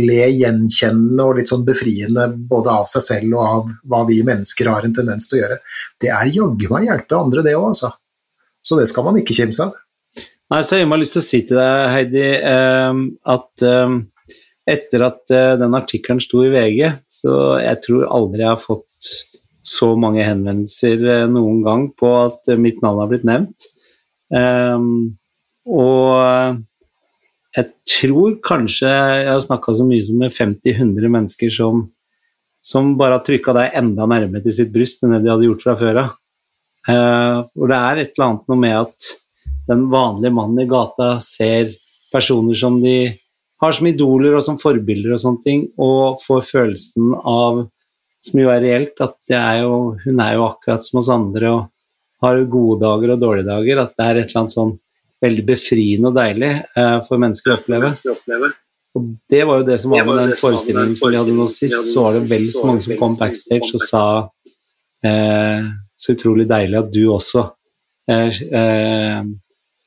[0.00, 4.72] Le gjenkjennende og litt sånn befriende både av seg selv og av hva vi mennesker
[4.72, 5.60] har en tendens til å gjøre.
[6.00, 7.92] Det er jaggu meg hjelpe andre, det òg, altså.
[8.64, 9.76] Så det skal man ikke kimse av.
[10.52, 12.98] Nei, så Jeg har lyst til å si til deg, Heidi, eh,
[13.32, 13.94] at eh,
[14.68, 19.08] etter at uh, den artikkelen sto i VG, så jeg tror aldri jeg har fått
[19.66, 23.66] så mange henvendelser uh, noen gang på at uh, mitt navn har blitt nevnt.
[24.32, 25.16] Um,
[25.66, 26.60] og
[27.56, 27.66] jeg
[27.96, 31.86] tror kanskje jeg har snakka så mye som med 50-100 mennesker som,
[32.64, 35.66] som bare har trykka deg enda nærmere til sitt bryst enn det de hadde gjort
[35.66, 36.14] fra før av.
[36.86, 39.10] for det er et eller annet noe med at
[39.68, 41.72] den vanlige mannen i gata ser
[42.12, 43.12] personer som de
[43.62, 47.62] har som idoler og som forbilder og sånne ting, og får følelsen av,
[48.22, 51.68] som jo er reelt, at er jo, hun er jo akkurat som oss andre og
[52.22, 54.74] har gode dager og dårlige dager, at det er et eller annet sånn
[55.22, 57.92] veldig befriende og deilig eh, for mennesker å oppleve.
[58.98, 61.92] Og det var jo det som var med den forestillingen som vi hadde nå sist,
[61.94, 64.04] så var det vel så mange som kom backstage og sa
[65.06, 65.70] eh,
[66.02, 67.46] så utrolig deilig at du også
[68.10, 69.22] eh, eh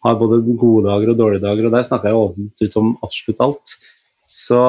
[0.05, 3.43] har både gode dager og dårlige dager, og der snakker jeg åpent ut om absolutt
[3.45, 3.75] alt.
[4.29, 4.61] Så,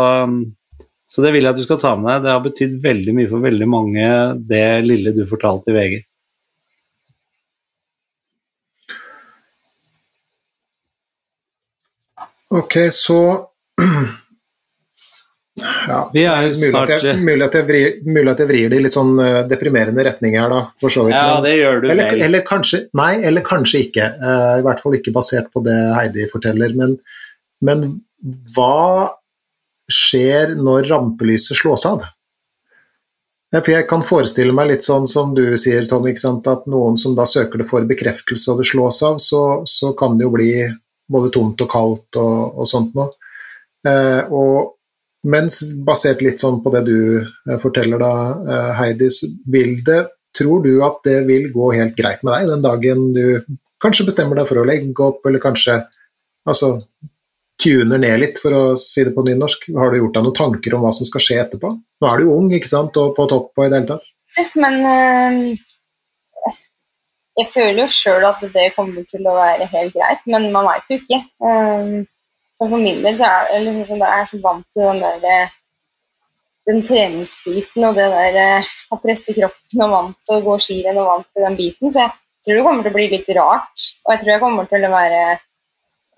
[1.08, 2.26] så, det vil jeg at du skal ta med deg.
[2.26, 4.10] Det har betydd veldig mye for veldig mange,
[4.50, 5.96] det lille du fortalte i VG.
[12.56, 13.20] Ok, så
[15.56, 18.72] ja, Vi er mulig, snart at jeg, mulig, at jeg vrir, mulig at jeg vrir
[18.72, 21.16] det i litt sånn uh, deprimerende retning her, da, for så vidt.
[21.16, 24.10] Ja, det gjør du eller, eller kanskje, nei, eller kanskje ikke.
[24.20, 26.76] Uh, I hvert fall ikke basert på det Heidi forteller.
[26.76, 26.98] Men,
[27.64, 27.86] men
[28.52, 29.16] hva
[29.92, 32.04] skjer når rampelyset slås av?
[33.54, 37.24] For Jeg kan forestille meg litt sånn som du sier, Tom, at noen som da
[37.24, 40.50] søker det for bekreftelse og det slås av, så, så kan det jo bli
[41.08, 43.14] både tomt og kaldt og, og sånt noe.
[43.86, 44.75] Uh, og
[45.26, 48.12] mens basert litt sånn på det du eh, forteller da,
[48.46, 49.10] eh, Heidi,
[49.52, 50.04] vil det
[50.36, 54.36] Tror du at det vil gå helt greit med deg den dagen du kanskje bestemmer
[54.36, 55.78] deg for å legge opp, eller kanskje
[56.44, 56.74] altså,
[57.62, 59.70] tuner ned litt, for å si det på nynorsk?
[59.76, 61.70] Har du gjort deg noen tanker om hva som skal skje etterpå?
[61.72, 64.12] Nå er du ung ikke sant, og på topp og i det hele tatt.
[64.60, 66.52] Men øh,
[67.40, 70.92] jeg føler jo sjøl at det kommer til å være helt greit, men man veit
[70.92, 71.22] jo ikke.
[71.40, 72.04] Uh,
[72.56, 75.24] så for min del så er jeg, liksom, jeg er så vant til den der
[75.32, 75.54] eh,
[76.66, 81.00] den treningsbiten og det der eh, å presse kroppen og vant til å gå skirenn
[81.02, 81.92] og vant til den biten.
[81.94, 82.14] Så jeg
[82.46, 83.84] tror det kommer til å bli litt rart.
[84.04, 85.42] Og jeg tror jeg kommer til å være eh,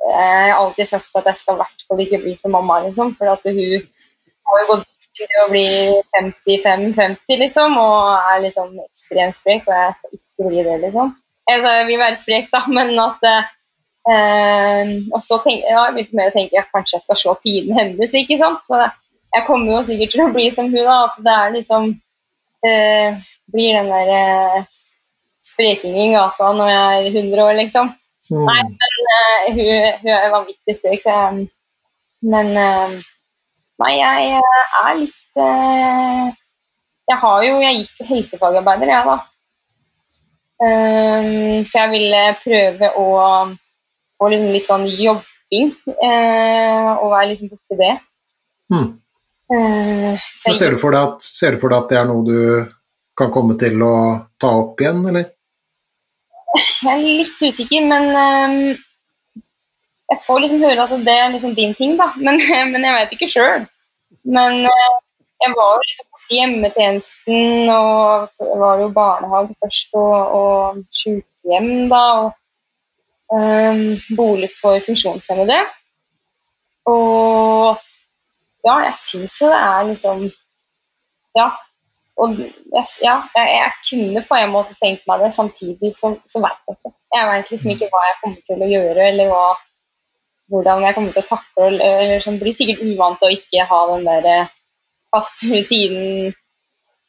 [0.08, 3.12] Jeg har alltid sagt at jeg skal i hvert fall ikke bli som mamma, liksom.
[3.18, 3.58] For at hun
[4.48, 4.86] har jo gått
[5.18, 5.66] til å bli
[6.14, 9.68] 55-50, liksom, og er liksom ekstremt sprek.
[9.68, 11.12] Og jeg skal ikke bli det, liksom.
[11.48, 13.28] Altså, jeg vil være sprek, da, men at
[14.08, 17.34] Uh, og så tenk, ja, jeg begynte mer å tenke at kanskje jeg skal slå
[17.42, 18.14] tiden hennes.
[18.16, 18.62] ikke sant?
[18.64, 18.78] Så
[19.34, 20.98] jeg kommer jo sikkert til å bli som hun, da.
[21.08, 21.90] At det er liksom
[22.68, 23.18] uh,
[23.52, 24.78] Blir den der uh,
[25.40, 27.92] sprekingen i gata når jeg er 100 år, liksom.
[28.28, 28.42] Mm.
[28.48, 29.68] Nei, men uh, hun,
[30.02, 31.46] hun, er vanvittig sprek, så jeg
[32.28, 32.50] Men
[33.78, 34.40] Nei, jeg
[34.82, 39.16] er litt Jeg har jo Jeg gikk på helsefagarbeider, jeg, da.
[40.58, 43.06] for jeg ville prøve å
[44.18, 45.72] og liksom litt sånn jobbing.
[45.94, 47.94] Eh, og være liksom borti det.
[48.72, 48.90] Hmm.
[49.48, 52.40] Eh, ser, du at, ser, du for deg at, det er noe du
[53.18, 53.94] kan komme til å
[54.40, 55.30] ta opp igjen, eller?
[56.58, 58.76] Jeg er litt usikker, men eh,
[60.08, 62.12] jeg får liksom høre at det er liksom din ting, da.
[62.24, 62.40] Men,
[62.72, 63.66] men jeg vet ikke sjøl.
[64.28, 64.94] Men uh,
[65.44, 72.04] jeg var jo liksom borti hjemmetjenesten, og var jo barnehage først, og, og sykehjem, da.
[72.24, 72.37] og
[74.16, 75.58] bolig for funksjonshemmede.
[76.88, 77.76] Og
[78.64, 80.28] ja, jeg syns jo det er liksom
[81.36, 81.48] Ja.
[82.18, 82.82] Og ja,
[83.36, 86.90] jeg, jeg, kunne på en måte tenkt meg det, samtidig så, så vet jeg ikke.
[87.14, 89.44] Jeg vet liksom ikke hva jeg kommer til å gjøre, eller hva,
[90.50, 93.78] hvordan jeg kommer til å takle eller sånn, Blir sikkert uvant til å ikke ha
[93.92, 94.50] den der eh,
[95.14, 96.34] faste rutinen.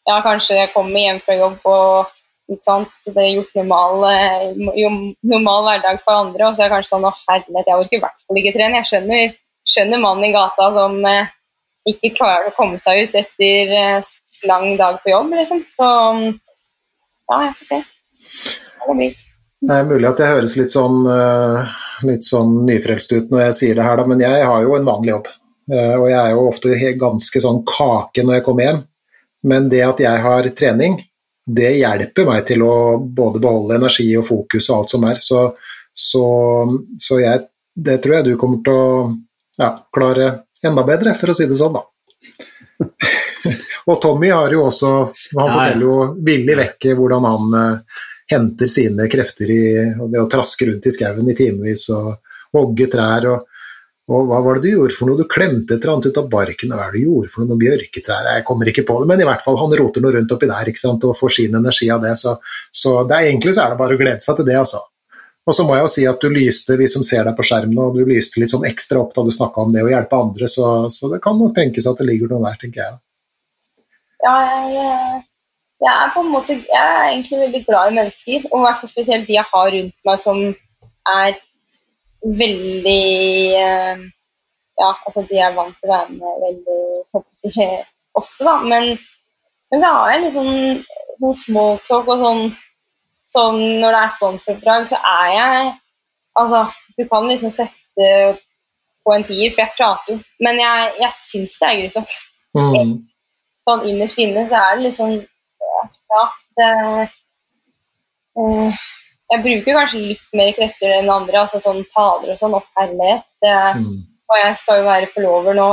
[0.06, 2.14] Ja, kanskje jeg kommer hjem fra jobb og
[2.50, 2.94] ikke sant?
[3.06, 4.88] Det er gjort normal, eh,
[5.34, 6.48] normal hverdag for andre.
[6.48, 8.82] Og så er det kanskje sånn Å, herlighet, jeg orker i hvert fall ikke trene.
[8.82, 9.36] Jeg skjønner,
[9.76, 11.36] skjønner mannen i gata som eh,
[11.90, 14.14] ikke klarer å komme seg ut etter eh,
[14.50, 15.64] lang dag på jobb, liksom.
[15.78, 15.90] Så
[17.30, 17.84] ja, jeg får se
[18.90, 19.18] det blir.
[19.60, 21.68] Det er mulig at jeg høres litt sånn, uh,
[22.08, 24.88] litt sånn nyfrelst ut når jeg sier det her, da, men jeg har jo en
[24.88, 25.28] vanlig jobb.
[25.70, 28.82] Uh, og jeg er jo ofte ganske sånn kake når jeg kommer hjem.
[29.50, 30.98] Men det at jeg har trening,
[31.56, 35.22] det hjelper meg til å både beholde energi og fokus og alt som er.
[35.22, 35.46] Så,
[35.94, 36.26] så,
[37.02, 39.08] så jeg, det tror jeg du kommer til å
[39.60, 40.30] ja, klare
[40.66, 41.86] enda bedre, for å si det sånn, da.
[43.90, 44.90] og Tommy har jo også
[45.40, 48.00] Han forteller jo villig vekke hvordan han uh,
[48.30, 49.64] henter sine krefter i,
[50.00, 52.20] ved å traske rundt i skauen i timevis og
[52.56, 53.32] hogge trær.
[53.34, 53.48] og
[54.10, 55.20] og hva var det du gjorde for noe?
[55.20, 56.72] Du klemte et eller annet ut av barken.
[56.74, 57.52] Hva er det du gjorde for noe?
[57.52, 58.30] Noen bjørketrær?
[58.34, 60.72] Jeg kommer ikke på det, men i hvert fall han roter noe rundt oppi der
[60.72, 61.06] ikke sant?
[61.06, 62.16] og får sin energi av det.
[62.18, 62.34] Så,
[62.74, 64.82] så det er, egentlig så er det bare å glede seg til det, altså.
[65.50, 67.74] Og så må jeg jo si at du lyste, vi som ser deg på skjermen
[67.78, 70.50] nå, du lyste litt sånn ekstra opp da du snakka om det å hjelpe andre,
[70.52, 72.98] så, så, det kan nok tenkes at det ligger noe der, tenker jeg.
[74.26, 74.34] Ja,
[74.70, 75.22] jeg,
[75.86, 78.82] jeg, er på en måte Jeg er egentlig veldig glad i mennesker, og i hvert
[78.82, 80.42] fall spesielt de jeg har rundt meg som
[81.14, 81.40] er
[82.24, 84.08] veldig eh,
[84.80, 87.68] Ja, altså de er vant til å være med veldig si,
[88.20, 88.56] ofte, da.
[88.64, 88.94] Men,
[89.72, 90.50] men så har jeg liksom
[91.20, 92.44] noen smalltalk og sånn,
[93.28, 95.72] sånn Når det er sponsoroppdrag, så er jeg
[96.40, 96.66] Altså,
[96.96, 98.10] du kan liksom sette
[99.04, 100.20] på en tier, for jeg prater jo.
[100.46, 102.20] Men jeg, jeg syns det er grusomt.
[102.56, 102.94] Mm.
[103.68, 105.18] Sånn innerst inne så er det liksom
[106.10, 106.22] Ja,
[106.58, 106.70] det
[108.40, 108.80] uh,
[109.30, 113.28] jeg bruker kanskje litt mer krefter enn andre, altså sånn taler og sånn, og herlighet.
[113.78, 114.04] Mm.
[114.30, 115.70] Og jeg skal jo være forlover nå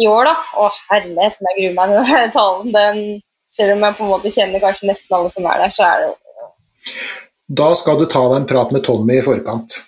[0.00, 0.34] i år, da.
[0.56, 2.74] Å, herlighet, som jeg gruer meg til den talen.
[2.76, 3.02] Den,
[3.52, 6.02] selv om jeg på en måte kjenner kanskje nesten alle som er der, så er
[6.02, 6.96] det jo
[7.60, 9.80] Da skal du ta deg en prat med Tommy i forkant,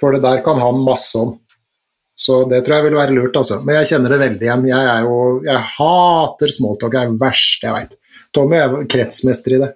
[0.00, 1.36] for det der kan han masse om.
[2.16, 3.60] Så det tror jeg vil være lurt, altså.
[3.64, 4.68] Men jeg kjenner det veldig igjen.
[4.70, 7.98] Jeg jo Jeg hater smalltalk, jeg er verst jeg veit.
[8.32, 9.74] Tommy er kretsmester i det.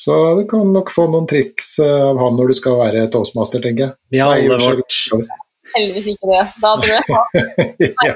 [0.00, 3.60] Så du kan nok få noen triks eh, av han når du skal være toastmaster,
[3.60, 3.96] tenker jeg.
[4.14, 5.00] Vi har alle vårt.
[5.74, 6.44] Heldigvis ikke det.
[6.62, 8.14] Da tror jeg ja.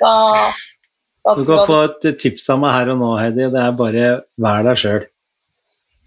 [0.00, 0.14] da,
[1.26, 3.50] da, Du kan få et tips av meg her og nå, Heidi.
[3.52, 4.08] Det er bare
[4.46, 5.04] vær deg sjøl.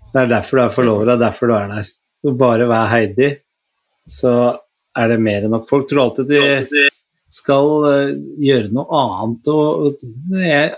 [0.10, 1.94] Det er derfor du er forlover, det er derfor du er der.
[2.26, 3.30] Du bare vær Heidi,
[4.10, 4.34] så
[4.98, 5.70] er det mer enn nok.
[5.70, 6.44] Folk tror alltid de
[7.36, 9.50] skal uh, gjøre noe annet.
[9.52, 10.00] Og,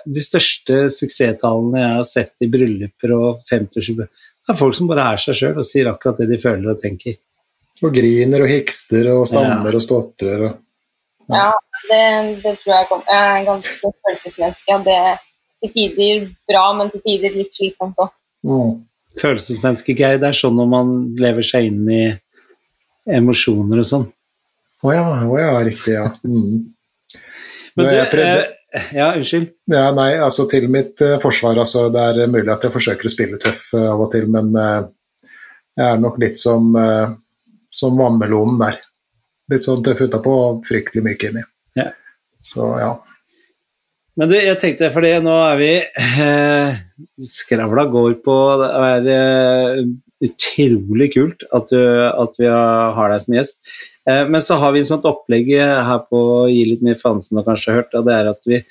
[0.05, 4.11] de største suksesstallene jeg har sett i brylluper og 50-årsjubileer,
[4.47, 6.79] det er folk som bare er seg sjøl og sier akkurat det de føler og
[6.79, 7.17] tenker.
[7.83, 9.77] Og griner og hikster og stammer ja.
[9.77, 10.63] og stotrer og
[11.27, 11.49] Ja,
[11.89, 12.03] det,
[12.39, 13.01] det, tror jeg kom.
[13.03, 14.77] Jeg er ganske følelsesmenneske.
[14.85, 15.17] Det er
[15.59, 18.13] til tider bra, men til tider litt slitsomt òg.
[18.47, 18.71] Mm.
[19.19, 22.03] Følelsesmenneske, Geir, det er sånn når man lever seg inn i
[23.17, 24.07] emosjoner og sånn.
[24.85, 26.11] Å ja, oh ja, riktig, ja.
[26.27, 26.67] Mm.
[27.77, 28.43] Men du, eh,
[28.93, 29.49] ja, unnskyld?
[29.73, 33.13] Ja, nei, altså til mitt uh, forsvar, altså det er mulig at jeg forsøker å
[33.13, 34.85] spille tøff uh, av og til, men uh,
[35.77, 36.71] jeg er nok litt som,
[37.69, 38.79] som vannmelonen der.
[39.53, 41.43] Litt sånn tøff utapå og fryktelig myk inni.
[41.77, 41.91] Ja.
[42.41, 42.95] Så ja.
[44.17, 46.79] Men du, jeg tenkte, fordi nå er vi eh,
[47.29, 48.71] Skravla går på Det
[49.13, 49.83] er
[50.25, 51.77] utrolig kult at, du,
[52.09, 53.61] at vi har deg som gjest.
[54.07, 56.19] Eh, men så har vi et sånt opplegg her på
[56.51, 57.97] Gi litt mer faen, som du kanskje har hørt.
[57.97, 58.61] og det er at vi,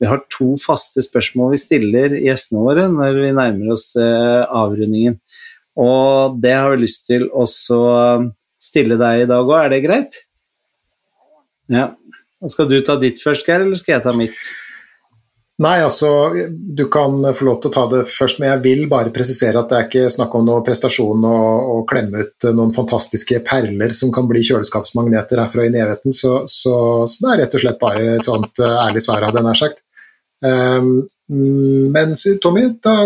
[0.00, 5.20] vi, har to faste spørsmål vi stiller gjestene våre når vi nærmer oss eh, avrundingen.
[5.76, 10.22] Og det har vi lyst til å stille deg i dag òg, er det greit?
[11.72, 11.90] Ja.
[12.52, 14.38] Skal du ta ditt først, Geir, eller skal jeg ta mitt?
[15.64, 16.08] Nei, altså
[16.52, 19.70] du kan få lov til å ta det først, men jeg vil bare presisere at
[19.70, 21.38] det er ikke snakk om noe prestasjon å,
[21.88, 26.76] klemme ut noen fantastiske perler som kan bli kjøleskapsmagneter herfra inn i evigheten, så, så,
[27.08, 29.56] så, det er rett og slett bare et sånt uh, ærlig svær av det, nær
[29.56, 29.80] sagt.
[30.44, 31.06] Um,
[31.96, 32.12] men
[32.44, 32.98] Tommy, da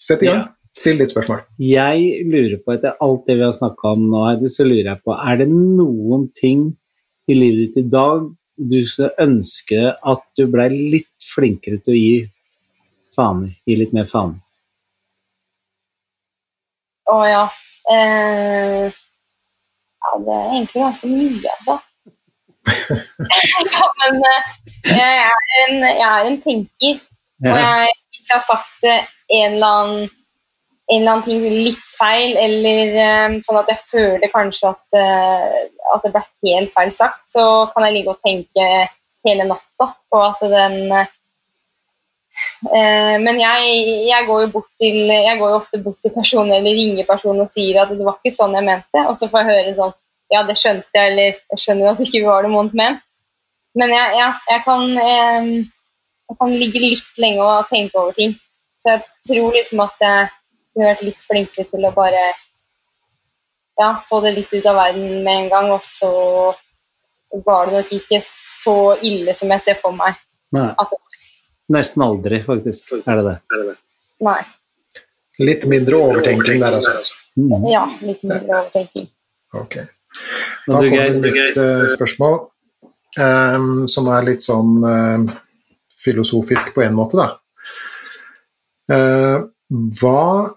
[0.00, 0.48] sett i gang.
[0.74, 1.44] Still ditt spørsmål.
[1.62, 5.14] Jeg lurer på, etter alt det vi har snakka om nå, så lurer jeg på,
[5.14, 6.72] er det noen ting
[7.30, 8.26] i livet ditt i dag
[8.56, 12.14] du skulle ønske at du blei litt flinkere til å gi
[13.14, 14.36] faen Gi litt mer faen?
[17.10, 17.42] Å ja.
[17.92, 21.76] Eh, ja, det er egentlig ganske mye, altså.
[23.74, 24.52] ja, men eh,
[24.88, 27.02] jeg er en, jeg er en tenker.
[27.44, 30.12] Og jeg, hvis jeg har sagt en eller annen
[30.92, 32.96] en eller annen ting litt feil, eller
[33.30, 37.44] um, sånn at jeg føler kanskje at, uh, at, det ble helt feil sagt, så
[37.72, 38.66] kan jeg ligge og tenke
[39.24, 41.08] hele natta på at den uh,
[43.24, 43.72] Men jeg,
[44.10, 47.44] jeg, går jo bort til Jeg går jo ofte bort til personen eller ringer personen
[47.46, 49.98] og sier at det var ikke sånn jeg mente, og så får jeg høre sånn
[50.34, 53.04] Ja, det skjønte jeg, eller jeg skjønner at det ikke var det vondt ment.
[53.78, 55.50] Men jeg, ja, jeg kan, um,
[56.28, 58.34] jeg kan ligge litt lenge og tenke over ting.
[58.80, 60.32] Så jeg tror liksom at jeg
[60.74, 62.24] kunne vært litt flinkere til å bare
[63.80, 65.70] ja, få det litt ut av verden med en gang.
[65.74, 66.12] Og så
[67.46, 70.18] var det nok ikke så ille som jeg ser for meg.
[70.54, 70.70] Nei.
[71.74, 72.92] Nesten aldri, faktisk.
[73.02, 73.76] Er det det?
[74.24, 74.40] Nei.
[75.42, 77.16] Litt mindre overtenking der, altså.
[77.34, 77.64] Mm.
[77.66, 79.08] Ja, litt mindre overtenking.
[79.54, 79.80] Ok.
[80.66, 82.36] Da kommer det mitt uh, spørsmål,
[83.18, 85.32] um, som er litt sånn uh,
[86.04, 87.32] filosofisk på en måte, da.
[88.92, 89.48] Uh,
[89.98, 90.54] hva,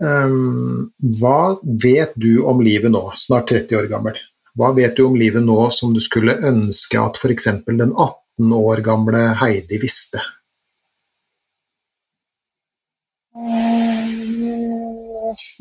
[0.00, 4.16] hva vet du om livet nå, snart 30 år gammel?
[4.56, 7.50] Hva vet du om livet nå som du skulle ønske at f.eks.
[7.68, 10.22] den 18 år gamle Heidi visste?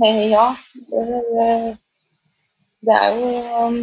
[0.04, 0.56] Eh, ja,
[2.82, 3.30] det, er jo
[3.68, 3.78] um,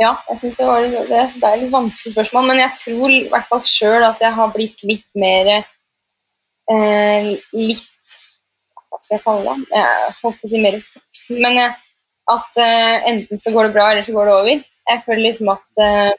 [0.00, 3.24] Ja, jeg syns det, var det, det er litt vanskelig spørsmål, men jeg tror i
[3.30, 7.93] hvert fall sjøl at jeg har blitt litt mer eh, Litt
[8.94, 9.66] Hva skal jeg kalle det?
[9.74, 11.72] Jeg holdt på å si mer voksen, men jeg,
[12.30, 14.60] at uh, enten så går det bra, eller så går det over.
[14.90, 16.12] Jeg føler liksom at uh,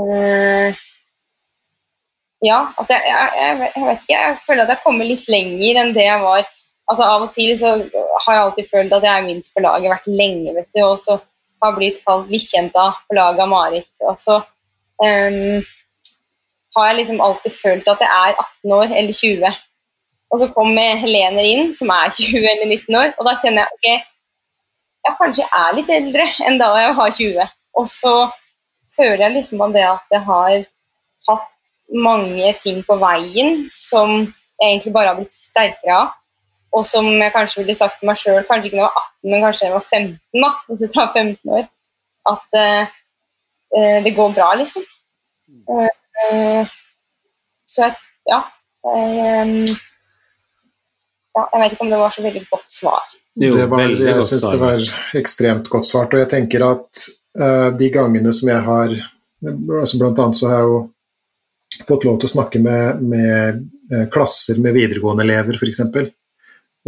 [0.00, 0.80] uh,
[2.42, 4.16] ja, at jeg, jeg, jeg, vet- ikke.
[4.18, 6.48] Jeg føler at jeg kommer litt lenger enn det jeg var.
[6.90, 7.76] Altså Av og til så
[8.24, 10.80] har jeg alltid følt at jeg er minst på laget, vært lenge, vet du.
[10.88, 11.20] Og så
[11.62, 13.92] har blitt kalt bikkjenta på laget av Marit.
[14.10, 15.62] Og så um,
[16.74, 19.54] har jeg liksom alltid følt at jeg er 18 år eller 20.
[20.32, 23.78] Og så kommer Helene inn, som er 20 eller 19 år, og da kjenner jeg
[23.78, 24.08] ok,
[25.02, 27.52] jeg kanskje er litt eldre enn da jeg var 20.
[27.80, 28.14] Og så
[28.96, 30.64] føler jeg liksom av det at jeg har
[31.28, 31.48] hatt
[31.92, 36.12] mange ting på veien som jeg egentlig bare har blitt sterkere av.
[36.72, 39.30] Og som jeg kanskje ville sagt til meg sjøl, kanskje ikke når jeg var 18,
[39.32, 40.14] men kanskje jeg var 15,
[40.44, 41.66] da, hvis jeg tar 15 år,
[42.32, 42.94] at uh,
[43.76, 44.86] uh, det går bra, liksom.
[45.68, 46.64] Uh,
[47.68, 47.98] så jeg,
[48.30, 48.40] ja.
[48.86, 49.76] Jeg,
[51.34, 51.48] ja.
[51.52, 53.12] Jeg vet ikke om det var så veldig godt svar.
[53.40, 56.12] Jo, det var, jeg syns det var ekstremt godt svart.
[56.12, 57.04] Og jeg tenker at
[57.40, 58.96] uh, de gangene som jeg har
[59.42, 60.80] altså Blant annet så har jeg jo
[61.88, 65.80] fått lov til å snakke med, med uh, klasser med videregående elever, f.eks.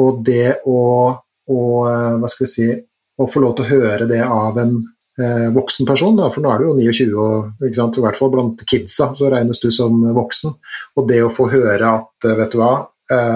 [0.04, 0.80] Og det å,
[1.14, 4.72] å eh, Hva skal vi si Å få lov til å høre det av en
[4.74, 8.64] uh, voksen person, da, for nå er du jo 29, og i hvert fall blant
[8.66, 10.56] kidsa så regnes du som voksen.
[10.98, 12.72] Og det å få høre at vet du hva,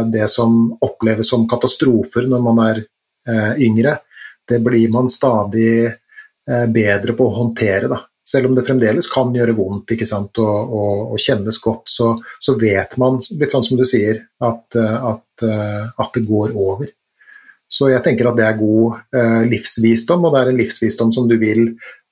[0.09, 2.83] det som oppleves som katastrofer når man er
[3.29, 3.99] eh, yngre,
[4.49, 7.91] det blir man stadig eh, bedre på å håndtere.
[7.91, 8.01] Da.
[8.29, 12.97] Selv om det fremdeles kan gjøre vondt og, og, og kjennes godt, så, så vet
[13.01, 16.91] man, litt sånn som du sier, at, eh, at, eh, at det går over.
[17.69, 21.29] Så jeg tenker at det er god eh, livsvisdom, og det er en livsvisdom som
[21.29, 21.67] du vil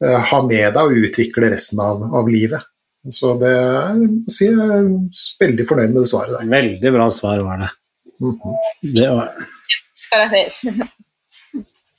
[0.04, 2.64] eh, ha med deg og utvikle resten av, av livet.
[3.12, 4.86] Så det jeg si, jeg er
[5.42, 6.48] veldig fornøyd med det svaret der.
[6.50, 7.70] Veldig bra svar var det.
[8.20, 8.56] Mhm.
[8.96, 9.34] det var...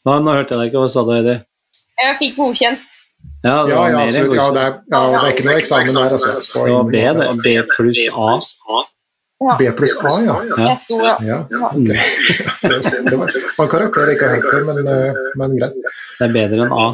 [0.07, 1.35] Nå, nå hørte jeg deg ikke, hva sa du, Heidi?
[2.01, 2.93] Jeg fikk godkjent.
[3.43, 4.35] Ja, det Ja, ja, absolutt.
[4.37, 6.35] Ja, det er, ja, det er ikke noe eksamen der, altså.
[6.37, 7.27] Det var B, det.
[7.43, 8.29] B pluss A.
[9.59, 10.37] B pluss A, ja.
[10.47, 10.69] Ja.
[10.71, 11.39] Jeg sto Ja,
[11.69, 11.91] ok.
[12.67, 13.29] Det, det var
[13.65, 15.77] en karakter jeg ikke har hørt før, men, eh, men greit.
[16.17, 16.87] Det er bedre enn A.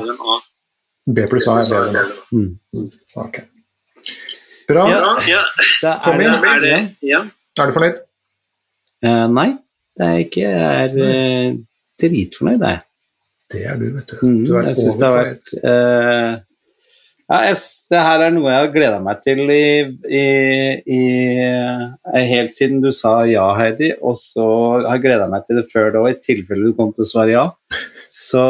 [1.07, 2.05] B pluss A er bedre enn A.
[2.35, 2.89] Mm.
[3.23, 3.39] Ok.
[4.73, 4.85] Bra.
[4.91, 5.11] Ja.
[5.29, 5.43] Ja,
[5.81, 7.21] Det Tommy, er, er det Ja.
[7.59, 7.99] Er du fornøyd?
[9.03, 9.49] Uh, nei,
[9.97, 10.47] det er jeg ikke.
[10.47, 11.59] Jeg er uh,
[12.01, 12.81] dritfornøyd, jeg.
[13.53, 14.15] Det er du, vet du.
[14.25, 15.27] Mm, Du er det har overfornøyd.
[15.27, 16.31] vært eh,
[17.29, 17.57] ja, jeg,
[17.91, 19.67] Det her er noe jeg har gleda meg til i,
[20.09, 20.23] i,
[20.95, 21.01] i,
[21.43, 24.47] eh, helt siden du sa ja, Heidi, og så
[24.87, 27.09] har jeg gleda meg til det før det òg, i tilfelle du kom til å
[27.11, 27.45] svare ja.
[28.09, 28.41] Så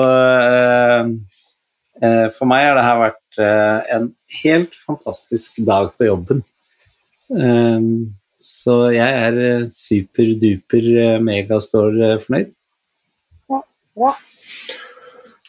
[2.38, 4.10] for meg har det her vært en
[4.44, 6.44] helt fantastisk dag på jobben.
[7.34, 7.80] Eh,
[8.44, 11.96] så jeg er eh, superduper eh, megastor
[12.26, 12.52] fornøyd.
[13.50, 13.62] Ja,
[13.96, 14.18] bra.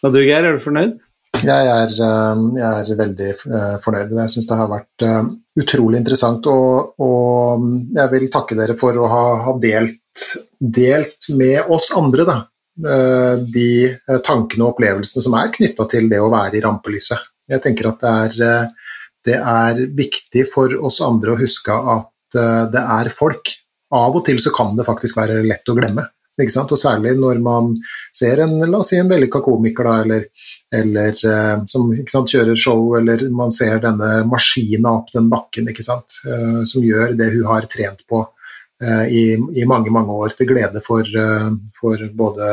[0.04, 1.00] Og du, Geir, er du fornøyd?
[1.44, 4.14] Jeg er, eh, jeg er veldig eh, fornøyd.
[4.20, 5.20] Jeg syns det har vært eh,
[5.60, 6.46] utrolig interessant.
[6.46, 10.24] Og, og jeg vil takke dere for å ha, ha delt,
[10.60, 12.38] delt med oss andre da,
[12.78, 17.33] eh, de eh, tankene og opplevelsene som er knytta til det å være i rampelyset.
[17.50, 18.90] Jeg tenker at det er, eh,
[19.24, 23.52] det er viktig for oss andre å huske at eh, det er folk.
[23.94, 26.06] Av og til så kan det faktisk være lett å glemme.
[26.34, 26.72] Ikke sant?
[26.74, 27.68] Og særlig når man
[28.10, 30.24] ser en, la oss si en vellykka komiker, da, eller
[30.74, 35.84] eller eh, som sant, kjører show, eller man ser denne maskina opp den bakken, ikke
[35.86, 36.18] sant,
[36.66, 38.24] som gjør det hun har trent på
[38.84, 41.06] i, i mange, mange år, til glede for,
[41.78, 42.48] for både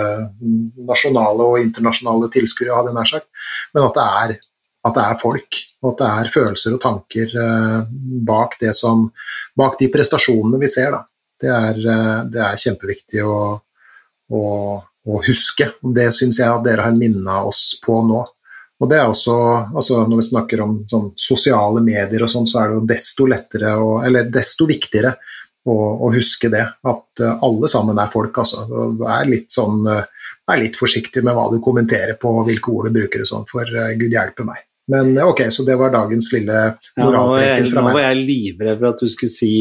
[0.88, 4.36] nasjonale og internasjonale tilskuere, hadde jeg sagt, men at det er
[4.82, 7.80] at det er folk, og at det er følelser og tanker eh,
[8.26, 9.06] bak, som,
[9.58, 10.98] bak de prestasjonene vi ser.
[11.42, 13.42] Det, er, eh, det er kjempeviktig å,
[14.34, 14.44] å,
[14.82, 15.72] å huske.
[15.82, 18.24] Det syns jeg at dere har minna oss på nå.
[18.82, 19.36] Og det er også,
[19.78, 23.28] altså Når vi snakker om sånn sosiale medier og sånn, så er det jo desto
[23.30, 25.14] lettere, å, eller desto viktigere
[25.70, 26.64] å, å, huske det.
[26.90, 28.66] At uh, alle sammen er folk, altså.
[28.98, 30.02] Vær litt sånn uh,
[30.58, 34.18] litt forsiktig med hva du kommenterer på, hvilke ord du bruker og sånn, for gud
[34.18, 34.66] hjelpe meg.
[34.92, 36.62] Men ok, så det var dagens lille
[37.00, 37.92] moralpreker ja, fra meg.
[37.92, 39.54] Nå var jeg livredd for at du skulle si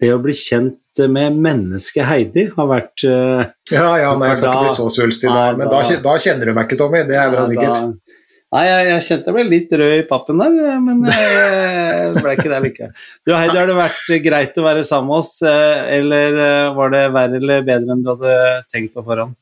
[0.00, 3.42] det å bli kjent med mennesket Heidi har vært uh,
[3.72, 6.48] Ja, ja, nei, jeg skal da, ikke bli så svulstig da, men da, da, kjenner
[6.48, 7.02] du meg ikke, Tommy.
[7.08, 7.80] Det er bra sikkert.
[7.80, 8.16] Da,
[8.54, 12.50] Nei, jeg, jeg, kjente jeg ble litt rød i pappen der, men det ble ikke
[12.52, 12.92] det likevel.
[13.26, 16.92] Du Heidi, har det vært greit å være sammen med oss, eh, eller eh, var
[16.94, 18.36] det verre eller bedre enn du hadde
[18.70, 19.34] tenkt på forhånd?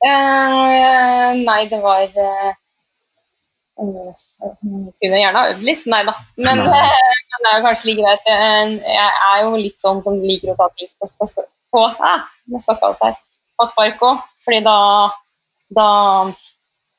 [0.00, 2.56] Uh, nei, det var uh,
[3.76, 6.14] Kunne gjerne ha øvd litt, nei da.
[6.40, 8.30] Men, men det er kanskje like greit.
[8.30, 11.44] Jeg er jo litt sånn som liker å ta ting på, på,
[11.74, 14.78] på, ah, på spark òg, fordi da,
[15.76, 15.88] da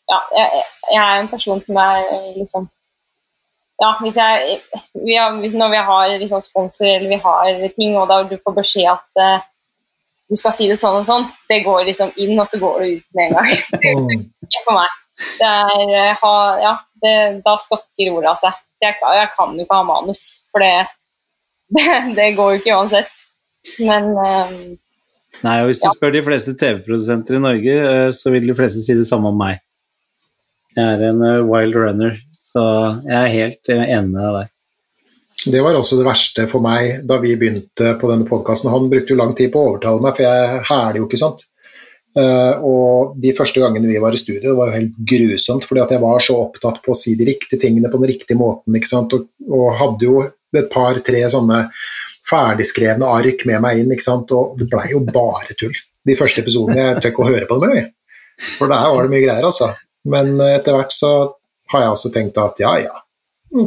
[0.07, 0.63] ja, jeg,
[0.93, 2.03] jeg, er en person som er
[2.37, 2.69] liksom
[3.81, 4.61] Ja, hvis jeg
[5.05, 8.55] vi har, Når vi har liksom sponsor eller vi har ting, og da du får
[8.61, 9.43] beskjed at uh,
[10.29, 12.87] du skal si det sånn og sånn, det går liksom inn, og så går det
[12.97, 13.51] ut med en gang.
[14.49, 14.95] det er for meg.
[15.17, 17.13] Det er, eh, ha, ja, det,
[17.45, 18.57] da stokker ordet av seg.
[18.83, 20.87] Jeg, jeg, kan jo ikke ha manus, for det,
[21.77, 23.15] det, det går jo ikke uansett.
[23.83, 24.59] Men um,
[25.43, 25.93] Nei, og Hvis du ja.
[25.93, 27.79] spør de fleste TV-produsenter i Norge,
[28.15, 29.59] så vil de fleste si det samme om meg.
[30.77, 32.63] Jeg er en uh, wild runner, så
[33.05, 34.53] jeg er helt enig med deg.
[35.47, 38.71] Det var også det verste for meg da vi begynte på denne podkasten.
[38.73, 41.45] Han brukte jo lang tid på å overtale meg, for jeg hæler jo ikke, sant.
[42.17, 45.83] Uh, og de første gangene vi var i studio, det var jo helt grusomt, fordi
[45.83, 48.73] at jeg var så opptatt på å si de riktige tingene på den riktige måten,
[48.77, 50.23] ikke sant, og, og hadde jo
[50.57, 51.65] et par-tre sånne
[52.27, 55.75] ferdigskrevne ark med meg inn, ikke sant, og det blei jo bare tull.
[56.07, 56.79] De første episodene.
[56.79, 57.91] Jeg tør ikke å høre på dem engang,
[58.55, 59.73] for der var det mye greier, altså.
[60.07, 61.11] Men eh, etter hvert så
[61.73, 62.95] har jeg også tenkt at ja, ja,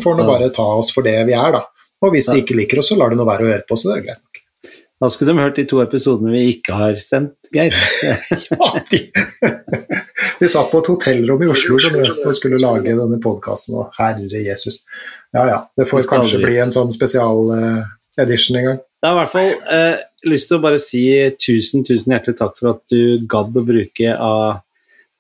[0.00, 1.66] får nå bare ta oss for det vi er, da.
[2.00, 3.90] Og hvis de ikke liker oss, så lar de nå være å høre på, så
[3.90, 4.24] det er greit.
[5.00, 7.72] Da skulle de hørt de to episodene vi ikke har sendt, Geir.
[8.52, 9.00] ja, de,
[10.40, 14.82] vi satt på et hotellrom i Oslo og skulle lage denne podkasten, og herre Jesus.
[15.36, 18.80] Ja ja, det får det kanskje bli en sånn spesial-edition en gang.
[19.00, 21.04] Jeg har i hvert fall eh, lyst til å bare si
[21.40, 24.60] tusen, tusen hjertelig takk for at du gadd å bruke av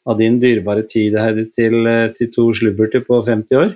[0.08, 3.74] av din dyrebare tid Heidi, til, eh, til to slubberter på 50 år.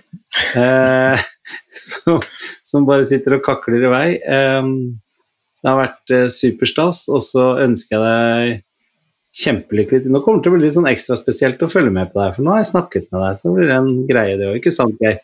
[0.56, 1.24] Eh,
[1.84, 2.20] som,
[2.64, 4.06] som, bare sitter og kakler i vei.
[4.18, 4.70] Eh,
[5.64, 8.64] det har vært eh, superstas, og så ønsker jeg deg
[9.34, 10.12] kjempelykke til.
[10.12, 12.34] Nå kommer det til å bli litt sånn ekstra spesielt å følge med på deg,
[12.36, 14.74] for nå har jeg snakket med deg, så det blir en greie det òg, ikke
[14.74, 15.22] sant Geir?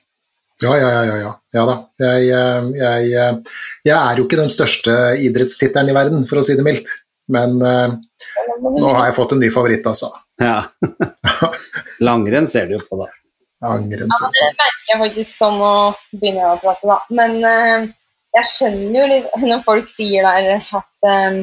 [0.61, 1.63] Ja, ja, ja, ja, ja.
[1.69, 1.77] da.
[2.03, 4.97] Jeg, eh, jeg, eh, jeg, er jo ikke den største
[5.29, 6.91] idrettstittelen i verden, for å si det mildt.
[7.31, 7.93] Men uh,
[8.59, 10.09] nå har jeg fått en ny favoritt, altså.
[10.43, 10.65] Ja.
[12.09, 13.07] Langrenn ser du jo på, da.
[13.63, 15.75] Langrenn ser du ja, det merker jeg faktisk sånn å
[16.17, 16.99] begynne å prate, da.
[17.15, 17.87] Men uh,
[18.37, 19.21] jeg skjønner jo
[19.51, 21.43] når folk sier der at um,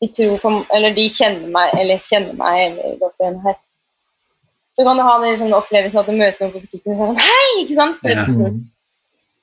[0.00, 3.58] de tror på Eller de kjenner meg, eller kjenner meg, eller går for en her.
[4.76, 7.10] Så kan du ha den liksom, opplevelsen at du møter noen på butikken og sier
[7.10, 7.48] sånn Hei!
[7.64, 8.04] Ikke sant?
[8.08, 8.26] Ja.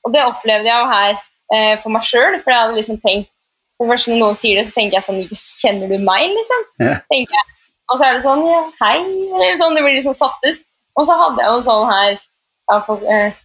[0.08, 3.34] Og det opplevde jeg jo her uh, for meg sjøl, for jeg hadde liksom tenkt
[3.78, 6.32] for først Når noen sier det, så tenker jeg sånn Jøss, kjenner du meg?
[6.34, 6.66] liksom?
[6.82, 6.96] Ja.
[7.12, 7.54] tenker jeg.
[7.88, 8.98] Og så er det sånn ja, Hei.
[9.04, 10.66] Eller sånn, Det blir liksom satt ut.
[10.98, 13.38] Og så hadde jeg jo sånn her ja, for, eh,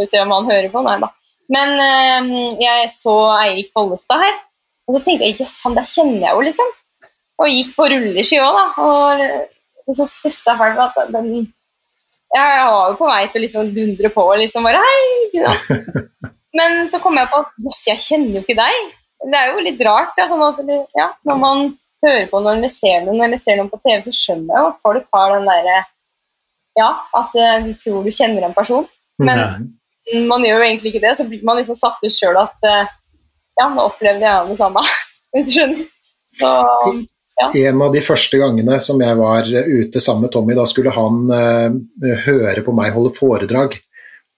[0.00, 0.80] vi se om han hører på.
[0.82, 1.10] Nei da.
[1.54, 4.40] Men eh, jeg så Eirik Bollestad her,
[4.88, 6.74] og så tenkte jeg jøss, han der kjenner jeg jo, liksom.
[7.38, 8.66] Og gikk på rulleski òg, da.
[8.84, 11.30] Og liksom stussa på at den
[12.34, 15.44] Jeg var jo på vei til å liksom dundre på og liksom bare hei.
[16.58, 18.88] Men så kom jeg på at jøss, jeg kjenner jo ikke deg
[19.26, 20.16] det er jo litt rart.
[20.18, 20.60] Ja, sånn at,
[20.96, 21.64] ja, når man
[22.04, 24.70] hører på noen eller ser noen eller ser noen på TV, så skjønner jeg jo
[24.70, 25.78] at folk har den derre
[26.78, 27.32] Ja, at
[27.64, 28.86] du tror du kjenner en person,
[29.18, 29.74] men.
[30.28, 31.14] Man gjør jo egentlig ikke det.
[31.18, 32.96] Så blir man liksom satt ut sjøl at uh,
[33.58, 34.82] Ja, nå opplevde jeg det samme,
[35.34, 35.86] hvis du skjønner.
[36.38, 36.50] Så,
[37.38, 37.48] ja.
[37.68, 41.24] En av de første gangene som jeg var ute sammen med Tommy, da skulle han
[41.30, 43.78] uh, høre på meg holde foredrag.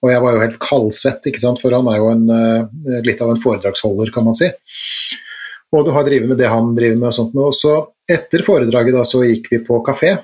[0.01, 1.61] Og jeg var jo helt kaldsvett, ikke sant?
[1.61, 4.49] for han er jo en, uh, litt av en foredragsholder, kan man si.
[5.71, 7.37] Og du har drevet med det han driver med og sånt.
[7.37, 7.77] Og så
[8.11, 10.17] etter foredraget da, så gikk vi på kafé.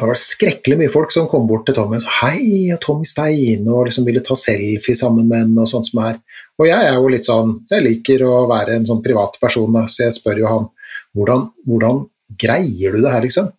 [0.00, 3.68] Det var skrekkelig mye folk som kom bort til Tommy og sa hei, Tommy Steine,
[3.68, 6.22] og liksom ville ta selfie sammen med henne og sånt som er.
[6.60, 10.06] Og jeg er jo litt sånn, jeg liker å være en sånn privat person, så
[10.06, 10.70] jeg spør jo han
[11.16, 12.00] hvordan, hvordan
[12.40, 13.50] greier du det her, liksom?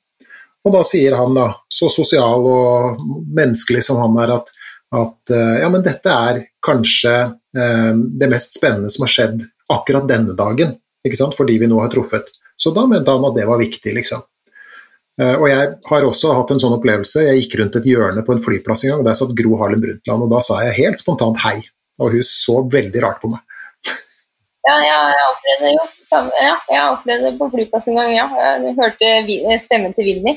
[0.65, 3.05] Og da sier han, da, så sosial og
[3.37, 4.51] menneskelig som han er, at
[4.91, 7.13] at eh, ja, men dette er kanskje
[7.55, 11.37] eh, det mest spennende som har skjedd akkurat denne dagen, ikke sant?
[11.37, 12.27] fordi vi nå har truffet.
[12.59, 14.25] Så da mente han at det var viktig, liksom.
[15.21, 17.21] Eh, og jeg har også hatt en sånn opplevelse.
[17.27, 19.83] Jeg gikk rundt et hjørne på en flyplass en gang, og der satt Gro Harlem
[19.83, 21.57] Brundtland, og da sa jeg helt spontant hei.
[22.01, 23.43] Og hun så veldig rart på meg.
[24.65, 25.85] Ja, ja, jeg opplevde det jo.
[26.41, 28.25] Ja, jeg opplevde det på flyplassen en gang, ja.
[28.61, 30.33] Jeg hørte stemmen til Vinni.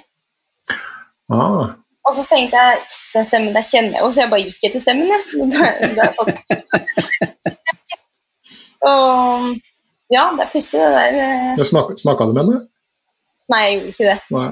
[1.33, 1.73] Ah,
[2.05, 2.81] Og så tenkte jeg
[3.15, 5.09] den stemmen der kjenner jeg jo, så jeg bare gikk etter stemmen.
[5.13, 5.21] Jeg.
[5.29, 5.63] Så da,
[5.97, 6.05] da.
[8.85, 8.91] Så
[10.13, 11.11] ja, det er pussig det der.
[11.25, 11.65] eh.
[11.65, 12.59] Snakka du med henne?
[13.53, 14.19] Nei, jeg gjorde ikke det.
[14.35, 14.51] Nei.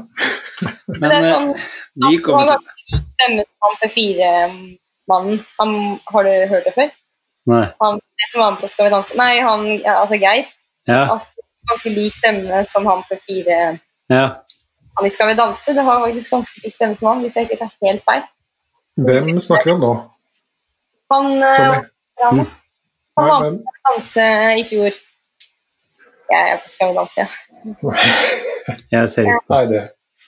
[0.89, 5.39] Men Men det er eh, sånn, vi han kommer til Stemmen som han P4-mannen.
[6.13, 6.91] Har du hørt det før?
[7.51, 7.65] Nei.
[7.83, 9.17] Han det som var med på Skal vi danse?
[9.19, 10.47] Nei, han, ja, altså Geir.
[10.89, 11.01] Ja.
[11.17, 11.27] At
[11.71, 13.79] ganske lik stemme som han på Fire.
[14.13, 14.27] ja.
[14.99, 15.73] Han i Skal vi danse.
[15.75, 18.25] Det har faktisk ganske lik stemme som han, hvis jeg ikke tar helt feil.
[19.07, 19.93] Hvem snakker vi om nå?
[21.15, 21.79] Han, eh, Tommy?
[22.23, 22.47] han, Mm.
[23.19, 24.25] han var med på danse
[24.61, 24.93] i fjor.
[26.33, 27.27] Jeg er på Skal vi danse, ja.
[28.95, 29.43] Jeg ser ikke.
[29.53, 29.83] Nei, det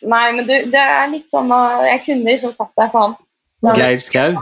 [0.05, 3.15] Nei, men du, det er litt sånn uh, Jeg kunne liksom tatt deg på han.
[3.79, 4.35] Geir Skau?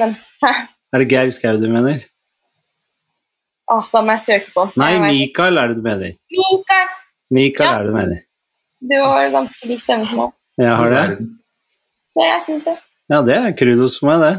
[0.00, 0.16] Men
[0.94, 2.02] Er det Geir Skau du mener?
[3.72, 4.64] Åh, da må jeg søke på.
[4.78, 6.12] Nei, Mikael er det du mener.
[6.30, 6.90] Mikael!
[7.34, 7.72] Mikael Ja.
[7.74, 8.20] er det du mener.
[8.86, 10.34] Du har ganske lik stemme som han.
[10.62, 11.06] Jeg har det?
[12.16, 12.76] Ja, jeg syns det.
[13.10, 14.34] Ja, det er Krudos for meg, det.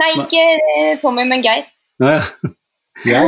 [0.00, 0.44] Nei, ikke
[0.76, 1.66] eh, Tommy, men Geir.
[2.02, 2.20] Ja,
[3.06, 3.24] ja.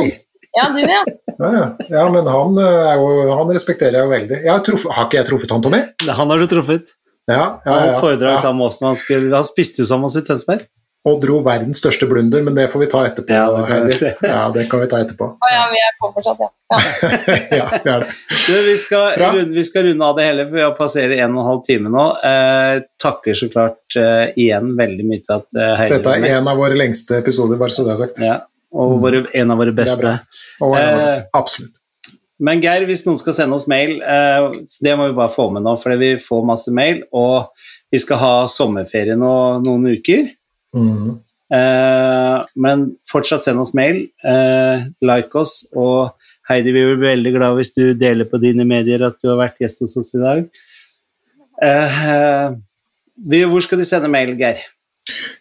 [0.55, 1.01] Ja, du, ja.
[1.37, 1.65] Ja, ja.
[1.89, 4.37] ja, men han, eh, er jo, han respekterer jeg jo veldig.
[4.45, 5.81] Jeg har, truffet, har ikke jeg truffet han, Tommy?
[6.07, 6.95] Han har du truffet.
[7.25, 8.41] Ja, ja, Han ja, foredrag ja.
[8.43, 10.67] sammen med oss når han skulle Han spiste jo sammen med oss i Tønsberg.
[11.05, 13.33] Og dro verdens største blunder, men det får vi ta etterpå.
[13.35, 13.83] Ja, det kan.
[13.91, 14.13] Heidi.
[14.25, 15.27] Ja, det kan vi ta etterpå.
[15.37, 16.49] Å ja, vi er på fortsatt, ja.
[16.73, 16.79] ja.
[17.59, 18.15] ja, vi er det.
[18.31, 21.35] Du, vi, skal runde, vi skal runde av det hele, for vi har passert en
[21.35, 22.07] og en halv time nå.
[22.31, 26.49] Eh, takker så klart eh, igjen veldig mye til at eh, Heidi Dette er en
[26.55, 28.25] av våre lengste episoder, bare så det er sagt.
[28.25, 28.39] Ja,
[28.75, 30.13] og våre, en av våre beste.
[30.61, 31.27] Og en av våre Eh, beste.
[31.39, 31.81] Absolutt.
[32.45, 34.49] Men Geir, hvis noen skal sende oss mail, eh,
[34.83, 37.47] det må vi bare få med nå, for vi får masse mail, og
[37.91, 39.31] vi skal ha sommerferie nå
[39.63, 40.27] noen uker.
[40.75, 41.15] Mm.
[41.55, 46.15] Eh, men fortsatt send oss mail, eh, like oss, og
[46.49, 49.61] Heidi, vi blir veldig glad hvis du deler på dine medier at du har vært
[49.63, 50.45] gjest hos oss i dag.
[51.63, 52.49] Eh,
[53.15, 54.59] vi, hvor skal de sende mail, Geir?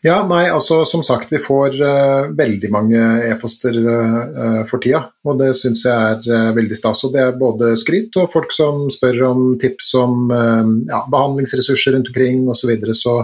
[0.05, 3.01] Ja, nei, altså som sagt, vi får uh, veldig mange
[3.31, 7.01] e-poster uh, for tida, og det syns jeg er uh, veldig stas.
[7.09, 12.13] Og det er både skryt og folk som spør om tips om ja, behandlingsressurser rundt
[12.13, 12.61] omkring osv.
[12.65, 13.17] Så, videre, så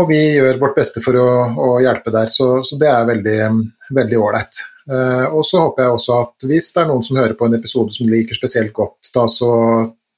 [0.00, 1.26] Og vi gjør vårt beste for å,
[1.56, 3.40] å hjelpe der, så, så det er veldig
[3.94, 4.62] veldig ålreit.
[5.32, 7.92] Og så håper jeg også at hvis det er noen som hører på en episode
[7.96, 9.52] som liker spesielt godt, da så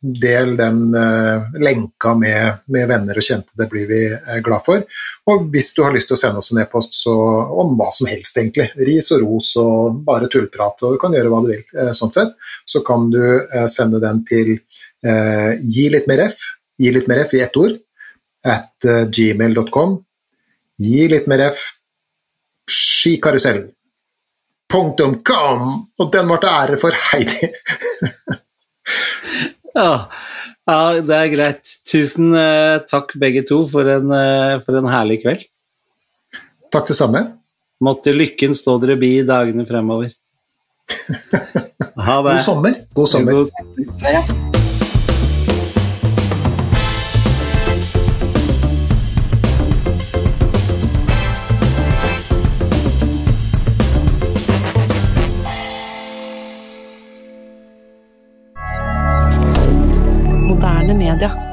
[0.02, 4.84] del den uh, lenka med, med venner og kjente, det blir vi uh, glad for.
[5.32, 8.36] Og hvis du har lyst til å sende oss en e-post om hva som helst,
[8.36, 11.92] egentlig, ris og ros og bare tullprat, og du kan gjøre hva du vil, uh,
[11.96, 12.36] sånn sett,
[12.68, 13.22] så kan du
[13.70, 14.58] sende den til
[15.06, 16.40] gi litt mer f,
[16.82, 17.76] gi litt mer f i ett ord,
[18.46, 19.92] at gmail.com,
[20.82, 21.60] gi litt mer f,
[22.66, 23.60] skikarusell.
[24.72, 25.68] Punktum com!
[26.00, 27.52] Og den ble til ære for Heidi.
[29.76, 30.08] Ja,
[30.66, 31.72] ja, det er greit.
[31.86, 35.44] Tusen eh, takk begge to for en, eh, for en herlig kveld.
[36.72, 37.22] Takk det samme.
[37.84, 40.14] Måtte lykken stå dere bi i dagene fremover.
[41.96, 42.32] Ha det.
[42.36, 42.74] God sommer.
[42.94, 43.32] God sommer.
[43.32, 43.50] God-
[44.02, 44.65] Bra.
[61.06, 61.45] Moderne media.